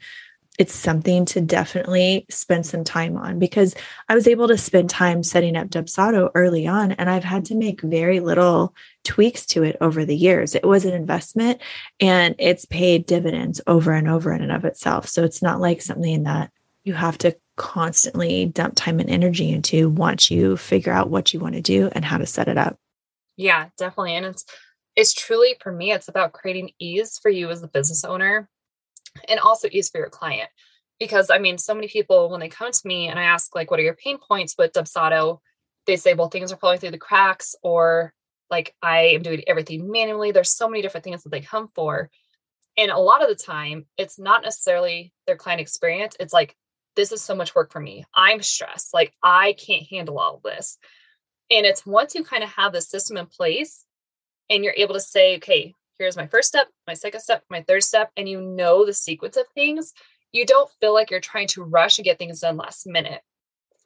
it's 0.62 0.76
something 0.76 1.26
to 1.26 1.42
definitely 1.42 2.24
spend 2.30 2.68
some 2.68 2.84
time 2.84 3.18
on 3.18 3.40
because 3.40 3.74
I 4.08 4.14
was 4.14 4.28
able 4.28 4.48
to 4.48 4.60
spend 4.60 4.92
time 4.92 5.24
setting 5.24 5.58
up 5.58 5.70
Dubsado 5.70 6.30
early 6.36 6.68
on 6.68 6.92
and 6.92 7.10
I've 7.10 7.24
had 7.24 7.46
to 7.46 7.56
make 7.56 7.82
very 7.82 8.20
little 8.20 8.76
tweaks 9.04 9.48
to 9.48 9.64
it 9.64 9.76
over 9.82 10.06
the 10.06 10.16
years. 10.16 10.54
It 10.54 10.64
was 10.64 10.86
an 10.86 10.94
investment 10.94 11.62
and 12.00 12.36
it's 12.38 12.66
paid 12.66 13.08
dividends 13.08 13.60
over 13.66 13.92
and 13.92 14.08
over 14.08 14.32
in 14.32 14.44
and 14.44 14.52
of 14.52 14.64
itself. 14.64 15.10
So 15.10 15.24
it's 15.24 15.42
not 15.42 15.60
like 15.60 15.82
something 15.82 16.26
that 16.26 16.52
you 16.84 16.94
have 16.94 17.18
to 17.18 17.36
constantly 17.58 18.46
dump 18.46 18.76
time 18.76 19.00
and 19.00 19.10
energy 19.10 19.50
into 19.50 19.90
once 19.90 20.30
you 20.30 20.58
figure 20.58 20.94
out 20.94 21.10
what 21.10 21.34
you 21.34 21.40
want 21.40 21.56
to 21.56 21.62
do 21.62 21.90
and 21.94 22.06
how 22.06 22.20
to 22.20 22.28
set 22.28 22.48
it 22.48 22.60
up. 22.60 22.78
Yeah, 23.36 23.70
definitely. 23.80 24.16
And 24.16 24.28
it's 24.28 24.46
it's 24.96 25.14
truly 25.16 25.56
for 25.60 25.72
me, 25.72 25.92
it's 25.92 26.08
about 26.08 26.34
creating 26.34 26.70
ease 26.78 27.18
for 27.18 27.32
you 27.32 27.50
as 27.50 27.64
a 27.64 27.68
business 27.68 28.04
owner 28.04 28.48
and 29.28 29.40
also 29.40 29.68
ease 29.72 29.90
for 29.90 29.98
your 30.00 30.10
client. 30.10 30.50
Because 31.00 31.30
I 31.30 31.40
mean, 31.40 31.58
so 31.58 31.74
many 31.74 31.88
people, 31.88 32.30
when 32.30 32.40
they 32.40 32.50
come 32.50 32.72
to 32.72 32.88
me 32.88 33.08
and 33.08 33.20
I 33.20 33.24
ask, 33.24 33.56
like, 33.56 33.72
what 33.72 33.80
are 33.80 33.84
your 33.84 33.96
pain 33.96 34.20
points 34.20 34.56
with 34.58 34.74
Dubsado? 34.74 35.40
They 35.88 35.96
say, 35.96 36.14
well, 36.14 36.30
things 36.30 36.52
are 36.52 36.58
falling 36.58 36.80
through 36.80 36.92
the 36.92 37.00
cracks, 37.00 37.56
or 37.64 38.14
like, 38.52 38.76
I 38.82 39.08
am 39.08 39.24
doing 39.24 39.44
everything 39.48 39.90
manually. 39.90 40.32
There's 40.32 40.56
so 40.56 40.70
many 40.70 40.82
different 40.82 41.04
things 41.04 41.24
that 41.24 41.30
they 41.30 41.42
come 41.42 41.70
for. 41.74 42.12
And 42.78 42.92
a 42.92 43.00
lot 43.00 43.24
of 43.24 43.30
the 43.30 43.44
time, 43.44 43.86
it's 43.98 44.20
not 44.20 44.44
necessarily 44.44 45.12
their 45.26 45.38
client 45.38 45.62
experience. 45.62 46.16
It's 46.20 46.34
like, 46.34 46.56
this 46.96 47.12
is 47.12 47.24
so 47.24 47.36
much 47.36 47.56
work 47.56 47.72
for 47.72 47.80
me. 47.80 48.04
I'm 48.14 48.42
stressed. 48.42 48.94
Like, 48.94 49.14
I 49.24 49.54
can't 49.54 49.88
handle 49.90 50.20
all 50.20 50.36
of 50.36 50.44
this. 50.44 50.78
And 51.50 51.66
it's 51.66 51.86
once 51.86 52.14
you 52.14 52.24
kind 52.24 52.44
of 52.44 52.50
have 52.52 52.74
the 52.74 52.82
system 52.82 53.18
in 53.18 53.26
place 53.26 53.86
and 54.50 54.64
you're 54.64 54.76
able 54.78 54.94
to 54.94 55.02
say, 55.02 55.38
okay, 55.38 55.74
here's 56.02 56.18
my 56.18 56.28
first 56.28 56.48
step, 56.48 56.68
my 56.88 56.94
second 56.94 57.22
step, 57.22 57.44
my 57.50 57.62
third 57.62 57.84
step, 57.84 58.12
and 58.18 58.28
you 58.28 58.42
know 58.42 58.86
the 58.86 58.94
sequence 58.94 59.38
of 59.38 59.46
things, 59.54 59.94
you 60.32 60.46
don't 60.46 60.70
feel 60.80 60.94
like 60.94 61.12
you're 61.12 61.20
trying 61.20 61.48
to 61.48 61.64
rush 61.64 61.98
and 61.98 62.06
get 62.06 62.18
things 62.18 62.40
done 62.40 62.58
last 62.58 62.88
minute 62.88 63.22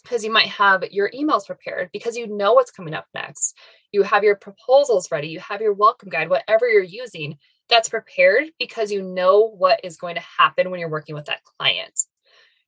because 0.03 0.23
you 0.23 0.31
might 0.31 0.47
have 0.47 0.83
your 0.91 1.09
emails 1.11 1.45
prepared 1.45 1.89
because 1.91 2.15
you 2.15 2.27
know 2.27 2.53
what's 2.53 2.71
coming 2.71 2.93
up 2.93 3.07
next. 3.13 3.57
You 3.91 4.03
have 4.03 4.23
your 4.23 4.35
proposals 4.35 5.11
ready, 5.11 5.27
you 5.27 5.39
have 5.39 5.61
your 5.61 5.73
welcome 5.73 6.09
guide, 6.09 6.29
whatever 6.29 6.69
you're 6.69 6.83
using 6.83 7.37
that's 7.67 7.89
prepared 7.89 8.45
because 8.59 8.91
you 8.91 9.01
know 9.01 9.49
what 9.49 9.81
is 9.83 9.97
going 9.97 10.15
to 10.15 10.21
happen 10.37 10.69
when 10.69 10.79
you're 10.79 10.89
working 10.89 11.15
with 11.15 11.25
that 11.25 11.43
client. 11.57 11.99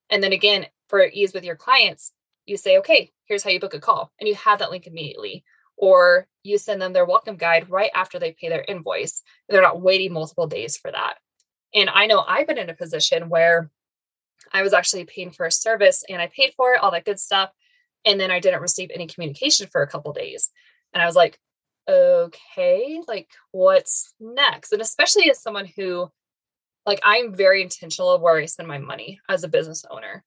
And 0.09 0.23
then 0.23 0.33
again, 0.33 0.65
for 0.89 1.05
ease 1.05 1.33
with 1.33 1.43
your 1.43 1.55
clients, 1.55 2.11
you 2.45 2.57
say, 2.57 2.79
okay, 2.79 3.11
here's 3.25 3.43
how 3.43 3.49
you 3.51 3.59
book 3.59 3.73
a 3.73 3.79
call, 3.79 4.11
and 4.19 4.27
you 4.27 4.35
have 4.35 4.59
that 4.59 4.71
link 4.71 4.87
immediately 4.87 5.43
or 5.77 6.27
you 6.43 6.57
send 6.57 6.81
them 6.81 6.93
their 6.93 7.05
welcome 7.05 7.37
guide 7.37 7.69
right 7.69 7.91
after 7.93 8.19
they 8.19 8.35
pay 8.39 8.49
their 8.49 8.65
invoice. 8.67 9.21
They're 9.47 9.61
not 9.61 9.81
waiting 9.81 10.13
multiple 10.13 10.47
days 10.47 10.77
for 10.77 10.91
that. 10.91 11.15
And 11.73 11.89
I 11.89 12.07
know 12.07 12.23
I've 12.27 12.47
been 12.47 12.57
in 12.57 12.69
a 12.69 12.75
position 12.75 13.29
where 13.29 13.69
I 14.51 14.61
was 14.61 14.73
actually 14.73 15.05
paying 15.05 15.31
for 15.31 15.45
a 15.45 15.51
service 15.51 16.03
and 16.09 16.21
I 16.21 16.27
paid 16.27 16.53
for 16.55 16.73
it, 16.73 16.81
all 16.81 16.91
that 16.91 17.05
good 17.05 17.19
stuff. 17.19 17.51
And 18.05 18.19
then 18.19 18.31
I 18.31 18.39
didn't 18.39 18.61
receive 18.61 18.89
any 18.93 19.07
communication 19.07 19.67
for 19.67 19.81
a 19.81 19.87
couple 19.87 20.13
days. 20.13 20.49
And 20.93 21.03
I 21.03 21.05
was 21.05 21.15
like, 21.15 21.37
okay, 21.89 23.01
like 23.07 23.29
what's 23.51 24.13
next? 24.19 24.71
And 24.71 24.81
especially 24.81 25.29
as 25.29 25.41
someone 25.41 25.65
who, 25.65 26.09
like, 26.85 26.99
I'm 27.03 27.35
very 27.35 27.61
intentional 27.61 28.11
of 28.11 28.21
where 28.21 28.37
I 28.37 28.45
spend 28.45 28.67
my 28.67 28.77
money 28.77 29.19
as 29.27 29.43
a 29.43 29.49
business 29.49 29.83
owner. 29.89 30.23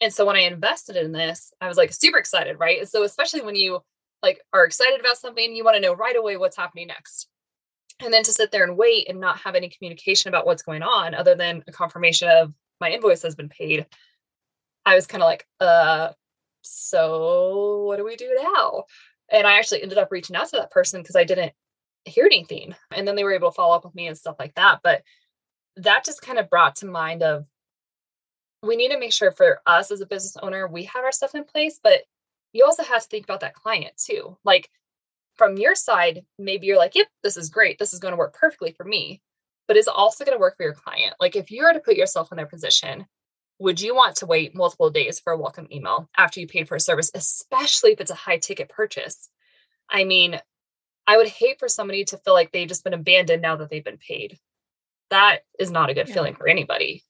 And 0.00 0.12
so 0.12 0.24
when 0.24 0.36
I 0.36 0.40
invested 0.40 0.96
in 0.96 1.10
this, 1.10 1.52
I 1.60 1.68
was 1.68 1.76
like 1.76 1.92
super 1.92 2.18
excited, 2.18 2.58
right? 2.58 2.86
So 2.88 3.02
especially 3.02 3.40
when 3.40 3.56
you 3.56 3.80
like 4.22 4.40
are 4.52 4.64
excited 4.64 5.00
about 5.00 5.18
something, 5.18 5.54
you 5.54 5.64
want 5.64 5.76
to 5.76 5.80
know 5.80 5.94
right 5.94 6.16
away 6.16 6.36
what's 6.36 6.56
happening 6.56 6.88
next. 6.88 7.28
And 8.00 8.12
then 8.12 8.22
to 8.24 8.32
sit 8.32 8.50
there 8.50 8.64
and 8.64 8.76
wait 8.76 9.08
and 9.08 9.20
not 9.20 9.38
have 9.38 9.54
any 9.54 9.68
communication 9.70 10.28
about 10.28 10.46
what's 10.46 10.62
going 10.62 10.82
on 10.82 11.14
other 11.14 11.34
than 11.34 11.62
a 11.66 11.72
confirmation 11.72 12.28
of 12.28 12.52
my 12.80 12.90
invoice 12.90 13.22
has 13.22 13.34
been 13.34 13.48
paid. 13.48 13.86
I 14.84 14.94
was 14.94 15.06
kind 15.06 15.22
of 15.22 15.26
like, 15.26 15.46
uh, 15.60 16.10
so 16.62 17.84
what 17.84 17.96
do 17.96 18.04
we 18.04 18.16
do 18.16 18.38
now? 18.42 18.84
And 19.30 19.46
I 19.46 19.58
actually 19.58 19.82
ended 19.82 19.98
up 19.98 20.08
reaching 20.10 20.36
out 20.36 20.48
to 20.50 20.56
that 20.56 20.70
person 20.70 21.00
because 21.00 21.16
I 21.16 21.24
didn't 21.24 21.52
hear 22.04 22.26
anything. 22.26 22.74
And 22.92 23.06
then 23.06 23.16
they 23.16 23.24
were 23.24 23.34
able 23.34 23.50
to 23.50 23.54
follow 23.54 23.74
up 23.74 23.84
with 23.84 23.94
me 23.94 24.06
and 24.06 24.16
stuff 24.16 24.36
like 24.38 24.54
that. 24.54 24.80
But 24.82 25.02
that 25.76 26.04
just 26.04 26.22
kind 26.22 26.38
of 26.38 26.50
brought 26.50 26.76
to 26.76 26.86
mind 26.86 27.22
of 27.22 27.46
we 28.62 28.76
need 28.76 28.90
to 28.90 28.98
make 28.98 29.12
sure 29.12 29.30
for 29.30 29.60
us 29.66 29.90
as 29.90 30.00
a 30.00 30.06
business 30.06 30.36
owner, 30.42 30.66
we 30.66 30.84
have 30.84 31.04
our 31.04 31.12
stuff 31.12 31.34
in 31.34 31.44
place, 31.44 31.78
but 31.82 32.02
you 32.56 32.64
also 32.64 32.82
have 32.82 33.02
to 33.02 33.08
think 33.08 33.24
about 33.24 33.40
that 33.40 33.54
client 33.54 33.92
too. 33.96 34.36
Like 34.44 34.70
from 35.36 35.58
your 35.58 35.74
side, 35.74 36.24
maybe 36.38 36.66
you're 36.66 36.78
like, 36.78 36.94
yep, 36.94 37.08
this 37.22 37.36
is 37.36 37.50
great. 37.50 37.78
This 37.78 37.92
is 37.92 38.00
going 38.00 38.12
to 38.12 38.18
work 38.18 38.34
perfectly 38.34 38.72
for 38.72 38.84
me, 38.84 39.20
but 39.68 39.76
is 39.76 39.88
also 39.88 40.24
going 40.24 40.36
to 40.36 40.40
work 40.40 40.56
for 40.56 40.62
your 40.62 40.74
client. 40.74 41.14
Like 41.20 41.36
if 41.36 41.50
you 41.50 41.62
were 41.62 41.72
to 41.72 41.80
put 41.80 41.96
yourself 41.96 42.32
in 42.32 42.36
their 42.36 42.46
position, 42.46 43.06
would 43.58 43.80
you 43.80 43.94
want 43.94 44.16
to 44.16 44.26
wait 44.26 44.54
multiple 44.54 44.90
days 44.90 45.20
for 45.20 45.32
a 45.32 45.38
welcome 45.38 45.68
email 45.70 46.08
after 46.16 46.40
you 46.40 46.46
paid 46.46 46.68
for 46.68 46.76
a 46.76 46.80
service, 46.80 47.10
especially 47.14 47.92
if 47.92 48.00
it's 48.00 48.10
a 48.10 48.14
high 48.14 48.38
ticket 48.38 48.68
purchase? 48.68 49.30
I 49.90 50.04
mean, 50.04 50.40
I 51.06 51.16
would 51.16 51.28
hate 51.28 51.58
for 51.58 51.68
somebody 51.68 52.04
to 52.06 52.18
feel 52.18 52.34
like 52.34 52.52
they've 52.52 52.68
just 52.68 52.84
been 52.84 52.94
abandoned 52.94 53.42
now 53.42 53.56
that 53.56 53.70
they've 53.70 53.84
been 53.84 53.98
paid. 53.98 54.38
That 55.10 55.40
is 55.58 55.70
not 55.70 55.90
a 55.90 55.94
good 55.94 56.08
yeah. 56.08 56.14
feeling 56.14 56.34
for 56.34 56.48
anybody. 56.48 57.04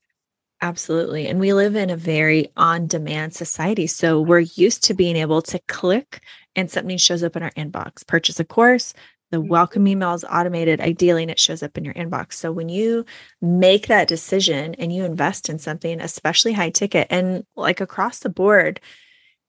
Absolutely. 0.62 1.26
And 1.26 1.38
we 1.38 1.52
live 1.52 1.76
in 1.76 1.90
a 1.90 1.96
very 1.96 2.48
on 2.56 2.86
demand 2.86 3.34
society. 3.34 3.86
So 3.86 4.20
we're 4.20 4.40
used 4.40 4.84
to 4.84 4.94
being 4.94 5.16
able 5.16 5.42
to 5.42 5.60
click 5.68 6.22
and 6.54 6.70
something 6.70 6.96
shows 6.96 7.22
up 7.22 7.36
in 7.36 7.42
our 7.42 7.50
inbox. 7.52 8.06
Purchase 8.06 8.40
a 8.40 8.44
course, 8.44 8.94
the 9.30 9.38
mm-hmm. 9.38 9.48
welcome 9.48 9.86
email 9.86 10.14
is 10.14 10.24
automated. 10.24 10.80
Ideally, 10.80 11.22
and 11.22 11.30
it 11.30 11.38
shows 11.38 11.62
up 11.62 11.76
in 11.76 11.84
your 11.84 11.94
inbox. 11.94 12.34
So 12.34 12.52
when 12.52 12.68
you 12.68 13.04
make 13.42 13.88
that 13.88 14.08
decision 14.08 14.74
and 14.76 14.92
you 14.92 15.04
invest 15.04 15.48
in 15.48 15.58
something, 15.58 16.00
especially 16.00 16.52
high 16.52 16.70
ticket 16.70 17.08
and 17.10 17.44
like 17.54 17.80
across 17.80 18.20
the 18.20 18.30
board, 18.30 18.80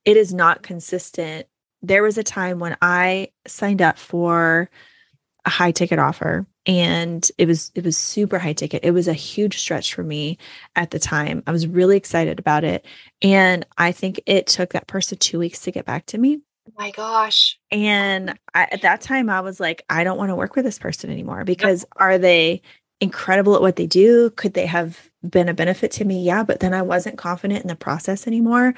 it 0.04 0.17
is 0.17 0.34
not 0.34 0.63
consistent. 0.63 1.48
There 1.82 2.04
was 2.04 2.17
a 2.17 2.24
time 2.24 2.60
when 2.60 2.76
I 2.82 3.30
signed 3.46 3.82
up 3.82 3.98
for 3.98 4.70
a 5.46 5.50
high 5.50 5.72
ticket 5.72 6.00
offer 6.00 6.46
and 6.67 7.32
it 7.38 7.47
was 7.47 7.71
it 7.73 7.86
was 7.86 7.97
super 7.97 8.38
high 8.38 8.53
ticket. 8.53 8.84
It 8.84 8.91
was 8.91 9.08
a 9.08 9.13
huge 9.13 9.58
stretch 9.58 9.93
for 9.93 10.03
me 10.03 10.38
at 10.75 10.91
the 10.91 10.99
time. 10.99 11.41
I 11.47 11.51
was 11.51 11.65
really 11.65 11.95
excited 11.95 12.38
about 12.38 12.63
it. 12.63 12.86
And 13.21 13.65
i 13.77 13.91
think 13.91 14.19
it 14.25 14.45
took 14.45 14.73
that 14.73 14.88
person 14.88 15.17
two 15.17 15.39
weeks 15.39 15.62
to 15.62 15.71
get 15.71 15.86
back 15.86 16.06
to 16.08 16.17
me. 16.17 16.41
Oh 16.67 16.73
my 16.77 16.91
gosh. 16.91 17.58
And 17.71 18.38
I, 18.53 18.67
at 18.71 18.82
that 18.82 19.01
time 19.01 19.30
i 19.30 19.39
was 19.39 19.60
like 19.60 19.84
i 19.89 20.03
don't 20.03 20.17
want 20.17 20.30
to 20.30 20.36
work 20.36 20.56
with 20.56 20.65
this 20.65 20.77
person 20.77 21.10
anymore. 21.10 21.45
Because 21.45 21.86
no. 21.97 22.06
are 22.06 22.17
they 22.17 22.62
incredible 22.99 23.56
at 23.56 23.62
what 23.62 23.77
they 23.77 23.88
do? 23.88 24.32
Could 24.32 24.53
they 24.53 24.65
have 24.65 25.10
been 25.27 25.49
a 25.49 25.53
benefit 25.53 25.91
to 25.93 26.06
me? 26.06 26.23
Yeah 26.23 26.43
but 26.43 26.60
then 26.60 26.73
i 26.73 26.82
wasn't 26.82 27.17
confident 27.17 27.62
in 27.62 27.69
the 27.69 27.75
process 27.75 28.27
anymore. 28.27 28.73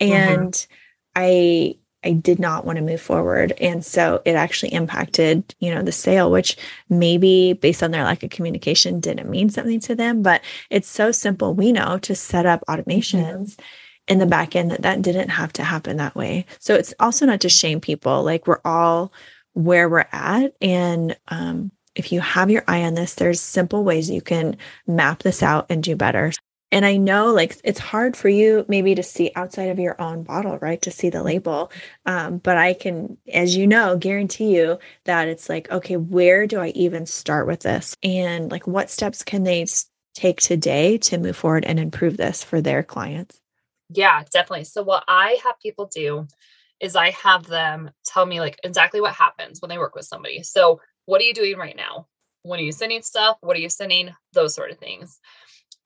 Mm-hmm. 0.00 0.12
and 0.12 0.52
mm-hmm. 0.52 0.72
i 1.16 1.74
I 2.04 2.12
did 2.12 2.38
not 2.38 2.64
want 2.64 2.76
to 2.76 2.84
move 2.84 3.00
forward. 3.00 3.52
And 3.60 3.84
so 3.84 4.20
it 4.24 4.32
actually 4.32 4.72
impacted, 4.72 5.54
you 5.58 5.74
know, 5.74 5.82
the 5.82 5.92
sale, 5.92 6.30
which 6.30 6.56
maybe 6.88 7.54
based 7.54 7.82
on 7.82 7.90
their 7.90 8.04
lack 8.04 8.22
of 8.22 8.30
communication 8.30 9.00
didn't 9.00 9.30
mean 9.30 9.48
something 9.48 9.80
to 9.80 9.94
them. 9.94 10.22
But 10.22 10.42
it's 10.70 10.88
so 10.88 11.12
simple. 11.12 11.54
We 11.54 11.72
know 11.72 11.98
to 11.98 12.14
set 12.14 12.46
up 12.46 12.62
automations 12.68 13.54
mm-hmm. 13.54 13.62
in 14.08 14.18
the 14.18 14.26
back 14.26 14.54
end 14.54 14.70
that 14.70 14.82
that 14.82 15.02
didn't 15.02 15.30
have 15.30 15.52
to 15.54 15.64
happen 15.64 15.96
that 15.96 16.14
way. 16.14 16.46
So 16.58 16.74
it's 16.74 16.94
also 17.00 17.26
not 17.26 17.40
to 17.40 17.48
shame 17.48 17.80
people. 17.80 18.22
Like 18.22 18.46
we're 18.46 18.60
all 18.64 19.12
where 19.54 19.88
we're 19.88 20.06
at. 20.12 20.54
And 20.60 21.16
um, 21.28 21.70
if 21.94 22.12
you 22.12 22.20
have 22.20 22.50
your 22.50 22.64
eye 22.68 22.82
on 22.82 22.94
this, 22.94 23.14
there's 23.14 23.40
simple 23.40 23.84
ways 23.84 24.10
you 24.10 24.20
can 24.20 24.56
map 24.86 25.22
this 25.22 25.42
out 25.42 25.66
and 25.70 25.82
do 25.82 25.96
better. 25.96 26.32
And 26.74 26.84
I 26.84 26.96
know 26.96 27.32
like 27.32 27.56
it's 27.62 27.78
hard 27.78 28.16
for 28.16 28.28
you 28.28 28.64
maybe 28.66 28.96
to 28.96 29.02
see 29.04 29.30
outside 29.36 29.68
of 29.68 29.78
your 29.78 29.94
own 30.02 30.24
bottle, 30.24 30.58
right? 30.58 30.82
To 30.82 30.90
see 30.90 31.08
the 31.08 31.22
label. 31.22 31.70
Um, 32.04 32.38
but 32.38 32.56
I 32.56 32.74
can, 32.74 33.16
as 33.32 33.56
you 33.56 33.64
know, 33.64 33.96
guarantee 33.96 34.56
you 34.56 34.80
that 35.04 35.28
it's 35.28 35.48
like, 35.48 35.70
okay, 35.70 35.96
where 35.96 36.48
do 36.48 36.58
I 36.58 36.70
even 36.70 37.06
start 37.06 37.46
with 37.46 37.60
this? 37.60 37.96
And 38.02 38.50
like, 38.50 38.66
what 38.66 38.90
steps 38.90 39.22
can 39.22 39.44
they 39.44 39.64
take 40.16 40.40
today 40.40 40.98
to 40.98 41.16
move 41.16 41.36
forward 41.36 41.64
and 41.64 41.78
improve 41.78 42.16
this 42.16 42.42
for 42.42 42.60
their 42.60 42.82
clients? 42.82 43.40
Yeah, 43.88 44.24
definitely. 44.32 44.64
So, 44.64 44.82
what 44.82 45.04
I 45.06 45.38
have 45.44 45.60
people 45.60 45.86
do 45.86 46.26
is 46.80 46.96
I 46.96 47.10
have 47.10 47.46
them 47.46 47.92
tell 48.04 48.26
me 48.26 48.40
like 48.40 48.58
exactly 48.64 49.00
what 49.00 49.14
happens 49.14 49.62
when 49.62 49.68
they 49.68 49.78
work 49.78 49.94
with 49.94 50.06
somebody. 50.06 50.42
So, 50.42 50.80
what 51.06 51.20
are 51.20 51.24
you 51.24 51.34
doing 51.34 51.56
right 51.56 51.76
now? 51.76 52.08
When 52.42 52.58
are 52.58 52.64
you 52.64 52.72
sending 52.72 53.02
stuff? 53.02 53.36
What 53.42 53.56
are 53.56 53.60
you 53.60 53.68
sending? 53.68 54.10
Those 54.32 54.56
sort 54.56 54.72
of 54.72 54.78
things. 54.78 55.20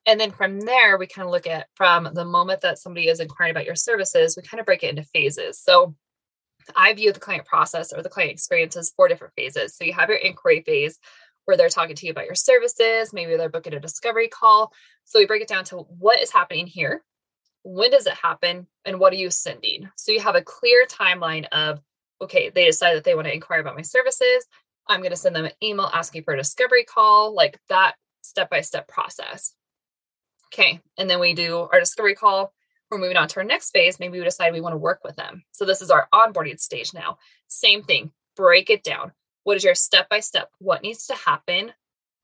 And 0.09 0.19
then 0.19 0.31
from 0.31 0.61
there, 0.61 0.97
we 0.97 1.07
kind 1.07 1.27
of 1.27 1.33
look 1.33 1.47
at 1.47 1.67
from 1.75 2.09
the 2.15 2.25
moment 2.25 2.63
that 2.63 2.79
somebody 2.79 3.09
is 3.09 3.21
inquiring 3.21 3.51
about 3.51 3.67
your 3.67 3.75
services, 3.75 4.37
we 4.37 4.43
kind 4.43 4.59
of 4.59 4.65
break 4.65 4.83
it 4.83 4.89
into 4.89 5.03
phases. 5.03 5.61
So 5.61 5.95
I 6.75 6.95
view 6.95 7.13
the 7.13 7.21
client 7.21 7.45
process 7.45 7.93
or 7.93 8.03
the 8.03 8.09
client 8.09 8.33
experience 8.33 8.75
as 8.75 8.91
four 8.97 9.09
different 9.09 9.35
phases. 9.35 9.77
So 9.77 9.85
you 9.85 9.93
have 9.93 10.09
your 10.09 10.17
inquiry 10.17 10.63
phase 10.63 10.99
where 11.45 11.59
they're 11.59 11.69
talking 11.69 11.95
to 11.95 12.07
you 12.07 12.13
about 12.13 12.25
your 12.25 12.35
services, 12.35 13.13
maybe 13.13 13.37
they're 13.37 13.51
booking 13.51 13.75
a 13.75 13.81
discovery 13.81 14.29
call. 14.29 14.73
So 15.05 15.19
we 15.19 15.27
break 15.27 15.43
it 15.43 15.49
down 15.49 15.65
to 15.65 15.77
what 15.77 16.23
is 16.23 16.33
happening 16.33 16.67
here, 16.67 17.05
when 17.63 17.91
does 17.91 18.07
it 18.07 18.15
happen, 18.15 18.67
and 18.87 18.99
what 18.99 19.13
are 19.13 19.17
you 19.17 19.31
sending? 19.31 19.91
So 19.97 20.13
you 20.13 20.21
have 20.21 20.37
a 20.37 20.43
clear 20.43 20.87
timeline 20.87 21.47
of, 21.53 21.81
okay, 22.23 22.49
they 22.49 22.65
decide 22.65 22.95
that 22.95 23.05
they 23.05 23.15
want 23.15 23.27
to 23.27 23.35
inquire 23.35 23.61
about 23.61 23.77
my 23.77 23.83
services. 23.83 24.47
I'm 24.89 25.01
going 25.01 25.11
to 25.11 25.17
send 25.17 25.37
them 25.37 25.45
an 25.45 25.53
email 25.63 25.91
asking 25.93 26.23
for 26.23 26.33
a 26.33 26.39
discovery 26.39 26.85
call, 26.85 27.35
like 27.35 27.61
that 27.69 27.95
step 28.23 28.49
by 28.49 28.63
step 28.63 28.89
process. 28.89 29.53
Okay. 30.53 30.81
And 30.99 31.09
then 31.09 31.21
we 31.21 31.35
do 31.35 31.69
our 31.73 31.81
discovery 31.81 32.15
call. 32.15 32.53
We're 32.91 32.99
moving 32.99 33.17
on 33.17 33.29
to 33.29 33.41
our 33.41 33.45
next 33.45 33.71
phase. 33.71 34.01
Maybe 34.01 34.19
we 34.19 34.25
decide 34.25 34.53
we 34.53 34.61
want 34.61 34.73
to 34.73 34.79
work 34.79 35.01
with 35.05 35.17
them. 35.17 35.45
So 35.53 35.65
this 35.65 35.83
is 35.83 35.91
our 35.91 36.09
onboarding 36.13 36.59
stage 36.59 36.95
now. 36.95 37.19
Same 37.49 37.83
thing, 37.83 38.13
break 38.37 38.71
it 38.71 38.83
down. 38.83 39.13
What 39.45 39.57
is 39.57 39.65
your 39.65 39.75
step 39.75 40.09
by 40.09 40.21
step? 40.21 40.51
What 40.59 40.83
needs 40.83 41.07
to 41.07 41.15
happen? 41.15 41.73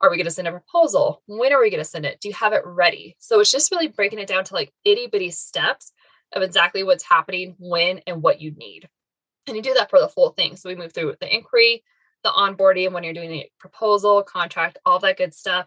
Are 0.01 0.11
we 0.11 0.17
going 0.17 0.27
to 0.27 0.31
send 0.31 0.49
a 0.49 0.53
proposal? 0.53 1.23
When 1.27 1.53
are 1.53 1.61
we 1.61 1.71
going 1.71 1.83
to 1.83 1.89
send 1.89 2.05
it? 2.07 2.21
Do 2.21 2.29
you 2.29 2.35
have 2.35 2.53
it 2.53 2.63
ready? 2.65 3.17
So 3.19 3.41
it's 3.41 3.51
just 3.51 3.71
really 3.71 3.89
breaking 3.89 4.19
it 4.19 4.27
down 4.27 4.45
to 4.45 4.55
like 4.55 4.73
itty 4.85 5.07
bitty 5.07 5.31
steps 5.31 5.93
of 6.33 6.43
exactly 6.43 6.83
what's 6.83 7.05
happening, 7.05 7.55
when, 7.59 8.01
and 8.07 8.23
what 8.23 8.41
you 8.41 8.51
need. 8.53 8.89
And 9.47 9.57
you 9.57 9.63
do 9.63 9.75
that 9.75 9.91
for 9.91 10.01
the 10.01 10.09
full 10.09 10.31
thing. 10.31 10.57
So 10.57 10.69
we 10.69 10.75
move 10.75 10.93
through 10.93 11.15
the 11.21 11.35
inquiry, 11.35 11.85
the 12.23 12.31
onboarding, 12.31 12.93
when 12.93 13.05
you're 13.05 13.15
doing 13.15 13.31
the 13.31 13.47
proposal, 13.61 14.23
contract, 14.23 14.79
all 14.85 14.99
that 15.01 15.19
good 15.19 15.35
stuff. 15.35 15.67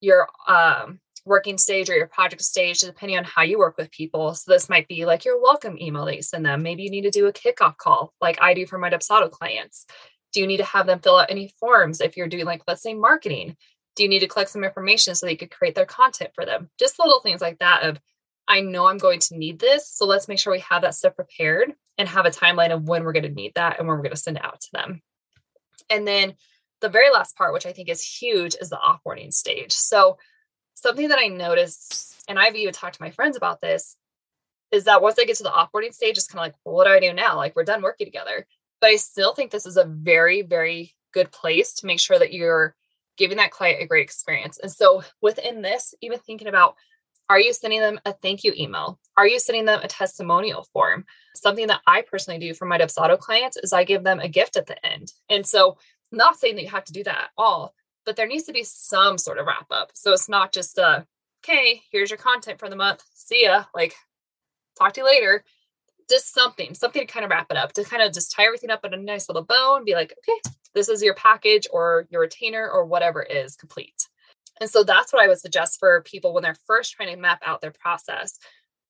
Your 0.00 0.28
um, 0.46 1.00
working 1.28 1.58
stage 1.58 1.88
or 1.88 1.94
your 1.94 2.08
project 2.08 2.42
stage, 2.42 2.80
depending 2.80 3.18
on 3.18 3.24
how 3.24 3.42
you 3.42 3.58
work 3.58 3.76
with 3.76 3.90
people. 3.90 4.34
So 4.34 4.50
this 4.50 4.68
might 4.68 4.88
be 4.88 5.04
like 5.04 5.24
your 5.24 5.40
welcome 5.40 5.78
email 5.78 6.04
that 6.06 6.16
you 6.16 6.22
send 6.22 6.44
them. 6.44 6.62
Maybe 6.62 6.82
you 6.82 6.90
need 6.90 7.02
to 7.02 7.10
do 7.10 7.26
a 7.26 7.32
kickoff 7.32 7.76
call, 7.76 8.12
like 8.20 8.38
I 8.40 8.54
do 8.54 8.66
for 8.66 8.78
my 8.78 8.90
Dubsado 8.90 9.30
clients. 9.30 9.86
Do 10.32 10.40
you 10.40 10.46
need 10.46 10.56
to 10.58 10.64
have 10.64 10.86
them 10.86 11.00
fill 11.00 11.18
out 11.18 11.30
any 11.30 11.52
forms 11.60 12.00
if 12.00 12.16
you're 12.16 12.28
doing 12.28 12.44
like 12.44 12.62
let's 12.66 12.82
say 12.82 12.94
marketing? 12.94 13.56
Do 13.94 14.02
you 14.02 14.08
need 14.08 14.20
to 14.20 14.28
collect 14.28 14.50
some 14.50 14.64
information 14.64 15.14
so 15.14 15.26
that 15.26 15.32
you 15.32 15.38
could 15.38 15.50
create 15.50 15.74
their 15.74 15.86
content 15.86 16.30
for 16.34 16.44
them? 16.44 16.70
Just 16.78 16.98
little 16.98 17.20
things 17.20 17.40
like 17.40 17.58
that 17.58 17.82
of 17.82 18.00
I 18.46 18.60
know 18.60 18.86
I'm 18.86 18.98
going 18.98 19.20
to 19.20 19.36
need 19.36 19.58
this. 19.58 19.88
So 19.90 20.06
let's 20.06 20.26
make 20.26 20.38
sure 20.38 20.52
we 20.52 20.60
have 20.60 20.82
that 20.82 20.94
stuff 20.94 21.14
prepared 21.14 21.74
and 21.98 22.08
have 22.08 22.24
a 22.24 22.30
timeline 22.30 22.72
of 22.72 22.88
when 22.88 23.04
we're 23.04 23.12
going 23.12 23.24
to 23.24 23.28
need 23.28 23.52
that 23.56 23.78
and 23.78 23.86
when 23.86 23.96
we're 23.96 24.02
going 24.02 24.14
to 24.14 24.16
send 24.16 24.38
it 24.38 24.44
out 24.44 24.60
to 24.60 24.68
them. 24.72 25.02
And 25.90 26.06
then 26.06 26.34
the 26.80 26.88
very 26.88 27.10
last 27.10 27.36
part, 27.36 27.52
which 27.52 27.66
I 27.66 27.72
think 27.72 27.88
is 27.88 28.02
huge, 28.02 28.54
is 28.60 28.70
the 28.70 28.78
offboarding 28.78 29.32
stage. 29.32 29.72
So 29.72 30.16
something 30.82 31.08
that 31.08 31.18
I 31.18 31.28
noticed, 31.28 32.24
and 32.28 32.38
I've 32.38 32.56
even 32.56 32.72
talked 32.72 32.96
to 32.96 33.02
my 33.02 33.10
friends 33.10 33.36
about 33.36 33.60
this, 33.60 33.96
is 34.70 34.84
that 34.84 35.02
once 35.02 35.16
they 35.16 35.24
get 35.24 35.36
to 35.36 35.42
the 35.42 35.50
offboarding 35.50 35.94
stage, 35.94 36.18
it's 36.18 36.26
kind 36.26 36.40
of 36.40 36.46
like, 36.46 36.54
well, 36.64 36.74
what 36.74 36.84
do 36.84 36.90
I 36.90 37.00
do 37.00 37.12
now? 37.12 37.36
Like 37.36 37.56
we're 37.56 37.64
done 37.64 37.82
working 37.82 38.06
together. 38.06 38.46
But 38.80 38.90
I 38.90 38.96
still 38.96 39.34
think 39.34 39.50
this 39.50 39.66
is 39.66 39.76
a 39.76 39.84
very, 39.84 40.42
very 40.42 40.94
good 41.12 41.32
place 41.32 41.74
to 41.74 41.86
make 41.86 41.98
sure 41.98 42.18
that 42.18 42.32
you're 42.32 42.76
giving 43.16 43.38
that 43.38 43.50
client 43.50 43.82
a 43.82 43.86
great 43.86 44.04
experience. 44.04 44.58
And 44.58 44.70
so 44.70 45.02
within 45.20 45.62
this, 45.62 45.94
even 46.00 46.18
thinking 46.18 46.48
about 46.48 46.76
are 47.30 47.40
you 47.40 47.52
sending 47.52 47.80
them 47.80 48.00
a 48.06 48.12
thank 48.12 48.42
you 48.42 48.54
email? 48.56 48.98
Are 49.16 49.26
you 49.26 49.38
sending 49.38 49.66
them 49.66 49.80
a 49.82 49.88
testimonial 49.88 50.66
form? 50.72 51.04
Something 51.34 51.66
that 51.66 51.82
I 51.86 52.02
personally 52.02 52.40
do 52.40 52.54
for 52.54 52.64
my 52.64 52.78
Dubsado 52.78 53.18
clients 53.18 53.58
is 53.58 53.72
I 53.72 53.84
give 53.84 54.02
them 54.02 54.20
a 54.20 54.28
gift 54.28 54.56
at 54.56 54.66
the 54.66 54.86
end. 54.86 55.12
And 55.28 55.46
so, 55.46 55.76
not 56.10 56.38
saying 56.38 56.56
that 56.56 56.62
you 56.62 56.70
have 56.70 56.84
to 56.84 56.92
do 56.92 57.04
that 57.04 57.18
at 57.18 57.30
all, 57.36 57.74
but 58.08 58.16
there 58.16 58.26
needs 58.26 58.44
to 58.44 58.54
be 58.54 58.64
some 58.64 59.18
sort 59.18 59.36
of 59.36 59.44
wrap 59.44 59.66
up. 59.70 59.90
So 59.92 60.14
it's 60.14 60.30
not 60.30 60.50
just 60.50 60.78
a, 60.78 61.06
okay, 61.44 61.82
here's 61.92 62.08
your 62.08 62.16
content 62.16 62.58
for 62.58 62.70
the 62.70 62.74
month. 62.74 63.04
See 63.12 63.44
ya. 63.44 63.64
Like, 63.74 63.94
talk 64.78 64.94
to 64.94 65.02
you 65.02 65.06
later. 65.06 65.44
Just 66.08 66.32
something, 66.32 66.72
something 66.72 67.06
to 67.06 67.12
kind 67.12 67.26
of 67.26 67.30
wrap 67.30 67.48
it 67.50 67.58
up, 67.58 67.74
to 67.74 67.84
kind 67.84 68.02
of 68.02 68.14
just 68.14 68.32
tie 68.32 68.46
everything 68.46 68.70
up 68.70 68.82
in 68.82 68.94
a 68.94 68.96
nice 68.96 69.28
little 69.28 69.44
bow 69.44 69.74
and 69.76 69.84
be 69.84 69.92
like, 69.92 70.14
okay, 70.20 70.54
this 70.72 70.88
is 70.88 71.02
your 71.02 71.12
package 71.16 71.66
or 71.70 72.06
your 72.08 72.22
retainer 72.22 72.66
or 72.66 72.86
whatever 72.86 73.22
is 73.22 73.56
complete. 73.56 74.08
And 74.58 74.70
so 74.70 74.84
that's 74.84 75.12
what 75.12 75.22
I 75.22 75.28
would 75.28 75.38
suggest 75.38 75.78
for 75.78 76.00
people 76.00 76.32
when 76.32 76.42
they're 76.42 76.56
first 76.66 76.94
trying 76.94 77.14
to 77.14 77.20
map 77.20 77.42
out 77.44 77.60
their 77.60 77.72
process. 77.72 78.38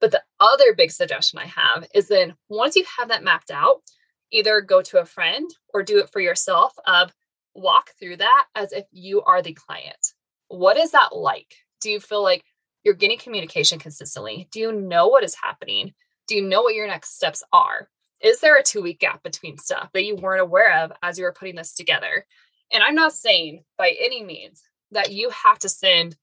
But 0.01 0.13
the 0.13 0.23
other 0.39 0.77
big 0.77 0.93
suggestion 0.93 1.41
I 1.41 1.47
have 1.47 1.89
is 1.93 2.07
then 2.07 2.37
once 2.49 2.77
you 2.77 2.85
have 2.97 3.09
that 3.09 3.25
mapped 3.25 3.51
out, 3.51 3.83
either 4.31 4.61
go 4.61 4.81
to 4.83 5.01
a 5.01 5.05
friend 5.05 5.51
or 5.75 5.83
do 5.83 5.99
it 5.99 6.11
for 6.11 6.21
yourself 6.21 6.73
of 6.87 7.13
walk 7.59 7.91
through 7.99 8.17
that 8.19 8.45
as 8.55 8.73
if 8.73 8.85
you 8.93 9.23
are 9.23 9.43
the 9.43 9.53
client. 9.53 10.15
What 10.49 10.77
is 10.77 10.93
that 10.93 11.15
like? 11.15 11.55
Do 11.81 11.91
you 11.91 12.01
feel 12.01 12.23
like 12.23 12.45
you're 12.85 12.95
getting 12.95 13.19
communication 13.19 13.79
consistently? 13.79 14.49
Do 14.51 14.61
you 14.61 14.73
know 14.73 15.09
what 15.09 15.25
is 15.25 15.35
happening? 15.35 15.93
Do 16.27 16.37
you 16.37 16.43
know 16.43 16.63
what 16.63 16.75
your 16.75 16.87
next 16.87 17.17
steps 17.17 17.43
are? 17.53 17.89
Is 18.21 18.41
there 18.41 18.57
a 18.57 18.63
two 18.63 18.83
week 18.83 19.01
gap 19.01 19.23
between 19.23 19.59
stuff 19.59 19.91
that 19.93 20.05
you 20.05 20.17
weren't 20.17 20.41
aware 20.41 20.85
of 20.85 20.93
as 21.03 21.19
you 21.19 21.25
were 21.25 21.33
putting 21.33 21.57
this 21.57 21.75
together? 21.75 22.25
And 22.73 22.83
I'm 22.83 22.95
not 22.95 23.13
saying 23.13 23.65
by 23.77 23.95
any 24.01 24.23
means 24.25 24.63
that 24.91 25.13
you 25.13 25.31
have 25.31 25.59
to 25.61 25.69
send 25.69 26.17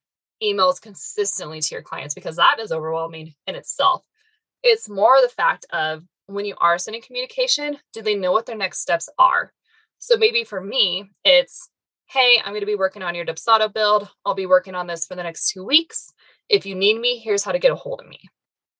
emails 0.43 0.81
consistently 0.81 1.61
to 1.61 1.75
your 1.75 1.81
clients 1.81 2.13
because 2.13 2.35
that 2.35 2.57
is 2.59 2.71
overwhelming 2.71 3.33
in 3.47 3.55
itself. 3.55 4.03
It's 4.63 4.89
more 4.89 5.21
the 5.21 5.29
fact 5.29 5.65
of 5.71 6.03
when 6.27 6.45
you 6.45 6.55
are 6.59 6.77
sending 6.77 7.01
communication, 7.01 7.77
do 7.93 8.01
they 8.01 8.15
know 8.15 8.31
what 8.31 8.45
their 8.45 8.57
next 8.57 8.79
steps 8.79 9.09
are? 9.17 9.53
So 9.99 10.17
maybe 10.17 10.43
for 10.43 10.61
me, 10.61 11.09
it's, 11.23 11.69
hey, 12.07 12.39
I'm 12.43 12.51
going 12.51 12.61
to 12.61 12.65
be 12.67 12.75
working 12.75 13.01
on 13.01 13.15
your 13.15 13.25
Dubsado 13.25 13.73
build. 13.73 14.09
I'll 14.25 14.35
be 14.35 14.45
working 14.45 14.75
on 14.75 14.87
this 14.87 15.05
for 15.05 15.15
the 15.15 15.23
next 15.23 15.49
two 15.49 15.63
weeks. 15.63 16.13
If 16.49 16.65
you 16.65 16.75
need 16.75 16.99
me, 16.99 17.19
here's 17.19 17.43
how 17.43 17.51
to 17.51 17.59
get 17.59 17.71
a 17.71 17.75
hold 17.75 18.01
of 18.01 18.07
me. 18.07 18.19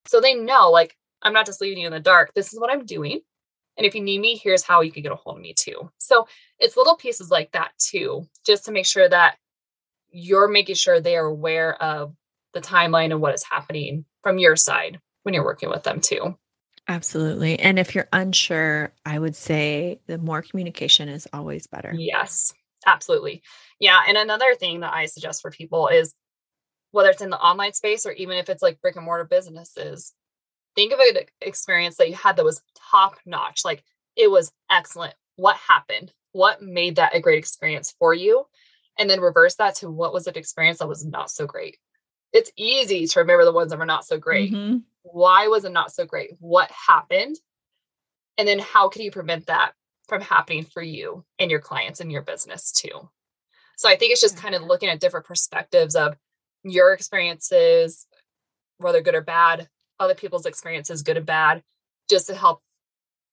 So 0.07 0.21
they 0.21 0.35
know, 0.35 0.69
like, 0.69 0.95
I'm 1.21 1.33
not 1.33 1.47
just 1.47 1.61
leaving 1.61 1.79
you 1.79 1.87
in 1.87 1.93
the 1.93 1.99
dark. 1.99 2.31
This 2.35 2.53
is 2.53 2.59
what 2.59 2.71
I'm 2.71 2.85
doing. 2.85 3.21
And 3.77 3.85
if 3.85 3.95
you 3.95 4.01
need 4.01 4.19
me, 4.19 4.37
here's 4.37 4.63
how 4.63 4.81
you 4.81 4.91
can 4.91 5.03
get 5.03 5.11
a 5.11 5.15
hold 5.15 5.37
of 5.37 5.41
me 5.41 5.53
too. 5.53 5.89
So 5.97 6.27
it's 6.59 6.77
little 6.77 6.95
pieces 6.95 7.31
like 7.31 7.51
that 7.53 7.71
too, 7.77 8.27
just 8.45 8.65
to 8.65 8.71
make 8.71 8.85
sure 8.85 9.09
that 9.09 9.37
you're 10.09 10.47
making 10.47 10.75
sure 10.75 11.01
they 11.01 11.17
are 11.17 11.25
aware 11.25 11.81
of 11.81 12.13
the 12.53 12.61
timeline 12.61 13.11
and 13.11 13.19
what 13.19 13.33
is 13.33 13.43
happening 13.43 14.05
from 14.23 14.37
your 14.37 14.55
side 14.55 14.99
when 15.23 15.33
you're 15.33 15.43
working 15.43 15.69
with 15.69 15.83
them 15.83 15.99
too. 15.99 16.37
Absolutely. 16.87 17.59
And 17.59 17.79
if 17.79 17.95
you're 17.95 18.07
unsure, 18.13 18.93
I 19.05 19.17
would 19.17 19.35
say 19.35 19.99
the 20.07 20.17
more 20.17 20.41
communication 20.41 21.09
is 21.09 21.27
always 21.33 21.65
better. 21.65 21.93
Yes, 21.97 22.53
absolutely. 22.85 23.41
Yeah. 23.79 24.01
And 24.07 24.17
another 24.17 24.53
thing 24.53 24.81
that 24.81 24.93
I 24.93 25.07
suggest 25.07 25.41
for 25.41 25.49
people 25.49 25.87
is 25.87 26.13
whether 26.91 27.09
it's 27.09 27.21
in 27.21 27.31
the 27.31 27.39
online 27.39 27.73
space 27.73 28.05
or 28.05 28.11
even 28.11 28.37
if 28.37 28.49
it's 28.49 28.61
like 28.61 28.81
brick 28.81 28.95
and 28.95 29.05
mortar 29.05 29.25
businesses, 29.25 30.13
think 30.75 30.93
of 30.93 30.99
an 30.99 31.23
experience 31.41 31.97
that 31.97 32.09
you 32.09 32.15
had 32.15 32.37
that 32.37 32.45
was 32.45 32.61
top 32.91 33.17
notch. 33.25 33.65
Like 33.65 33.83
it 34.15 34.29
was 34.29 34.51
excellent. 34.69 35.15
What 35.37 35.57
happened? 35.57 36.13
What 36.33 36.61
made 36.61 36.97
that 36.97 37.15
a 37.15 37.19
great 37.19 37.39
experience 37.39 37.95
for 37.97 38.13
you? 38.13 38.45
And 38.97 39.09
then 39.09 39.19
reverse 39.19 39.55
that 39.55 39.75
to 39.77 39.89
what 39.89 40.13
was 40.13 40.27
an 40.27 40.37
experience 40.37 40.79
that 40.79 40.87
was 40.87 41.05
not 41.05 41.29
so 41.29 41.47
great. 41.47 41.77
It's 42.35 42.51
easy 42.55 43.07
to 43.07 43.19
remember 43.21 43.45
the 43.45 43.51
ones 43.51 43.71
that 43.71 43.79
were 43.79 43.85
not 43.85 44.05
so 44.05 44.19
great. 44.19 44.53
Mm-hmm 44.53 44.77
why 45.05 45.47
was 45.47 45.65
it 45.65 45.71
not 45.71 45.93
so 45.93 46.05
great? 46.05 46.31
What 46.39 46.69
happened? 46.71 47.35
And 48.37 48.47
then 48.47 48.59
how 48.59 48.89
can 48.89 49.01
you 49.01 49.11
prevent 49.11 49.47
that 49.47 49.71
from 50.07 50.21
happening 50.21 50.65
for 50.65 50.81
you 50.81 51.23
and 51.39 51.49
your 51.49 51.61
clients 51.61 51.99
and 51.99 52.11
your 52.11 52.21
business 52.21 52.71
too? 52.71 53.09
So 53.77 53.87
I 53.87 53.95
think 53.95 54.11
it's 54.11 54.21
just 54.21 54.37
kind 54.37 54.55
of 54.55 54.63
looking 54.63 54.89
at 54.89 54.99
different 54.99 55.25
perspectives 55.25 55.95
of 55.95 56.17
your 56.63 56.93
experiences, 56.93 58.07
whether 58.77 59.01
good 59.01 59.15
or 59.15 59.21
bad, 59.21 59.69
other 59.99 60.15
people's 60.15 60.45
experiences, 60.45 61.03
good 61.03 61.17
and 61.17 61.25
bad, 61.25 61.63
just 62.09 62.27
to 62.27 62.35
help 62.35 62.61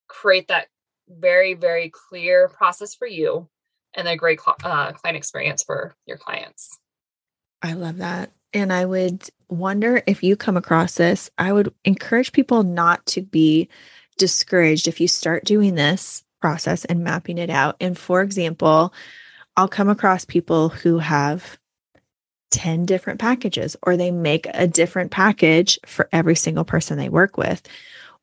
create 0.09 0.49
that 0.49 0.69
very, 1.09 1.55
very 1.55 1.91
clear 1.91 2.49
process 2.49 2.95
for 2.95 3.07
you 3.07 3.49
and 3.95 4.07
a 4.07 4.17
great 4.17 4.41
uh, 4.63 4.93
client 4.93 5.17
experience 5.17 5.63
for 5.63 5.95
your 6.07 6.17
clients. 6.17 6.79
I 7.63 7.73
love 7.73 7.99
that. 7.99 8.31
And 8.55 8.73
I 8.73 8.85
would 8.85 9.29
wonder 9.49 10.03
if 10.07 10.23
you 10.23 10.37
come 10.37 10.57
across 10.57 10.95
this. 10.95 11.31
I 11.39 11.53
would 11.53 11.73
encourage 11.85 12.33
people 12.33 12.63
not 12.63 13.05
to 13.07 13.23
be 13.23 13.69
discouraged 14.19 14.89
if 14.89 15.01
you 15.01 15.09
start 15.09 15.45
doing 15.45 15.75
this 15.75 16.25
process 16.41 16.85
and 16.85 17.05
mapping 17.05 17.39
it 17.39 17.51
out. 17.51 17.77
And 17.81 17.97
for 17.97 18.21
example, 18.23 18.93
I'll 19.57 19.69
come 19.69 19.89
across 19.89 20.25
people 20.25 20.71
who 20.71 20.99
have 20.99 21.59
10 22.51 22.85
different 22.85 23.21
packages 23.21 23.77
or 23.83 23.97
they 23.97 24.11
make 24.11 24.47
a 24.53 24.67
different 24.67 25.11
package 25.11 25.79
for 25.87 26.09
every 26.13 26.37
single 26.37 26.65
person 26.65 26.99
they 26.99 27.09
work 27.09 27.39
with 27.39 27.67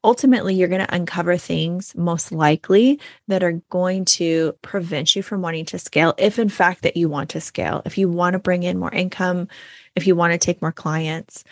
ultimately 0.04 0.56
you're 0.56 0.68
going 0.68 0.86
to 0.86 0.96
uncover 0.96 1.38
things 1.38 1.94
most 1.96 2.32
likely 2.32 3.00
that 3.28 3.44
are 3.44 3.62
going 3.70 4.06
to 4.06 4.54
prevent 4.62 5.16
you 5.16 5.22
from 5.22 5.42
wanting 5.42 5.66
to 5.66 5.78
scale 5.78 6.14
if 6.18 6.40
in 6.40 6.50
fact 6.50 6.84
that 6.84 6.96
you 6.96 7.10
want 7.10 7.30
to 7.30 7.42
scale 7.42 7.82
if 7.86 7.98
you 7.98 8.08
want 8.08 8.34
to 8.34 8.40
bring 8.40 8.64
in 8.64 8.80
more 8.80 8.94
income 8.94 9.48
if 9.96 10.08
you 10.08 10.16
want 10.16 10.34
to 10.34 10.38
take 10.38 10.62
more 10.62 10.72
clients 10.72 11.44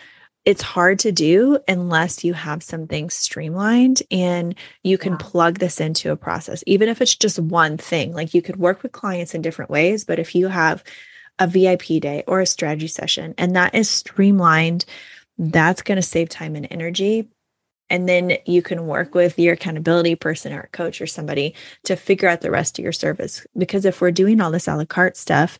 it's 0.44 0.62
hard 0.62 0.98
to 1.00 1.12
do 1.12 1.58
unless 1.68 2.24
you 2.24 2.32
have 2.32 2.62
something 2.62 3.10
streamlined 3.10 4.02
and 4.10 4.54
you 4.82 4.96
can 4.96 5.12
yeah. 5.12 5.18
plug 5.20 5.58
this 5.58 5.80
into 5.80 6.10
a 6.10 6.16
process 6.16 6.64
even 6.66 6.88
if 6.88 7.02
it's 7.02 7.14
just 7.14 7.38
one 7.38 7.76
thing 7.76 8.12
like 8.12 8.34
you 8.34 8.40
could 8.40 8.56
work 8.56 8.82
with 8.82 8.92
clients 8.92 9.34
in 9.34 9.42
different 9.42 9.70
ways 9.70 10.04
but 10.04 10.18
if 10.18 10.34
you 10.34 10.48
have 10.48 10.82
a 11.38 11.46
VIP 11.46 12.00
day 12.00 12.24
or 12.26 12.40
a 12.40 12.46
strategy 12.46 12.88
session, 12.88 13.34
and 13.38 13.56
that 13.56 13.74
is 13.74 13.88
streamlined, 13.88 14.84
that's 15.38 15.82
going 15.82 15.96
to 15.96 16.02
save 16.02 16.28
time 16.28 16.56
and 16.56 16.66
energy. 16.70 17.28
And 17.90 18.06
then 18.06 18.36
you 18.44 18.60
can 18.60 18.86
work 18.86 19.14
with 19.14 19.38
your 19.38 19.54
accountability 19.54 20.14
person 20.14 20.52
or 20.52 20.60
a 20.60 20.68
coach 20.68 21.00
or 21.00 21.06
somebody 21.06 21.54
to 21.84 21.96
figure 21.96 22.28
out 22.28 22.42
the 22.42 22.50
rest 22.50 22.78
of 22.78 22.82
your 22.82 22.92
service. 22.92 23.46
Because 23.56 23.86
if 23.86 24.00
we're 24.00 24.10
doing 24.10 24.40
all 24.40 24.50
this 24.50 24.68
a 24.68 24.76
la 24.76 24.84
carte 24.84 25.16
stuff 25.16 25.58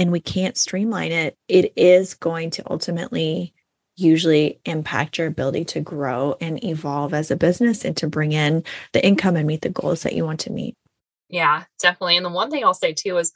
and 0.00 0.10
we 0.10 0.18
can't 0.18 0.56
streamline 0.56 1.12
it, 1.12 1.36
it 1.46 1.74
is 1.76 2.14
going 2.14 2.50
to 2.50 2.68
ultimately 2.70 3.52
usually 3.96 4.58
impact 4.64 5.18
your 5.18 5.26
ability 5.26 5.66
to 5.66 5.80
grow 5.80 6.34
and 6.40 6.64
evolve 6.64 7.12
as 7.12 7.30
a 7.30 7.36
business 7.36 7.84
and 7.84 7.96
to 7.98 8.08
bring 8.08 8.32
in 8.32 8.64
the 8.94 9.06
income 9.06 9.36
and 9.36 9.46
meet 9.46 9.60
the 9.60 9.68
goals 9.68 10.02
that 10.02 10.14
you 10.14 10.24
want 10.24 10.40
to 10.40 10.50
meet. 10.50 10.74
Yeah, 11.28 11.64
definitely. 11.80 12.16
And 12.16 12.24
the 12.24 12.30
one 12.30 12.50
thing 12.50 12.64
I'll 12.64 12.72
say 12.72 12.94
too 12.94 13.18
is 13.18 13.32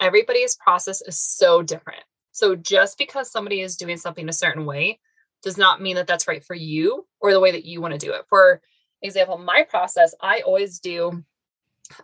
everybody's 0.00 0.56
process 0.56 1.00
is 1.02 1.20
so 1.20 1.62
different. 1.62 2.02
So 2.32 2.56
just 2.56 2.98
because 2.98 3.30
somebody 3.30 3.60
is 3.60 3.76
doing 3.76 3.96
something 3.96 4.28
a 4.28 4.32
certain 4.32 4.66
way 4.66 4.98
does 5.44 5.56
not 5.56 5.80
mean 5.80 5.94
that 5.96 6.08
that's 6.08 6.26
right 6.26 6.44
for 6.44 6.54
you 6.54 7.06
or 7.20 7.32
the 7.32 7.40
way 7.40 7.52
that 7.52 7.64
you 7.64 7.80
want 7.80 7.94
to 7.94 7.98
do 8.04 8.12
it. 8.12 8.24
For 8.28 8.60
example, 9.02 9.38
my 9.38 9.62
process, 9.62 10.14
I 10.20 10.40
always 10.40 10.80
do 10.80 11.22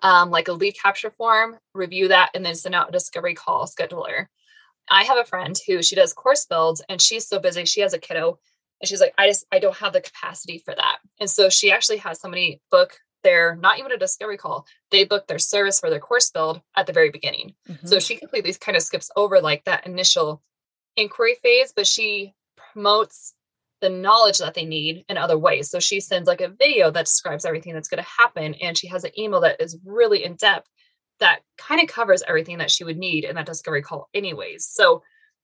um, 0.02 0.30
like 0.30 0.48
a 0.48 0.52
lead 0.52 0.74
capture 0.80 1.10
form, 1.10 1.56
review 1.74 2.08
that, 2.08 2.30
and 2.34 2.44
then 2.44 2.54
send 2.54 2.74
out 2.74 2.88
a 2.88 2.92
discovery 2.92 3.34
call 3.34 3.66
scheduler. 3.66 4.26
I 4.88 5.04
have 5.04 5.18
a 5.18 5.24
friend 5.24 5.58
who 5.66 5.82
she 5.82 5.96
does 5.96 6.12
course 6.12 6.46
builds 6.46 6.82
and 6.88 7.00
she's 7.00 7.26
so 7.26 7.38
busy. 7.38 7.64
She 7.64 7.80
has 7.80 7.94
a 7.94 7.98
kiddo 7.98 8.38
and 8.80 8.88
she's 8.88 9.00
like, 9.00 9.14
I 9.16 9.28
just, 9.28 9.46
I 9.50 9.58
don't 9.58 9.76
have 9.76 9.92
the 9.92 10.00
capacity 10.00 10.58
for 10.58 10.74
that. 10.74 10.98
And 11.18 11.30
so 11.30 11.48
she 11.48 11.72
actually 11.72 11.98
has 11.98 12.20
somebody 12.20 12.60
book 12.70 12.98
their, 13.22 13.56
not 13.56 13.78
even 13.78 13.92
a 13.92 13.96
discovery 13.96 14.36
call, 14.36 14.66
they 14.90 15.04
book 15.04 15.26
their 15.26 15.38
service 15.38 15.80
for 15.80 15.88
their 15.88 16.00
course 16.00 16.30
build 16.30 16.60
at 16.76 16.86
the 16.86 16.92
very 16.92 17.10
beginning. 17.10 17.54
Mm-hmm. 17.68 17.86
So 17.86 17.98
she 17.98 18.16
completely 18.16 18.52
kind 18.54 18.76
of 18.76 18.82
skips 18.82 19.10
over 19.16 19.40
like 19.40 19.64
that 19.64 19.86
initial 19.86 20.42
inquiry 20.96 21.36
phase, 21.42 21.72
but 21.74 21.86
she 21.86 22.34
promotes 22.56 23.34
the 23.84 23.90
knowledge 23.90 24.38
that 24.38 24.54
they 24.54 24.64
need 24.64 25.04
in 25.10 25.18
other 25.18 25.36
ways. 25.36 25.68
So 25.70 25.78
she 25.78 26.00
sends 26.00 26.26
like 26.26 26.40
a 26.40 26.48
video 26.48 26.90
that 26.90 27.04
describes 27.04 27.44
everything 27.44 27.74
that's 27.74 27.88
going 27.88 28.02
to 28.02 28.10
happen. 28.18 28.54
And 28.54 28.78
she 28.78 28.86
has 28.88 29.04
an 29.04 29.10
email 29.18 29.42
that 29.42 29.60
is 29.60 29.76
really 29.84 30.24
in 30.24 30.36
depth 30.36 30.70
that 31.20 31.40
kind 31.58 31.82
of 31.82 31.88
covers 31.88 32.22
everything 32.26 32.56
that 32.58 32.70
she 32.70 32.82
would 32.82 32.96
need 32.96 33.24
in 33.24 33.36
that 33.36 33.44
discovery 33.44 33.82
call, 33.82 34.08
anyways. 34.14 34.66
So 34.66 35.02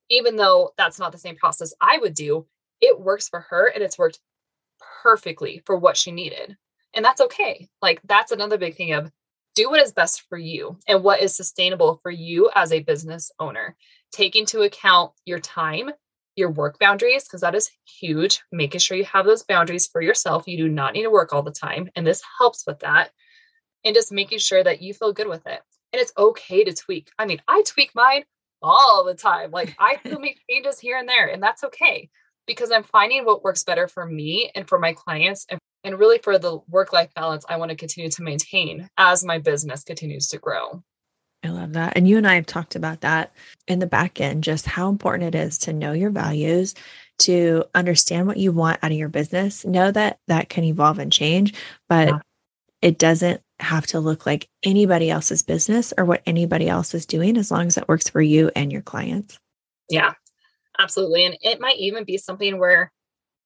even 0.09 0.37
though 0.37 0.71
that's 0.79 0.99
not 0.99 1.13
the 1.13 1.19
same 1.19 1.37
process 1.37 1.75
I 1.83 1.99
would 1.99 2.15
do, 2.15 2.47
it 2.81 2.99
works 2.99 3.29
for 3.29 3.41
her 3.51 3.67
and 3.67 3.85
it's 3.85 3.99
worked 3.99 4.21
perfectly 5.03 5.63
for 5.67 5.77
what 5.77 5.99
she 5.99 6.11
needed. 6.11 6.57
And 6.95 7.05
that's 7.05 7.21
okay. 7.21 7.69
Like 7.83 8.01
that's 8.05 8.33
another 8.33 8.57
big 8.57 8.75
thing 8.75 8.93
of 8.93 9.13
do 9.55 9.69
what 9.69 9.83
is 9.83 9.93
best 9.93 10.23
for 10.31 10.39
you 10.39 10.79
and 10.89 11.05
what 11.05 11.21
is 11.21 11.37
sustainable 11.37 12.01
for 12.03 12.11
you 12.11 12.51
as 12.55 12.73
a 12.73 12.81
business 12.81 13.31
owner. 13.39 13.77
Take 14.13 14.35
into 14.35 14.63
account 14.63 15.13
your 15.27 15.41
time, 15.41 15.91
your 16.41 16.51
work 16.51 16.79
boundaries, 16.81 17.25
because 17.25 17.43
that 17.43 17.55
is 17.55 17.71
huge. 18.01 18.43
Making 18.51 18.81
sure 18.81 18.97
you 18.97 19.05
have 19.05 19.27
those 19.27 19.45
boundaries 19.45 19.87
for 19.87 20.03
yourself. 20.03 20.49
You 20.49 20.57
do 20.57 20.69
not 20.69 20.95
need 20.95 21.05
to 21.05 21.11
work 21.11 21.33
all 21.33 21.43
the 21.43 21.53
time. 21.53 21.89
And 21.95 22.05
this 22.05 22.23
helps 22.39 22.65
with 22.67 22.81
that 22.81 23.11
and 23.85 23.95
just 23.95 24.11
making 24.11 24.39
sure 24.39 24.65
that 24.65 24.83
you 24.83 24.93
feel 24.93 25.13
good 25.13 25.29
with 25.29 25.47
it. 25.47 25.61
And 25.93 26.01
it's 26.01 26.13
okay 26.19 26.65
to 26.65 26.73
tweak. 26.73 27.11
I 27.19 27.27
mean, 27.27 27.41
I 27.47 27.63
tweak 27.67 27.93
mine 27.95 28.25
all 28.63 29.05
the 29.05 29.15
time. 29.15 29.51
Like 29.51 29.77
I 29.79 29.99
still 30.05 30.19
make 30.19 30.41
changes 30.51 30.81
here 30.81 30.99
and 30.99 31.09
there, 31.09 31.29
and 31.29 31.43
that's 31.43 31.65
okay 31.65 32.11
because 32.47 32.71
I'm 32.71 32.83
finding 32.83 33.25
what 33.25 33.45
works 33.45 33.63
better 33.63 33.87
for 33.87 34.05
me 34.05 34.51
and 34.55 34.69
for 34.69 34.79
my 34.79 34.93
clients 34.93 35.47
and, 35.49 35.61
and 35.85 35.99
really 35.99 36.19
for 36.19 36.39
the 36.39 36.59
work 36.69 36.93
life 36.93 37.13
balance 37.15 37.45
I 37.49 37.57
want 37.57 37.71
to 37.71 37.77
continue 37.77 38.11
to 38.11 38.23
maintain 38.23 38.89
as 38.99 39.25
my 39.25 39.39
business 39.39 39.85
continues 39.85 40.29
to 40.29 40.39
grow. 40.39 40.83
I 41.43 41.49
love 41.49 41.73
that. 41.73 41.95
And 41.97 42.07
you 42.07 42.19
and 42.19 42.27
I 42.27 42.35
have 42.35 42.47
talked 42.47 42.77
about 42.77 43.01
that 43.01 43.33
in 43.67 43.79
the 43.79 43.87
back 43.87 44.21
end, 44.21 44.45
just 44.45 44.67
how 44.67 44.89
important 44.89 45.35
it 45.35 45.39
is 45.39 45.59
to 45.59 45.73
know 45.73 45.93
your 45.93 46.11
values, 46.11 46.75
to 47.21 47.65
understand 47.75 48.27
what 48.27 48.37
you 48.37 48.53
want 48.53 48.79
out 48.83 48.91
of 48.91 48.99
your 48.99 49.09
business. 49.09 49.65
Know 49.65 49.91
that 49.91 50.19
that 50.27 50.49
can 50.49 50.65
evolve 50.65 50.99
and 50.99 51.13
change, 51.13 51.55
but 51.89 52.09
yeah. 52.09 52.19
it 52.83 52.99
doesn't 52.99 53.41
have 53.59 53.87
to 53.89 54.01
look 54.01 54.27
like 54.27 54.49
anybody 54.63 55.11
else's 55.11 55.43
business 55.43 55.93
or 55.97 56.05
what 56.05 56.23
anybody 56.27 56.69
else 56.69 56.95
is 56.95 57.07
doing 57.07 57.37
as 57.37 57.51
long 57.51 57.67
as 57.67 57.77
it 57.77 57.89
works 57.89 58.09
for 58.09 58.21
you 58.21 58.51
and 58.55 58.73
your 58.73 58.83
clients. 58.83 59.39
Yeah, 59.89 60.13
absolutely. 60.79 61.27
And 61.27 61.37
it 61.41 61.61
might 61.61 61.79
even 61.79 62.05
be 62.05 62.17
something 62.19 62.59
where, 62.59 62.93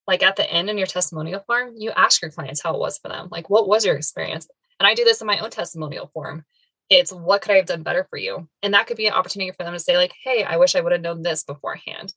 like 0.07 0.23
at 0.23 0.37
the 0.37 0.51
end 0.51 0.69
in 0.69 0.79
your 0.79 0.87
testimonial 0.87 1.43
form, 1.47 1.75
you 1.77 1.91
ask 1.91 2.21
your 2.23 2.31
clients 2.31 2.63
how 2.63 2.75
it 2.75 2.81
was 2.81 2.99
for 2.99 3.09
them. 3.09 3.29
Like, 3.31 3.49
what 3.49 3.69
was 3.69 3.85
your 3.85 3.97
experience? 3.97 4.47
And 4.79 4.87
I 4.87 4.95
do 4.95 5.05
this 5.05 5.21
in 5.21 5.27
my 5.27 5.39
own 5.39 5.51
testimonial 5.51 6.11
form. 6.13 6.45
It's 6.91 7.13
what 7.13 7.43
could 7.43 7.53
I 7.53 7.57
have 7.57 7.67
done 7.67 7.83
better 7.83 8.07
for 8.11 8.19
you? 8.19 8.49
And 8.63 8.75
that 8.75 8.87
could 8.87 8.97
be 8.97 9.07
an 9.07 9.15
opportunity 9.15 9.53
for 9.53 9.65
them 9.65 9.73
to 9.73 9.79
say, 9.79 9.97
like, 9.97 10.13
hey, 10.23 10.45
I 10.45 10.57
wish 10.57 10.75
I 10.75 10.81
would 10.81 10.93
have 10.93 11.01
known 11.01 11.23
this 11.23 11.45
beforehand. 11.45 12.13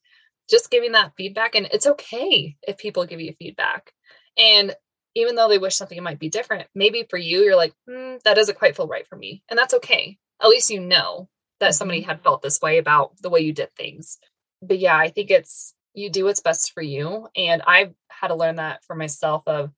Just 0.49 0.71
giving 0.71 0.93
that 0.93 1.13
feedback. 1.17 1.55
And 1.55 1.67
it's 1.71 1.87
okay 1.87 2.55
if 2.67 2.77
people 2.77 3.05
give 3.05 3.21
you 3.21 3.33
feedback. 3.39 3.91
And 4.37 4.75
even 5.15 5.35
though 5.35 5.49
they 5.49 5.57
wish 5.57 5.75
something 5.75 6.01
might 6.03 6.19
be 6.19 6.29
different, 6.29 6.67
maybe 6.75 7.05
for 7.09 7.17
you, 7.17 7.43
you're 7.43 7.55
like, 7.55 7.73
mm, 7.89 8.21
that 8.23 8.35
doesn't 8.35 8.59
quite 8.59 8.75
feel 8.75 8.87
right 8.87 9.07
for 9.07 9.15
me. 9.15 9.41
And 9.49 9.57
that's 9.57 9.73
okay. 9.73 10.17
At 10.41 10.49
least 10.49 10.69
you 10.69 10.79
know 10.79 11.27
that 11.59 11.73
somebody 11.73 12.01
mm-hmm. 12.01 12.09
had 12.09 12.21
felt 12.21 12.41
this 12.41 12.61
way 12.61 12.77
about 12.77 13.13
the 13.21 13.29
way 13.29 13.39
you 13.39 13.53
did 13.53 13.73
things. 13.75 14.19
But 14.61 14.79
yeah, 14.79 14.95
I 14.95 15.09
think 15.09 15.31
it's 15.31 15.73
you 15.93 16.11
do 16.11 16.25
what's 16.25 16.41
best 16.41 16.73
for 16.73 16.81
you. 16.81 17.27
And 17.35 17.63
I've 17.65 17.93
had 18.09 18.27
to 18.27 18.35
learn 18.35 18.57
that 18.57 18.83
for 18.85 18.95
myself 18.95 19.43
of 19.47 19.71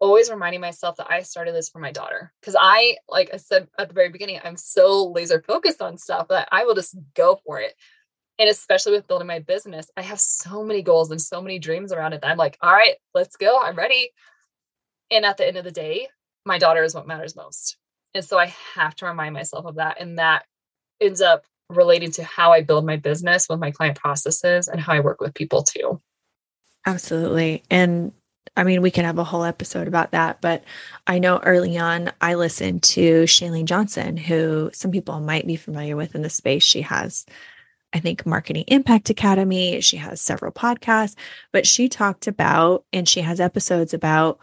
always 0.00 0.30
reminding 0.30 0.60
myself 0.60 0.96
that 0.96 1.10
I 1.10 1.22
started 1.22 1.54
this 1.54 1.68
for 1.68 1.78
my 1.78 1.92
daughter. 1.92 2.32
Cause 2.42 2.56
I, 2.58 2.96
like 3.08 3.30
I 3.32 3.36
said 3.36 3.68
at 3.78 3.88
the 3.88 3.94
very 3.94 4.10
beginning, 4.10 4.40
I'm 4.42 4.56
so 4.56 5.06
laser 5.06 5.42
focused 5.46 5.82
on 5.82 5.98
stuff 5.98 6.28
that 6.28 6.48
I 6.52 6.64
will 6.64 6.74
just 6.74 6.96
go 7.14 7.40
for 7.44 7.60
it. 7.60 7.74
And 8.38 8.48
especially 8.48 8.92
with 8.92 9.08
building 9.08 9.26
my 9.26 9.40
business, 9.40 9.90
I 9.96 10.02
have 10.02 10.20
so 10.20 10.62
many 10.62 10.82
goals 10.82 11.10
and 11.10 11.20
so 11.20 11.42
many 11.42 11.58
dreams 11.58 11.92
around 11.92 12.12
it 12.12 12.20
I'm 12.22 12.36
like, 12.36 12.56
all 12.62 12.72
right, 12.72 12.94
let's 13.12 13.36
go. 13.36 13.60
I'm 13.60 13.76
ready. 13.76 14.12
And 15.10 15.24
at 15.24 15.36
the 15.36 15.46
end 15.46 15.56
of 15.56 15.64
the 15.64 15.72
day, 15.72 16.08
my 16.44 16.58
daughter 16.58 16.84
is 16.84 16.94
what 16.94 17.06
matters 17.06 17.34
most. 17.34 17.76
And 18.14 18.24
so 18.24 18.38
I 18.38 18.54
have 18.74 18.94
to 18.96 19.06
remind 19.06 19.34
myself 19.34 19.66
of 19.66 19.76
that. 19.76 20.00
And 20.00 20.18
that 20.18 20.44
ends 21.00 21.20
up 21.20 21.44
relating 21.68 22.10
to 22.12 22.24
how 22.24 22.52
I 22.52 22.62
build 22.62 22.86
my 22.86 22.96
business 22.96 23.48
with 23.48 23.58
my 23.58 23.70
client 23.70 23.98
processes 23.98 24.68
and 24.68 24.80
how 24.80 24.94
I 24.94 25.00
work 25.00 25.20
with 25.20 25.34
people 25.34 25.62
too. 25.62 26.00
Absolutely. 26.86 27.62
And 27.70 28.12
I 28.58 28.64
mean, 28.64 28.82
we 28.82 28.90
can 28.90 29.04
have 29.04 29.18
a 29.18 29.24
whole 29.24 29.44
episode 29.44 29.86
about 29.86 30.10
that, 30.10 30.40
but 30.40 30.64
I 31.06 31.20
know 31.20 31.38
early 31.44 31.78
on 31.78 32.10
I 32.20 32.34
listened 32.34 32.82
to 32.82 33.22
Chalene 33.22 33.66
Johnson, 33.66 34.16
who 34.16 34.70
some 34.72 34.90
people 34.90 35.20
might 35.20 35.46
be 35.46 35.54
familiar 35.54 35.94
with 35.94 36.16
in 36.16 36.22
the 36.22 36.28
space. 36.28 36.64
She 36.64 36.82
has, 36.82 37.24
I 37.92 38.00
think, 38.00 38.26
Marketing 38.26 38.64
Impact 38.66 39.10
Academy. 39.10 39.80
She 39.80 39.96
has 39.98 40.20
several 40.20 40.50
podcasts, 40.50 41.14
but 41.52 41.68
she 41.68 41.88
talked 41.88 42.26
about, 42.26 42.84
and 42.92 43.08
she 43.08 43.20
has 43.20 43.38
episodes 43.38 43.94
about 43.94 44.40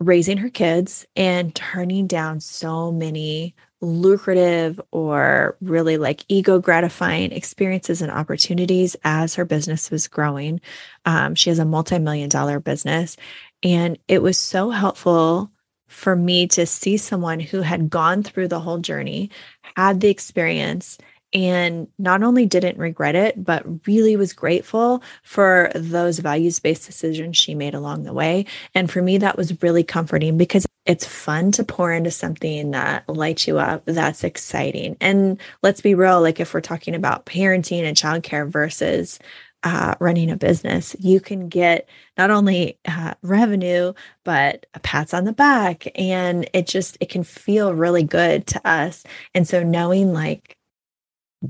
raising 0.00 0.36
her 0.36 0.50
kids 0.50 1.06
and 1.16 1.54
turning 1.54 2.08
down 2.08 2.40
so 2.40 2.92
many 2.92 3.54
lucrative 3.80 4.80
or 4.90 5.56
really 5.60 5.98
like 5.98 6.24
ego 6.28 6.58
gratifying 6.58 7.32
experiences 7.32 8.02
and 8.02 8.10
opportunities 8.10 8.96
as 9.04 9.36
her 9.36 9.44
business 9.44 9.90
was 9.90 10.08
growing. 10.08 10.60
Um, 11.04 11.34
she 11.34 11.50
has 11.50 11.58
a 11.58 11.64
multi 11.64 11.98
million 11.98 12.28
dollar 12.28 12.60
business. 12.60 13.16
And 13.62 13.98
it 14.08 14.22
was 14.22 14.38
so 14.38 14.70
helpful 14.70 15.50
for 15.88 16.14
me 16.14 16.46
to 16.48 16.66
see 16.66 16.96
someone 16.96 17.40
who 17.40 17.62
had 17.62 17.90
gone 17.90 18.22
through 18.22 18.48
the 18.48 18.60
whole 18.60 18.78
journey, 18.78 19.30
had 19.74 20.00
the 20.00 20.08
experience, 20.08 20.98
and 21.32 21.88
not 21.98 22.22
only 22.22 22.46
didn't 22.46 22.78
regret 22.78 23.14
it, 23.14 23.42
but 23.42 23.86
really 23.86 24.16
was 24.16 24.32
grateful 24.32 25.02
for 25.22 25.70
those 25.74 26.20
values 26.20 26.58
based 26.58 26.86
decisions 26.86 27.36
she 27.36 27.54
made 27.54 27.74
along 27.74 28.04
the 28.04 28.12
way. 28.12 28.46
And 28.74 28.90
for 28.90 29.02
me, 29.02 29.18
that 29.18 29.36
was 29.36 29.62
really 29.62 29.84
comforting 29.84 30.38
because 30.38 30.66
it's 30.88 31.06
fun 31.06 31.52
to 31.52 31.62
pour 31.62 31.92
into 31.92 32.10
something 32.10 32.70
that 32.70 33.06
lights 33.08 33.46
you 33.46 33.58
up, 33.58 33.84
that's 33.84 34.24
exciting. 34.24 34.96
And 35.02 35.38
let's 35.62 35.82
be 35.82 35.94
real, 35.94 36.22
like 36.22 36.40
if 36.40 36.54
we're 36.54 36.62
talking 36.62 36.94
about 36.94 37.26
parenting 37.26 37.82
and 37.82 37.94
childcare 37.94 38.48
versus 38.48 39.18
uh, 39.62 39.94
running 40.00 40.30
a 40.30 40.36
business, 40.36 40.96
you 40.98 41.20
can 41.20 41.50
get 41.50 41.88
not 42.16 42.30
only 42.30 42.78
uh, 42.86 43.12
revenue, 43.22 43.92
but 44.24 44.64
a 44.72 44.80
pats 44.80 45.12
on 45.12 45.24
the 45.24 45.32
back. 45.32 45.86
And 45.94 46.48
it 46.54 46.66
just, 46.66 46.96
it 47.00 47.10
can 47.10 47.22
feel 47.22 47.74
really 47.74 48.02
good 48.02 48.46
to 48.48 48.66
us. 48.66 49.04
And 49.34 49.46
so 49.46 49.62
knowing 49.62 50.14
like, 50.14 50.56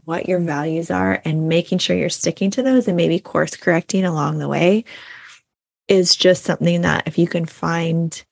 what 0.05 0.29
your 0.29 0.41
values 0.41 0.91
are 0.91 1.23
and 1.25 1.49
making 1.49 1.79
sure 1.79 1.97
you're 1.97 2.11
sticking 2.11 2.51
to 2.51 2.63
those 2.63 2.89
and 2.89 2.97
maybe 2.97 3.19
course 3.19 3.57
correcting 3.57 4.05
along 4.05 4.39
the 4.39 4.49
way 4.49 4.85
is 5.87 6.15
just 6.15 6.45
something 6.45 6.83
that 6.83 7.07
if 7.07 7.17
you 7.17 7.27
can 7.27 7.47
find 7.47 8.23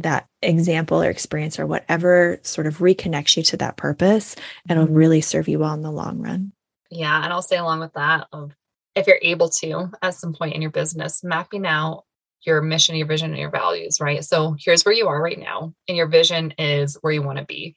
that 0.00 0.26
example 0.42 1.02
or 1.02 1.10
experience 1.10 1.58
or 1.58 1.66
whatever 1.66 2.38
sort 2.42 2.66
of 2.66 2.78
reconnects 2.78 3.36
you 3.36 3.42
to 3.44 3.56
that 3.58 3.76
purpose, 3.76 4.36
and 4.68 4.78
it'll 4.78 4.86
mm-hmm. 4.86 4.94
really 4.94 5.20
serve 5.20 5.48
you 5.48 5.58
well 5.58 5.74
in 5.74 5.82
the 5.82 5.90
long 5.90 6.18
run. 6.18 6.52
Yeah. 6.90 7.22
And 7.22 7.32
I'll 7.32 7.42
say 7.42 7.56
along 7.56 7.80
with 7.80 7.92
that 7.94 8.28
of 8.32 8.52
if 8.94 9.06
you're 9.06 9.18
able 9.22 9.48
to 9.50 9.90
at 10.02 10.14
some 10.14 10.32
point 10.32 10.54
in 10.54 10.62
your 10.62 10.70
business, 10.70 11.24
mapping 11.24 11.66
out 11.66 12.04
your 12.42 12.62
mission, 12.62 12.94
your 12.94 13.06
vision, 13.06 13.30
and 13.30 13.40
your 13.40 13.50
values, 13.50 14.00
right? 14.00 14.24
So 14.24 14.56
here's 14.58 14.84
where 14.84 14.94
you 14.94 15.08
are 15.08 15.20
right 15.20 15.38
now. 15.38 15.74
And 15.88 15.96
your 15.96 16.06
vision 16.06 16.52
is 16.58 16.96
where 17.00 17.12
you 17.12 17.22
want 17.22 17.38
to 17.38 17.44
be. 17.44 17.74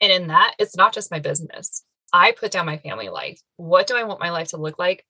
And 0.00 0.12
in 0.12 0.28
that, 0.28 0.54
it's 0.58 0.76
not 0.76 0.92
just 0.92 1.10
my 1.10 1.18
business 1.18 1.82
I 2.12 2.32
put 2.32 2.52
down 2.52 2.66
my 2.66 2.78
family 2.78 3.08
life. 3.08 3.40
What 3.56 3.86
do 3.86 3.96
I 3.96 4.04
want 4.04 4.20
my 4.20 4.30
life 4.30 4.48
to 4.48 4.58
look 4.58 4.78
like? 4.78 5.04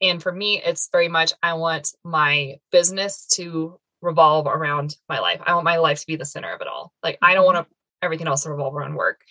And 0.00 0.22
for 0.22 0.30
me, 0.30 0.62
it's 0.62 0.88
very 0.92 1.08
much 1.08 1.32
I 1.42 1.54
want 1.54 1.92
my 2.04 2.58
business 2.70 3.26
to 3.34 3.78
revolve 4.04 4.46
around 4.46 4.96
my 5.08 5.18
life. 5.18 5.40
I 5.44 5.54
want 5.54 5.64
my 5.64 5.78
life 5.78 6.00
to 6.00 6.06
be 6.06 6.16
the 6.16 6.24
center 6.24 6.52
of 6.52 6.60
it 6.60 6.68
all. 6.68 6.92
Like 7.02 7.18
I 7.22 7.34
don't 7.34 7.46
want 7.46 7.66
to, 7.66 7.74
everything 8.02 8.28
else 8.28 8.42
to 8.42 8.50
revolve 8.50 8.76
around 8.76 8.94
work. 8.94 9.22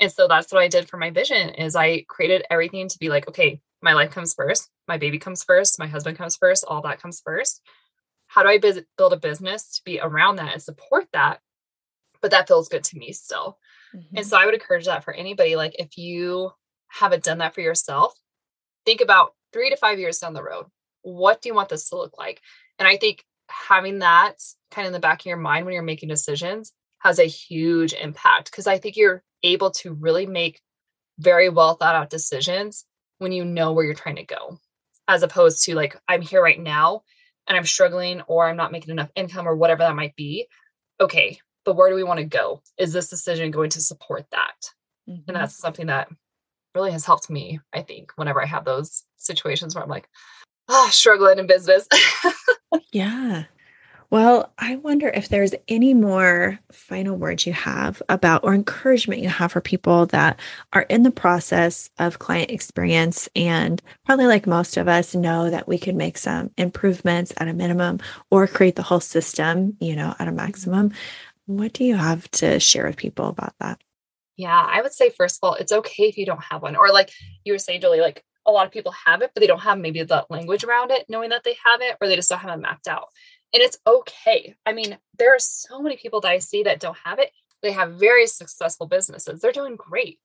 And 0.00 0.10
so 0.10 0.26
that's 0.26 0.52
what 0.52 0.62
I 0.62 0.68
did 0.68 0.88
for 0.88 0.96
my 0.96 1.10
vision 1.10 1.50
is 1.50 1.76
I 1.76 2.04
created 2.08 2.44
everything 2.50 2.88
to 2.88 2.98
be 2.98 3.08
like, 3.08 3.28
okay, 3.28 3.60
my 3.82 3.92
life 3.92 4.10
comes 4.10 4.34
first, 4.34 4.70
my 4.88 4.98
baby 4.98 5.18
comes 5.18 5.44
first, 5.44 5.78
my 5.78 5.86
husband 5.86 6.16
comes 6.16 6.36
first, 6.36 6.64
all 6.66 6.82
that 6.82 7.00
comes 7.00 7.20
first. 7.20 7.60
How 8.26 8.42
do 8.42 8.48
I 8.48 8.58
biz- 8.58 8.84
build 8.98 9.12
a 9.12 9.18
business 9.18 9.70
to 9.76 9.82
be 9.84 10.00
around 10.00 10.36
that 10.36 10.52
and 10.52 10.62
support 10.62 11.06
that? 11.12 11.40
But 12.20 12.30
that 12.30 12.48
feels 12.48 12.68
good 12.68 12.84
to 12.84 12.98
me 12.98 13.12
still. 13.12 13.58
Mm-hmm. 13.94 14.16
And 14.16 14.26
so 14.26 14.36
I 14.36 14.46
would 14.46 14.54
encourage 14.54 14.86
that 14.86 15.04
for 15.04 15.14
anybody. 15.14 15.56
Like 15.56 15.76
if 15.78 15.96
you 15.96 16.50
haven't 16.88 17.24
done 17.24 17.38
that 17.38 17.54
for 17.54 17.60
yourself, 17.60 18.14
think 18.84 19.00
about 19.00 19.34
three 19.52 19.70
to 19.70 19.76
five 19.76 19.98
years 19.98 20.18
down 20.18 20.34
the 20.34 20.42
road. 20.42 20.66
What 21.02 21.40
do 21.40 21.48
you 21.48 21.54
want 21.54 21.68
this 21.68 21.88
to 21.90 21.96
look 21.96 22.18
like? 22.18 22.40
And 22.78 22.88
I 22.88 22.96
think 22.96 23.24
having 23.48 24.00
that 24.00 24.34
kind 24.70 24.86
of 24.86 24.90
in 24.90 24.92
the 24.92 25.00
back 25.00 25.20
of 25.20 25.26
your 25.26 25.36
mind 25.36 25.64
when 25.64 25.74
you're 25.74 25.82
making 25.82 26.08
decisions 26.08 26.72
has 26.98 27.18
a 27.18 27.24
huge 27.24 27.92
impact 27.92 28.50
because 28.50 28.66
I 28.66 28.78
think 28.78 28.96
you're 28.96 29.22
able 29.42 29.70
to 29.72 29.92
really 29.92 30.26
make 30.26 30.60
very 31.18 31.48
well 31.48 31.74
thought 31.74 31.94
out 31.94 32.10
decisions 32.10 32.84
when 33.18 33.32
you 33.32 33.44
know 33.44 33.72
where 33.72 33.84
you're 33.84 33.94
trying 33.94 34.16
to 34.16 34.24
go, 34.24 34.58
as 35.08 35.22
opposed 35.22 35.64
to 35.64 35.74
like, 35.74 35.96
I'm 36.08 36.20
here 36.20 36.42
right 36.42 36.60
now 36.60 37.02
and 37.46 37.56
I'm 37.56 37.64
struggling 37.64 38.22
or 38.22 38.46
I'm 38.46 38.56
not 38.56 38.72
making 38.72 38.90
enough 38.90 39.10
income 39.14 39.48
or 39.48 39.56
whatever 39.56 39.84
that 39.84 39.96
might 39.96 40.16
be. 40.16 40.48
Okay, 41.00 41.38
but 41.64 41.76
where 41.76 41.90
do 41.90 41.96
we 41.96 42.04
want 42.04 42.18
to 42.18 42.24
go? 42.24 42.62
Is 42.78 42.92
this 42.92 43.08
decision 43.08 43.50
going 43.50 43.70
to 43.70 43.80
support 43.80 44.26
that? 44.32 44.72
Mm-hmm. 45.08 45.22
And 45.28 45.36
that's 45.36 45.56
something 45.56 45.86
that 45.86 46.08
really 46.74 46.92
has 46.92 47.06
helped 47.06 47.30
me, 47.30 47.60
I 47.72 47.82
think, 47.82 48.12
whenever 48.16 48.42
I 48.42 48.46
have 48.46 48.64
those 48.64 49.04
situations 49.16 49.74
where 49.74 49.82
I'm 49.82 49.90
like, 49.90 50.08
oh, 50.68 50.88
struggling 50.90 51.38
in 51.38 51.46
business. 51.46 51.88
yeah. 52.92 53.44
Well, 54.08 54.52
I 54.58 54.76
wonder 54.76 55.08
if 55.08 55.28
there's 55.28 55.54
any 55.66 55.92
more 55.92 56.60
final 56.70 57.16
words 57.16 57.44
you 57.44 57.52
have 57.52 58.00
about 58.08 58.44
or 58.44 58.54
encouragement 58.54 59.20
you 59.20 59.28
have 59.28 59.50
for 59.50 59.60
people 59.60 60.06
that 60.06 60.38
are 60.72 60.82
in 60.82 61.02
the 61.02 61.10
process 61.10 61.90
of 61.98 62.20
client 62.20 62.50
experience 62.50 63.28
and 63.34 63.82
probably 64.04 64.26
like 64.26 64.46
most 64.46 64.76
of 64.76 64.86
us 64.86 65.14
know 65.14 65.50
that 65.50 65.66
we 65.66 65.76
could 65.76 65.96
make 65.96 66.18
some 66.18 66.50
improvements 66.56 67.32
at 67.38 67.48
a 67.48 67.52
minimum 67.52 67.98
or 68.30 68.46
create 68.46 68.76
the 68.76 68.82
whole 68.82 69.00
system, 69.00 69.76
you 69.80 69.96
know, 69.96 70.14
at 70.18 70.28
a 70.28 70.30
mm-hmm. 70.30 70.36
maximum. 70.36 70.92
What 71.46 71.72
do 71.72 71.84
you 71.84 71.96
have 71.96 72.30
to 72.32 72.60
share 72.60 72.86
with 72.86 72.96
people 72.96 73.28
about 73.28 73.54
that? 73.58 73.80
Yeah, 74.36 74.66
I 74.70 74.82
would 74.82 74.92
say 74.92 75.10
first 75.10 75.38
of 75.42 75.48
all, 75.48 75.54
it's 75.54 75.72
okay 75.72 76.04
if 76.04 76.16
you 76.16 76.26
don't 76.26 76.44
have 76.44 76.62
one. 76.62 76.76
Or 76.76 76.92
like 76.92 77.10
you 77.44 77.52
were 77.52 77.58
saying, 77.58 77.80
Julie, 77.80 78.00
like 78.00 78.22
a 78.46 78.52
lot 78.52 78.66
of 78.66 78.72
people 78.72 78.92
have 78.92 79.22
it, 79.22 79.32
but 79.34 79.40
they 79.40 79.46
don't 79.46 79.60
have 79.60 79.78
maybe 79.78 80.02
the 80.02 80.24
language 80.30 80.64
around 80.64 80.90
it, 80.90 81.06
knowing 81.08 81.30
that 81.30 81.44
they 81.44 81.56
have 81.64 81.80
it, 81.80 81.96
or 82.00 82.06
they 82.06 82.16
just 82.16 82.30
don't 82.30 82.38
have 82.38 82.56
it 82.56 82.62
mapped 82.62 82.88
out. 82.88 83.08
And 83.52 83.62
it's 83.62 83.78
okay. 83.86 84.54
I 84.64 84.72
mean, 84.72 84.98
there 85.18 85.34
are 85.34 85.38
so 85.38 85.80
many 85.80 85.96
people 85.96 86.20
that 86.20 86.30
I 86.30 86.38
see 86.38 86.62
that 86.64 86.80
don't 86.80 86.96
have 87.04 87.18
it. 87.18 87.30
They 87.62 87.72
have 87.72 87.94
very 87.94 88.26
successful 88.26 88.86
businesses. 88.86 89.40
They're 89.40 89.52
doing 89.52 89.76
great. 89.76 90.18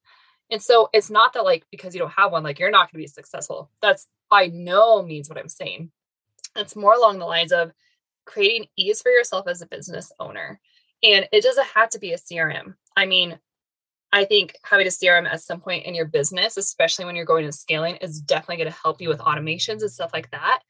And 0.50 0.62
so 0.62 0.90
it's 0.94 1.10
not 1.10 1.34
that 1.34 1.46
like 1.46 1.66
because 1.72 1.96
you 1.96 2.00
don't 2.00 2.12
have 2.12 2.32
one, 2.32 2.44
like 2.44 2.60
you're 2.60 2.72
not 2.72 2.92
going 2.92 3.02
to 3.02 3.06
be 3.06 3.08
successful. 3.08 3.72
That's 3.82 4.08
by 4.30 4.48
no 4.48 5.02
means 5.02 5.30
what 5.30 5.38
I'm 5.38 5.50
saying. 5.50 5.92
It's 6.56 6.76
more 6.76 6.94
along 6.94 7.20
the 7.20 7.26
lines 7.26 7.54
of 7.54 7.72
creating 8.26 8.68
ease 8.78 9.02
for 9.02 9.12
yourself 9.12 9.48
as 9.48 9.62
a 9.62 9.68
business 9.68 10.12
owner. 10.20 10.60
And 11.04 11.28
it 11.32 11.42
doesn't 11.42 11.68
have 11.68 11.90
to 11.92 12.00
be 12.00 12.12
a 12.12 12.18
CRM. 12.18 12.76
I 12.96 13.06
mean, 13.06 13.40
I 14.14 14.26
think 14.26 14.58
having 14.64 14.88
a 14.88 14.90
CRM 14.90 15.28
at 15.28 15.42
some 15.42 15.62
point 15.62 15.86
in 15.86 15.96
your 15.96 16.06
business, 16.06 16.58
especially 16.58 17.06
when 17.06 17.16
you're 17.16 17.26
going 17.26 17.46
to 17.46 17.52
scaling, 17.52 17.96
is 17.98 18.20
definitely 18.20 18.58
going 18.58 18.72
to 18.72 18.80
help 18.84 19.02
you 19.02 19.08
with 19.08 19.20
automations 19.20 19.82
and 19.82 19.92
stuff 19.92 20.12
like 20.14 20.30
that. 20.32 20.62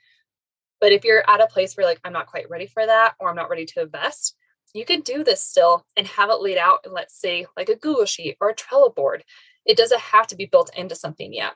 But 0.80 0.92
if 0.92 1.04
you're 1.04 1.28
at 1.30 1.42
a 1.42 1.48
place 1.48 1.76
where 1.76 1.86
like 1.86 2.00
I'm 2.04 2.14
not 2.14 2.28
quite 2.28 2.50
ready 2.50 2.68
for 2.68 2.86
that 2.86 3.14
or 3.20 3.30
I'm 3.30 3.36
not 3.36 3.50
ready 3.50 3.66
to 3.68 3.82
invest, 3.82 4.36
you 4.74 4.86
can 4.86 5.02
do 5.02 5.24
this 5.24 5.44
still 5.44 5.86
and 5.98 6.08
have 6.08 6.30
it 6.30 6.42
laid 6.42 6.58
out 6.58 6.80
in 6.86 6.92
let's 6.92 7.20
say 7.20 7.46
like 7.58 7.70
a 7.70 7.76
Google 7.76 8.06
sheet 8.06 8.38
or 8.40 8.50
a 8.50 8.56
Trello 8.56 8.94
board. 8.94 9.24
It 9.66 9.78
doesn't 9.78 10.02
have 10.02 10.28
to 10.28 10.36
be 10.36 10.46
built 10.46 10.72
into 10.76 10.96
something 10.96 11.34
yet. 11.34 11.54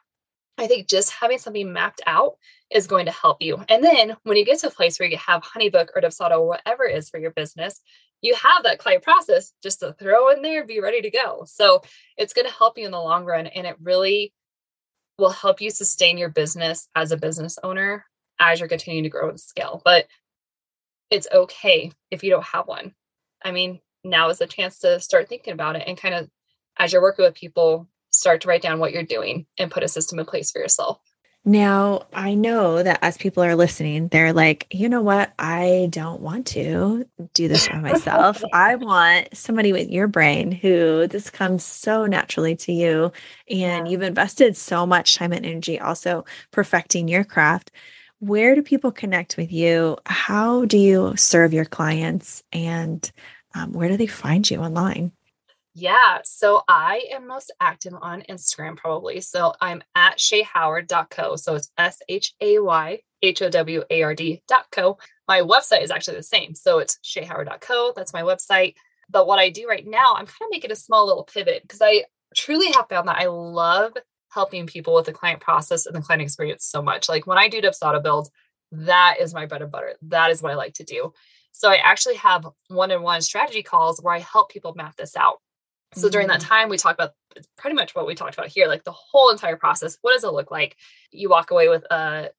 I 0.58 0.68
think 0.68 0.88
just 0.88 1.12
having 1.12 1.38
something 1.38 1.74
mapped 1.74 2.02
out 2.08 2.38
is 2.72 2.88
going 2.88 3.08
to 3.08 3.12
help 3.12 3.42
you. 3.42 3.64
And 3.68 3.84
then 3.84 4.16
when 4.24 4.38
you 4.38 4.46
get 4.46 4.60
to 4.60 4.68
a 4.68 4.72
place 4.72 5.00
where 5.00 5.10
you 5.10 5.18
have 5.18 5.44
Honeybook 5.44 5.88
or 5.96 6.02
Dubsado 6.02 6.40
or 6.40 6.48
whatever 6.48 6.86
it 6.86 6.96
is 6.96 7.10
for 7.10 7.20
your 7.20 7.32
business, 7.32 7.82
you 8.26 8.36
have 8.36 8.64
that 8.64 8.80
client 8.80 9.04
process 9.04 9.54
just 9.62 9.80
to 9.82 9.94
throw 9.94 10.30
in 10.30 10.42
there, 10.42 10.66
be 10.66 10.80
ready 10.80 11.02
to 11.02 11.12
go. 11.12 11.44
So 11.48 11.82
it's 12.18 12.34
going 12.34 12.48
to 12.48 12.54
help 12.54 12.78
you 12.78 12.86
in 12.86 12.92
the 12.92 13.00
long 13.00 13.26
run. 13.26 13.48
And 13.48 13.68
it 13.68 13.76
really 13.82 14.34
will 15.18 15.30
help 15.30 15.62
you 15.62 15.70
sustain 15.70 16.18
your 16.18 16.30
business 16.30 16.90
as 16.96 17.12
a 17.12 17.18
business 17.18 17.60
owner 17.64 18.06
as 18.40 18.60
you're 18.60 18.68
continuing 18.70 19.04
to 19.04 19.10
grow 19.10 19.30
and 19.30 19.40
scale. 19.40 19.82
But 19.86 20.08
it's 21.10 21.28
okay 21.32 21.92
if 22.10 22.24
you 22.24 22.32
don't 22.32 22.44
have 22.44 22.68
one. 22.68 22.94
I 23.44 23.52
mean, 23.52 23.80
now 24.04 24.30
is 24.30 24.40
the 24.40 24.48
chance 24.48 24.80
to 24.80 25.00
start 25.00 25.30
thinking 25.30 25.54
about 25.54 25.76
it 25.76 25.84
and 25.86 25.98
kind 25.98 26.16
of 26.16 26.30
as 26.78 26.92
you're 26.92 27.02
working 27.02 27.26
with 27.26 27.36
people, 27.36 27.88
start 28.10 28.42
to 28.42 28.48
write 28.48 28.62
down 28.62 28.80
what 28.80 28.92
you're 28.92 29.04
doing 29.04 29.46
and 29.58 29.72
put 29.72 29.84
a 29.84 29.88
system 29.88 30.20
in 30.20 30.26
place 30.26 30.52
for 30.52 30.60
yourself. 30.60 31.00
Now, 31.48 32.08
I 32.12 32.34
know 32.34 32.82
that 32.82 32.98
as 33.04 33.18
people 33.20 33.44
are 33.44 33.56
listening, 33.56 34.08
they're 34.08 34.34
like, 34.34 34.66
you 34.72 34.90
know 34.90 35.04
what? 35.04 35.32
I 35.38 35.90
don't 35.92 36.20
want 36.20 36.48
to 36.48 37.08
do 37.36 37.48
this 37.48 37.68
by 37.68 37.80
myself. 37.80 38.42
I 38.54 38.76
want 38.76 39.30
somebody 39.38 39.72
with 39.72 39.88
your 39.92 40.08
brain 40.08 40.52
who 40.52 41.06
this 41.06 41.30
comes 41.30 41.64
so 41.64 42.08
naturally 42.08 42.56
to 42.58 42.72
you. 42.72 43.12
And 43.48 43.86
yeah. 43.86 43.92
you've 43.92 44.02
invested 44.02 44.58
so 44.58 44.88
much 44.88 45.18
time 45.18 45.34
and 45.34 45.46
energy 45.46 45.80
also 45.80 46.26
perfecting 46.50 47.08
your 47.08 47.24
craft. 47.24 47.70
Where 48.18 48.56
do 48.56 48.64
people 48.64 48.92
connect 48.92 49.38
with 49.38 49.52
you? 49.52 49.98
How 50.08 50.66
do 50.66 50.80
you 50.80 51.14
serve 51.16 51.54
your 51.54 51.66
clients? 51.66 52.42
And 52.52 53.10
um, 53.54 53.72
where 53.72 53.90
do 53.90 53.98
they 53.98 54.08
find 54.08 54.50
you 54.50 54.62
online? 54.62 55.12
Yeah. 55.78 56.20
So 56.24 56.64
I 56.70 57.02
am 57.12 57.28
most 57.28 57.52
active 57.60 57.94
on 58.02 58.24
Instagram 58.30 58.78
probably. 58.78 59.20
So 59.20 59.54
I'm 59.60 59.84
at 59.94 60.18
shayhoward.co. 60.18 61.36
So 61.36 61.56
it's 61.56 61.70
S 61.78 62.02
H 62.08 62.34
A 62.40 62.60
Y 62.60 63.00
H 63.22 63.42
O 63.42 63.50
W 63.50 63.84
A 63.90 64.04
R 64.04 64.16
D.co. 64.16 64.98
My 65.28 65.42
website 65.42 65.84
is 65.84 65.92
actually 65.92 66.16
the 66.16 66.24
same. 66.24 66.56
So 66.56 66.80
it's 66.80 66.98
shayhoward.co. 67.04 67.92
That's 67.94 68.14
my 68.14 68.22
website. 68.22 68.76
But 69.10 69.28
what 69.28 69.38
I 69.38 69.50
do 69.50 69.68
right 69.68 69.86
now, 69.86 70.14
I'm 70.14 70.26
kind 70.26 70.44
of 70.44 70.50
making 70.50 70.72
a 70.72 70.78
small 70.78 71.06
little 71.08 71.26
pivot 71.26 71.64
because 71.64 71.82
I 71.82 72.06
truly 72.34 72.72
have 72.72 72.88
found 72.88 73.10
that 73.10 73.18
I 73.18 73.26
love 73.26 73.92
helping 74.32 74.68
people 74.68 74.96
with 74.96 75.06
the 75.06 75.14
client 75.14 75.42
process 75.42 75.86
and 75.86 75.96
the 75.96 76.02
client 76.02 76.22
experience 76.22 76.64
so 76.66 76.82
much. 76.82 77.10
Like 77.10 77.28
when 77.28 77.38
I 77.38 77.50
do 77.50 77.62
Dubsado 77.62 78.02
builds, 78.02 78.32
that 78.72 79.18
is 79.20 79.34
my 79.34 79.46
bread 79.46 79.62
and 79.62 79.72
butter. 79.72 79.96
That 80.04 80.32
is 80.32 80.42
what 80.42 80.54
I 80.54 80.56
like 80.56 80.76
to 80.76 80.86
do. 80.86 81.12
So 81.52 81.70
I 81.70 81.76
actually 81.76 82.16
have 82.16 82.48
one-on-one 82.70 83.22
strategy 83.22 83.64
calls 83.64 84.02
where 84.02 84.14
I 84.14 84.20
help 84.20 84.52
people 84.52 84.74
map 84.76 84.96
this 84.96 85.16
out. 85.16 85.40
So 85.94 86.10
during 86.10 86.28
that 86.28 86.42
mm. 86.42 86.48
time, 86.48 86.70
we 86.70 86.78
talk 86.78 86.96
about 86.96 87.12
pretty 87.58 87.76
much 87.76 87.96
what 87.96 88.08
we 88.08 88.16
talked 88.16 88.34
about 88.34 88.48
here, 88.48 88.68
like 88.68 88.84
the 88.84 88.92
whole 88.92 89.30
entire 89.30 89.56
process. 89.56 89.98
What 90.02 90.14
does 90.14 90.24
it 90.24 90.34
look 90.34 90.52
like? 90.52 90.76
You 91.12 91.30
walk 91.30 91.52
away 91.52 91.70
with 91.70 91.84
a 91.90 92.32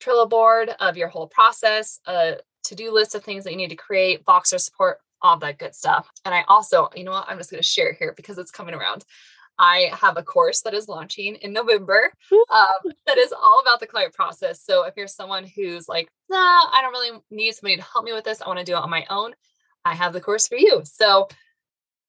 Trello 0.00 0.28
board 0.28 0.70
of 0.80 0.96
your 0.96 1.08
whole 1.08 1.28
process, 1.28 2.00
a 2.06 2.38
to-do 2.64 2.92
list 2.92 3.14
of 3.14 3.22
things 3.22 3.44
that 3.44 3.50
you 3.50 3.56
need 3.56 3.70
to 3.70 3.76
create, 3.76 4.24
Voxer 4.24 4.58
support, 4.58 4.98
all 5.22 5.38
that 5.38 5.58
good 5.58 5.74
stuff. 5.74 6.08
And 6.24 6.34
I 6.34 6.44
also, 6.48 6.88
you 6.94 7.04
know 7.04 7.12
what, 7.12 7.26
I'm 7.28 7.38
just 7.38 7.50
going 7.50 7.62
to 7.62 7.66
share 7.66 7.92
here 7.92 8.14
because 8.16 8.38
it's 8.38 8.50
coming 8.50 8.74
around. 8.74 9.04
I 9.58 9.90
have 9.92 10.16
a 10.16 10.22
course 10.22 10.62
that 10.62 10.72
is 10.72 10.88
launching 10.88 11.34
in 11.36 11.52
November 11.52 12.10
um, 12.32 12.92
that 13.06 13.18
is 13.18 13.30
all 13.30 13.60
about 13.60 13.78
the 13.78 13.86
client 13.86 14.14
process. 14.14 14.64
So 14.64 14.84
if 14.84 14.94
you're 14.96 15.06
someone 15.06 15.44
who's 15.44 15.86
like, 15.86 16.08
nah, 16.30 16.38
I 16.38 16.80
don't 16.80 16.92
really 16.92 17.20
need 17.30 17.52
somebody 17.54 17.76
to 17.76 17.82
help 17.82 18.06
me 18.06 18.14
with 18.14 18.24
this, 18.24 18.40
I 18.40 18.48
want 18.48 18.58
to 18.58 18.64
do 18.64 18.72
it 18.72 18.82
on 18.82 18.88
my 18.88 19.04
own, 19.10 19.34
I 19.84 19.94
have 19.94 20.14
the 20.14 20.20
course 20.20 20.48
for 20.48 20.56
you. 20.56 20.80
So 20.84 21.28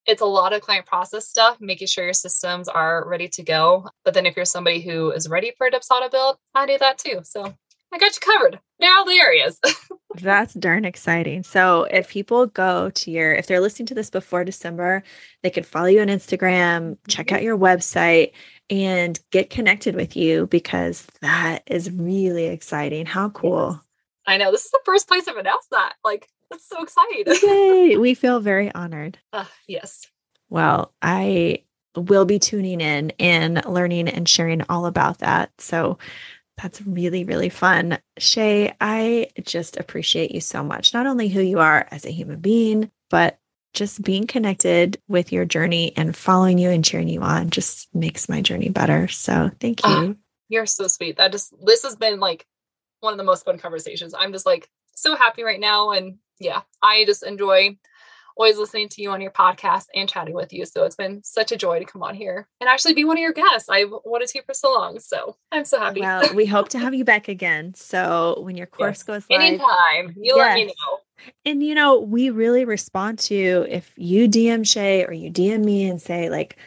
it's 0.06 0.22
a 0.22 0.26
lot 0.26 0.54
of 0.54 0.62
client 0.62 0.86
process 0.86 1.28
stuff, 1.28 1.58
making 1.60 1.88
sure 1.88 2.04
your 2.04 2.14
systems 2.14 2.68
are 2.68 3.08
ready 3.08 3.28
to 3.30 3.44
go. 3.44 3.88
But 4.04 4.14
then 4.14 4.26
if 4.26 4.36
you're 4.36 4.46
somebody 4.46 4.82
who 4.82 5.12
is 5.12 5.30
ready 5.30 5.54
for 5.58 5.68
a 5.68 5.72
Dubsado 5.72 6.10
build, 6.10 6.38
I 6.56 6.66
do 6.66 6.78
that 6.80 6.98
too. 6.98 7.22
So 7.24 7.54
I 7.94 7.98
got 7.98 8.14
you 8.16 8.20
covered. 8.22 8.60
Now 8.80 9.04
the 9.04 9.20
areas. 9.20 9.60
That's 10.16 10.54
darn 10.54 10.86
exciting. 10.86 11.44
So 11.44 11.84
if 11.84 12.10
people 12.10 12.48
go 12.48 12.90
to 12.90 13.12
your, 13.12 13.34
if 13.34 13.48
they're 13.48 13.60
listening 13.60 13.88
to 13.88 13.94
this 13.94 14.10
before 14.10 14.44
December, 14.44 15.04
they 15.44 15.50
can 15.50 15.64
follow 15.64 15.88
you 15.88 16.02
on 16.02 16.08
Instagram, 16.08 16.98
check 17.08 17.28
mm-hmm. 17.28 17.36
out 17.36 17.44
your 17.44 17.58
website, 17.58 18.32
and 18.70 19.20
get 19.32 19.50
connected 19.50 19.96
with 19.96 20.16
you 20.16 20.48
because 20.48 21.06
that 21.22 21.64
is 21.68 21.92
really 21.92 22.46
exciting. 22.46 23.06
How 23.06 23.30
cool. 23.30 23.82
I 24.26 24.38
know. 24.38 24.52
This 24.52 24.66
is 24.66 24.72
the 24.72 24.80
first 24.86 25.08
place 25.08 25.28
I've 25.28 25.38
announced 25.38 25.70
that. 25.72 25.94
Like, 26.04 26.28
that's 26.52 26.68
so 26.68 26.84
exciting. 26.84 27.26
Yay. 27.42 27.98
We 27.98 28.14
feel 28.14 28.40
very 28.40 28.74
honored. 28.74 29.18
Uh, 29.34 29.46
yes. 29.68 30.06
Well, 30.50 30.94
I 31.02 31.64
will 31.96 32.26
be 32.26 32.40
tuning 32.40 32.82
in 32.82 33.12
and 33.20 33.66
learning 33.66 34.08
and 34.10 34.28
sharing 34.28 34.62
all 34.70 34.86
about 34.86 35.20
that. 35.20 35.52
So 35.58 35.98
that's 36.62 36.82
really, 36.82 37.24
really 37.24 37.50
fun. 37.50 37.98
Shay, 38.18 38.74
I 38.80 39.30
just 39.42 39.78
appreciate 39.78 40.32
you 40.32 40.42
so 40.42 40.64
much. 40.64 40.94
Not 40.94 41.08
only 41.08 41.28
who 41.28 41.42
you 41.42 41.60
are 41.60 41.88
as 41.90 42.06
a 42.06 42.12
human 42.12 42.40
being, 42.40 42.92
but 43.10 43.40
just 43.74 44.02
being 44.02 44.28
connected 44.28 45.02
with 45.08 45.32
your 45.32 45.46
journey 45.46 45.94
and 45.96 46.16
following 46.16 46.58
you 46.58 46.70
and 46.70 46.84
cheering 46.84 47.08
you 47.08 47.22
on 47.22 47.50
just 47.50 47.88
makes 47.96 48.28
my 48.28 48.42
journey 48.42 48.70
better. 48.70 49.08
So 49.08 49.50
thank 49.60 49.80
ah, 49.84 50.02
you. 50.02 50.18
you're 50.50 50.66
so 50.66 50.88
sweet. 50.88 51.18
That 51.18 51.32
just 51.32 51.54
this 51.66 51.84
has 51.84 51.96
been 51.96 52.20
like 52.20 52.46
one 53.00 53.14
of 53.14 53.18
the 53.18 53.24
most 53.24 53.46
fun 53.46 53.58
conversations. 53.58 54.14
I'm 54.14 54.34
just 54.34 54.46
like 54.46 54.70
so 54.94 55.16
happy 55.16 55.44
right 55.44 55.60
now. 55.60 55.92
And 55.92 56.18
yeah, 56.42 56.62
I 56.82 57.06
just 57.06 57.24
enjoy 57.24 57.78
always 58.36 58.58
listening 58.58 58.90
to 58.90 59.02
you 59.02 59.12
on 59.12 59.22
your 59.22 59.32
podcast 59.32 59.86
and 59.94 60.10
chatting 60.10 60.34
with 60.34 60.54
you. 60.54 60.66
So 60.66 60.84
it's 60.86 60.96
been 60.96 61.22
such 61.24 61.52
a 61.52 61.58
joy 61.58 61.80
to 61.80 61.86
come 61.86 62.02
on 62.02 62.16
here 62.16 62.48
and 62.60 62.70
actually 62.70 62.94
be 62.94 63.06
one 63.06 63.18
of 63.18 63.22
your 63.22 63.34
guests. 63.34 63.70
I've 63.70 63.92
wanted 64.04 64.30
to 64.30 64.42
for 64.44 64.54
so 64.54 64.74
long. 64.74 65.00
So 65.00 65.38
I'm 65.52 65.66
so 65.66 65.80
happy. 65.80 66.02
Well, 66.02 66.34
we 66.34 66.46
hope 66.46 66.70
to 66.70 66.80
have 66.80 66.94
you 66.94 67.06
back 67.06 67.28
again. 67.28 67.74
So 67.76 68.42
when 68.42 68.58
your 68.58 68.68
course 68.68 69.00
yes. 69.00 69.04
goes 69.04 69.26
live, 69.30 69.42
anytime, 69.42 70.16
you 70.18 70.36
yes. 70.36 70.38
let 70.38 70.56
me 70.56 70.66
know. 70.66 71.00
And 71.46 71.62
you 71.62 71.76
know, 71.76 72.00
we 72.00 72.32
really 72.32 72.66
respond 72.66 73.20
to 73.20 73.68
if 73.70 73.92
you 73.96 74.28
DM 74.28 74.68
Shay 74.68 75.06
or 75.06 75.14
you 75.14 75.32
DM 75.32 75.64
me 75.64 75.88
and 75.88 76.02
say, 76.02 76.30
like, 76.30 76.58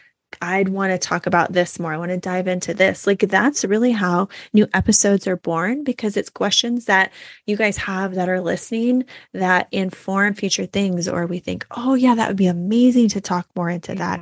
I'd 0.43 0.69
want 0.69 0.93
to 0.93 0.99
talk 0.99 1.27
about 1.27 1.53
this 1.53 1.79
more. 1.79 1.93
I 1.93 1.97
want 1.97 2.11
to 2.11 2.17
dive 2.19 2.47
into 2.47 2.75
this. 2.75 3.07
Like 3.07 3.21
that's 3.21 3.65
really 3.65 3.93
how 3.93 4.29
new 4.53 4.67
episodes 4.75 5.27
are 5.27 5.37
born 5.37 5.85
because 5.85 6.17
it's 6.17 6.31
questions 6.31 6.87
that 6.87 7.13
you 7.47 7.57
guys 7.57 7.77
have 7.79 8.15
that 8.15 8.29
are 8.29 8.41
listening 8.41 9.05
that 9.33 9.69
inform 9.73 10.35
future 10.35 10.67
things 10.67 11.09
or 11.09 11.27
we 11.27 11.39
think, 11.39 11.67
"Oh 11.71 11.95
yeah, 11.95 12.15
that 12.15 12.29
would 12.29 12.37
be 12.37 12.47
amazing 12.47 13.09
to 13.11 13.21
talk 13.21 13.49
more 13.57 13.71
into 13.71 13.95
that." 13.95 14.21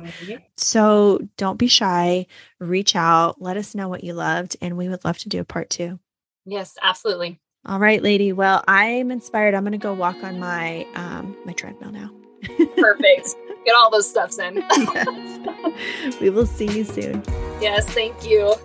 So, 0.57 1.19
don't 1.37 1.57
be 1.57 1.67
shy, 1.67 2.27
reach 2.59 2.95
out, 2.95 3.41
let 3.41 3.57
us 3.57 3.73
know 3.75 3.89
what 3.89 4.03
you 4.03 4.13
loved 4.13 4.55
and 4.61 4.77
we 4.77 4.87
would 4.89 5.03
love 5.03 5.17
to 5.19 5.29
do 5.29 5.39
a 5.39 5.45
part 5.45 5.69
2. 5.69 5.99
Yes, 6.45 6.77
absolutely. 6.81 7.39
All 7.65 7.79
right, 7.79 8.03
lady. 8.03 8.33
Well, 8.33 8.61
I'm 8.67 9.09
inspired. 9.09 9.53
I'm 9.53 9.63
going 9.63 9.71
to 9.71 9.77
go 9.77 9.93
walk 9.93 10.21
on 10.23 10.39
my 10.39 10.85
um 10.95 11.35
my 11.45 11.53
treadmill 11.53 11.91
now. 11.91 12.11
Perfect. 12.77 13.35
Get 13.65 13.75
all 13.75 13.89
those 13.91 14.09
stuffs 14.09 14.39
in. 14.39 14.55
yes. 14.77 15.39
We 16.21 16.29
will 16.29 16.45
see 16.45 16.67
you 16.67 16.83
soon. 16.83 17.23
Yes, 17.61 17.85
thank 17.89 18.25
you. 18.25 18.55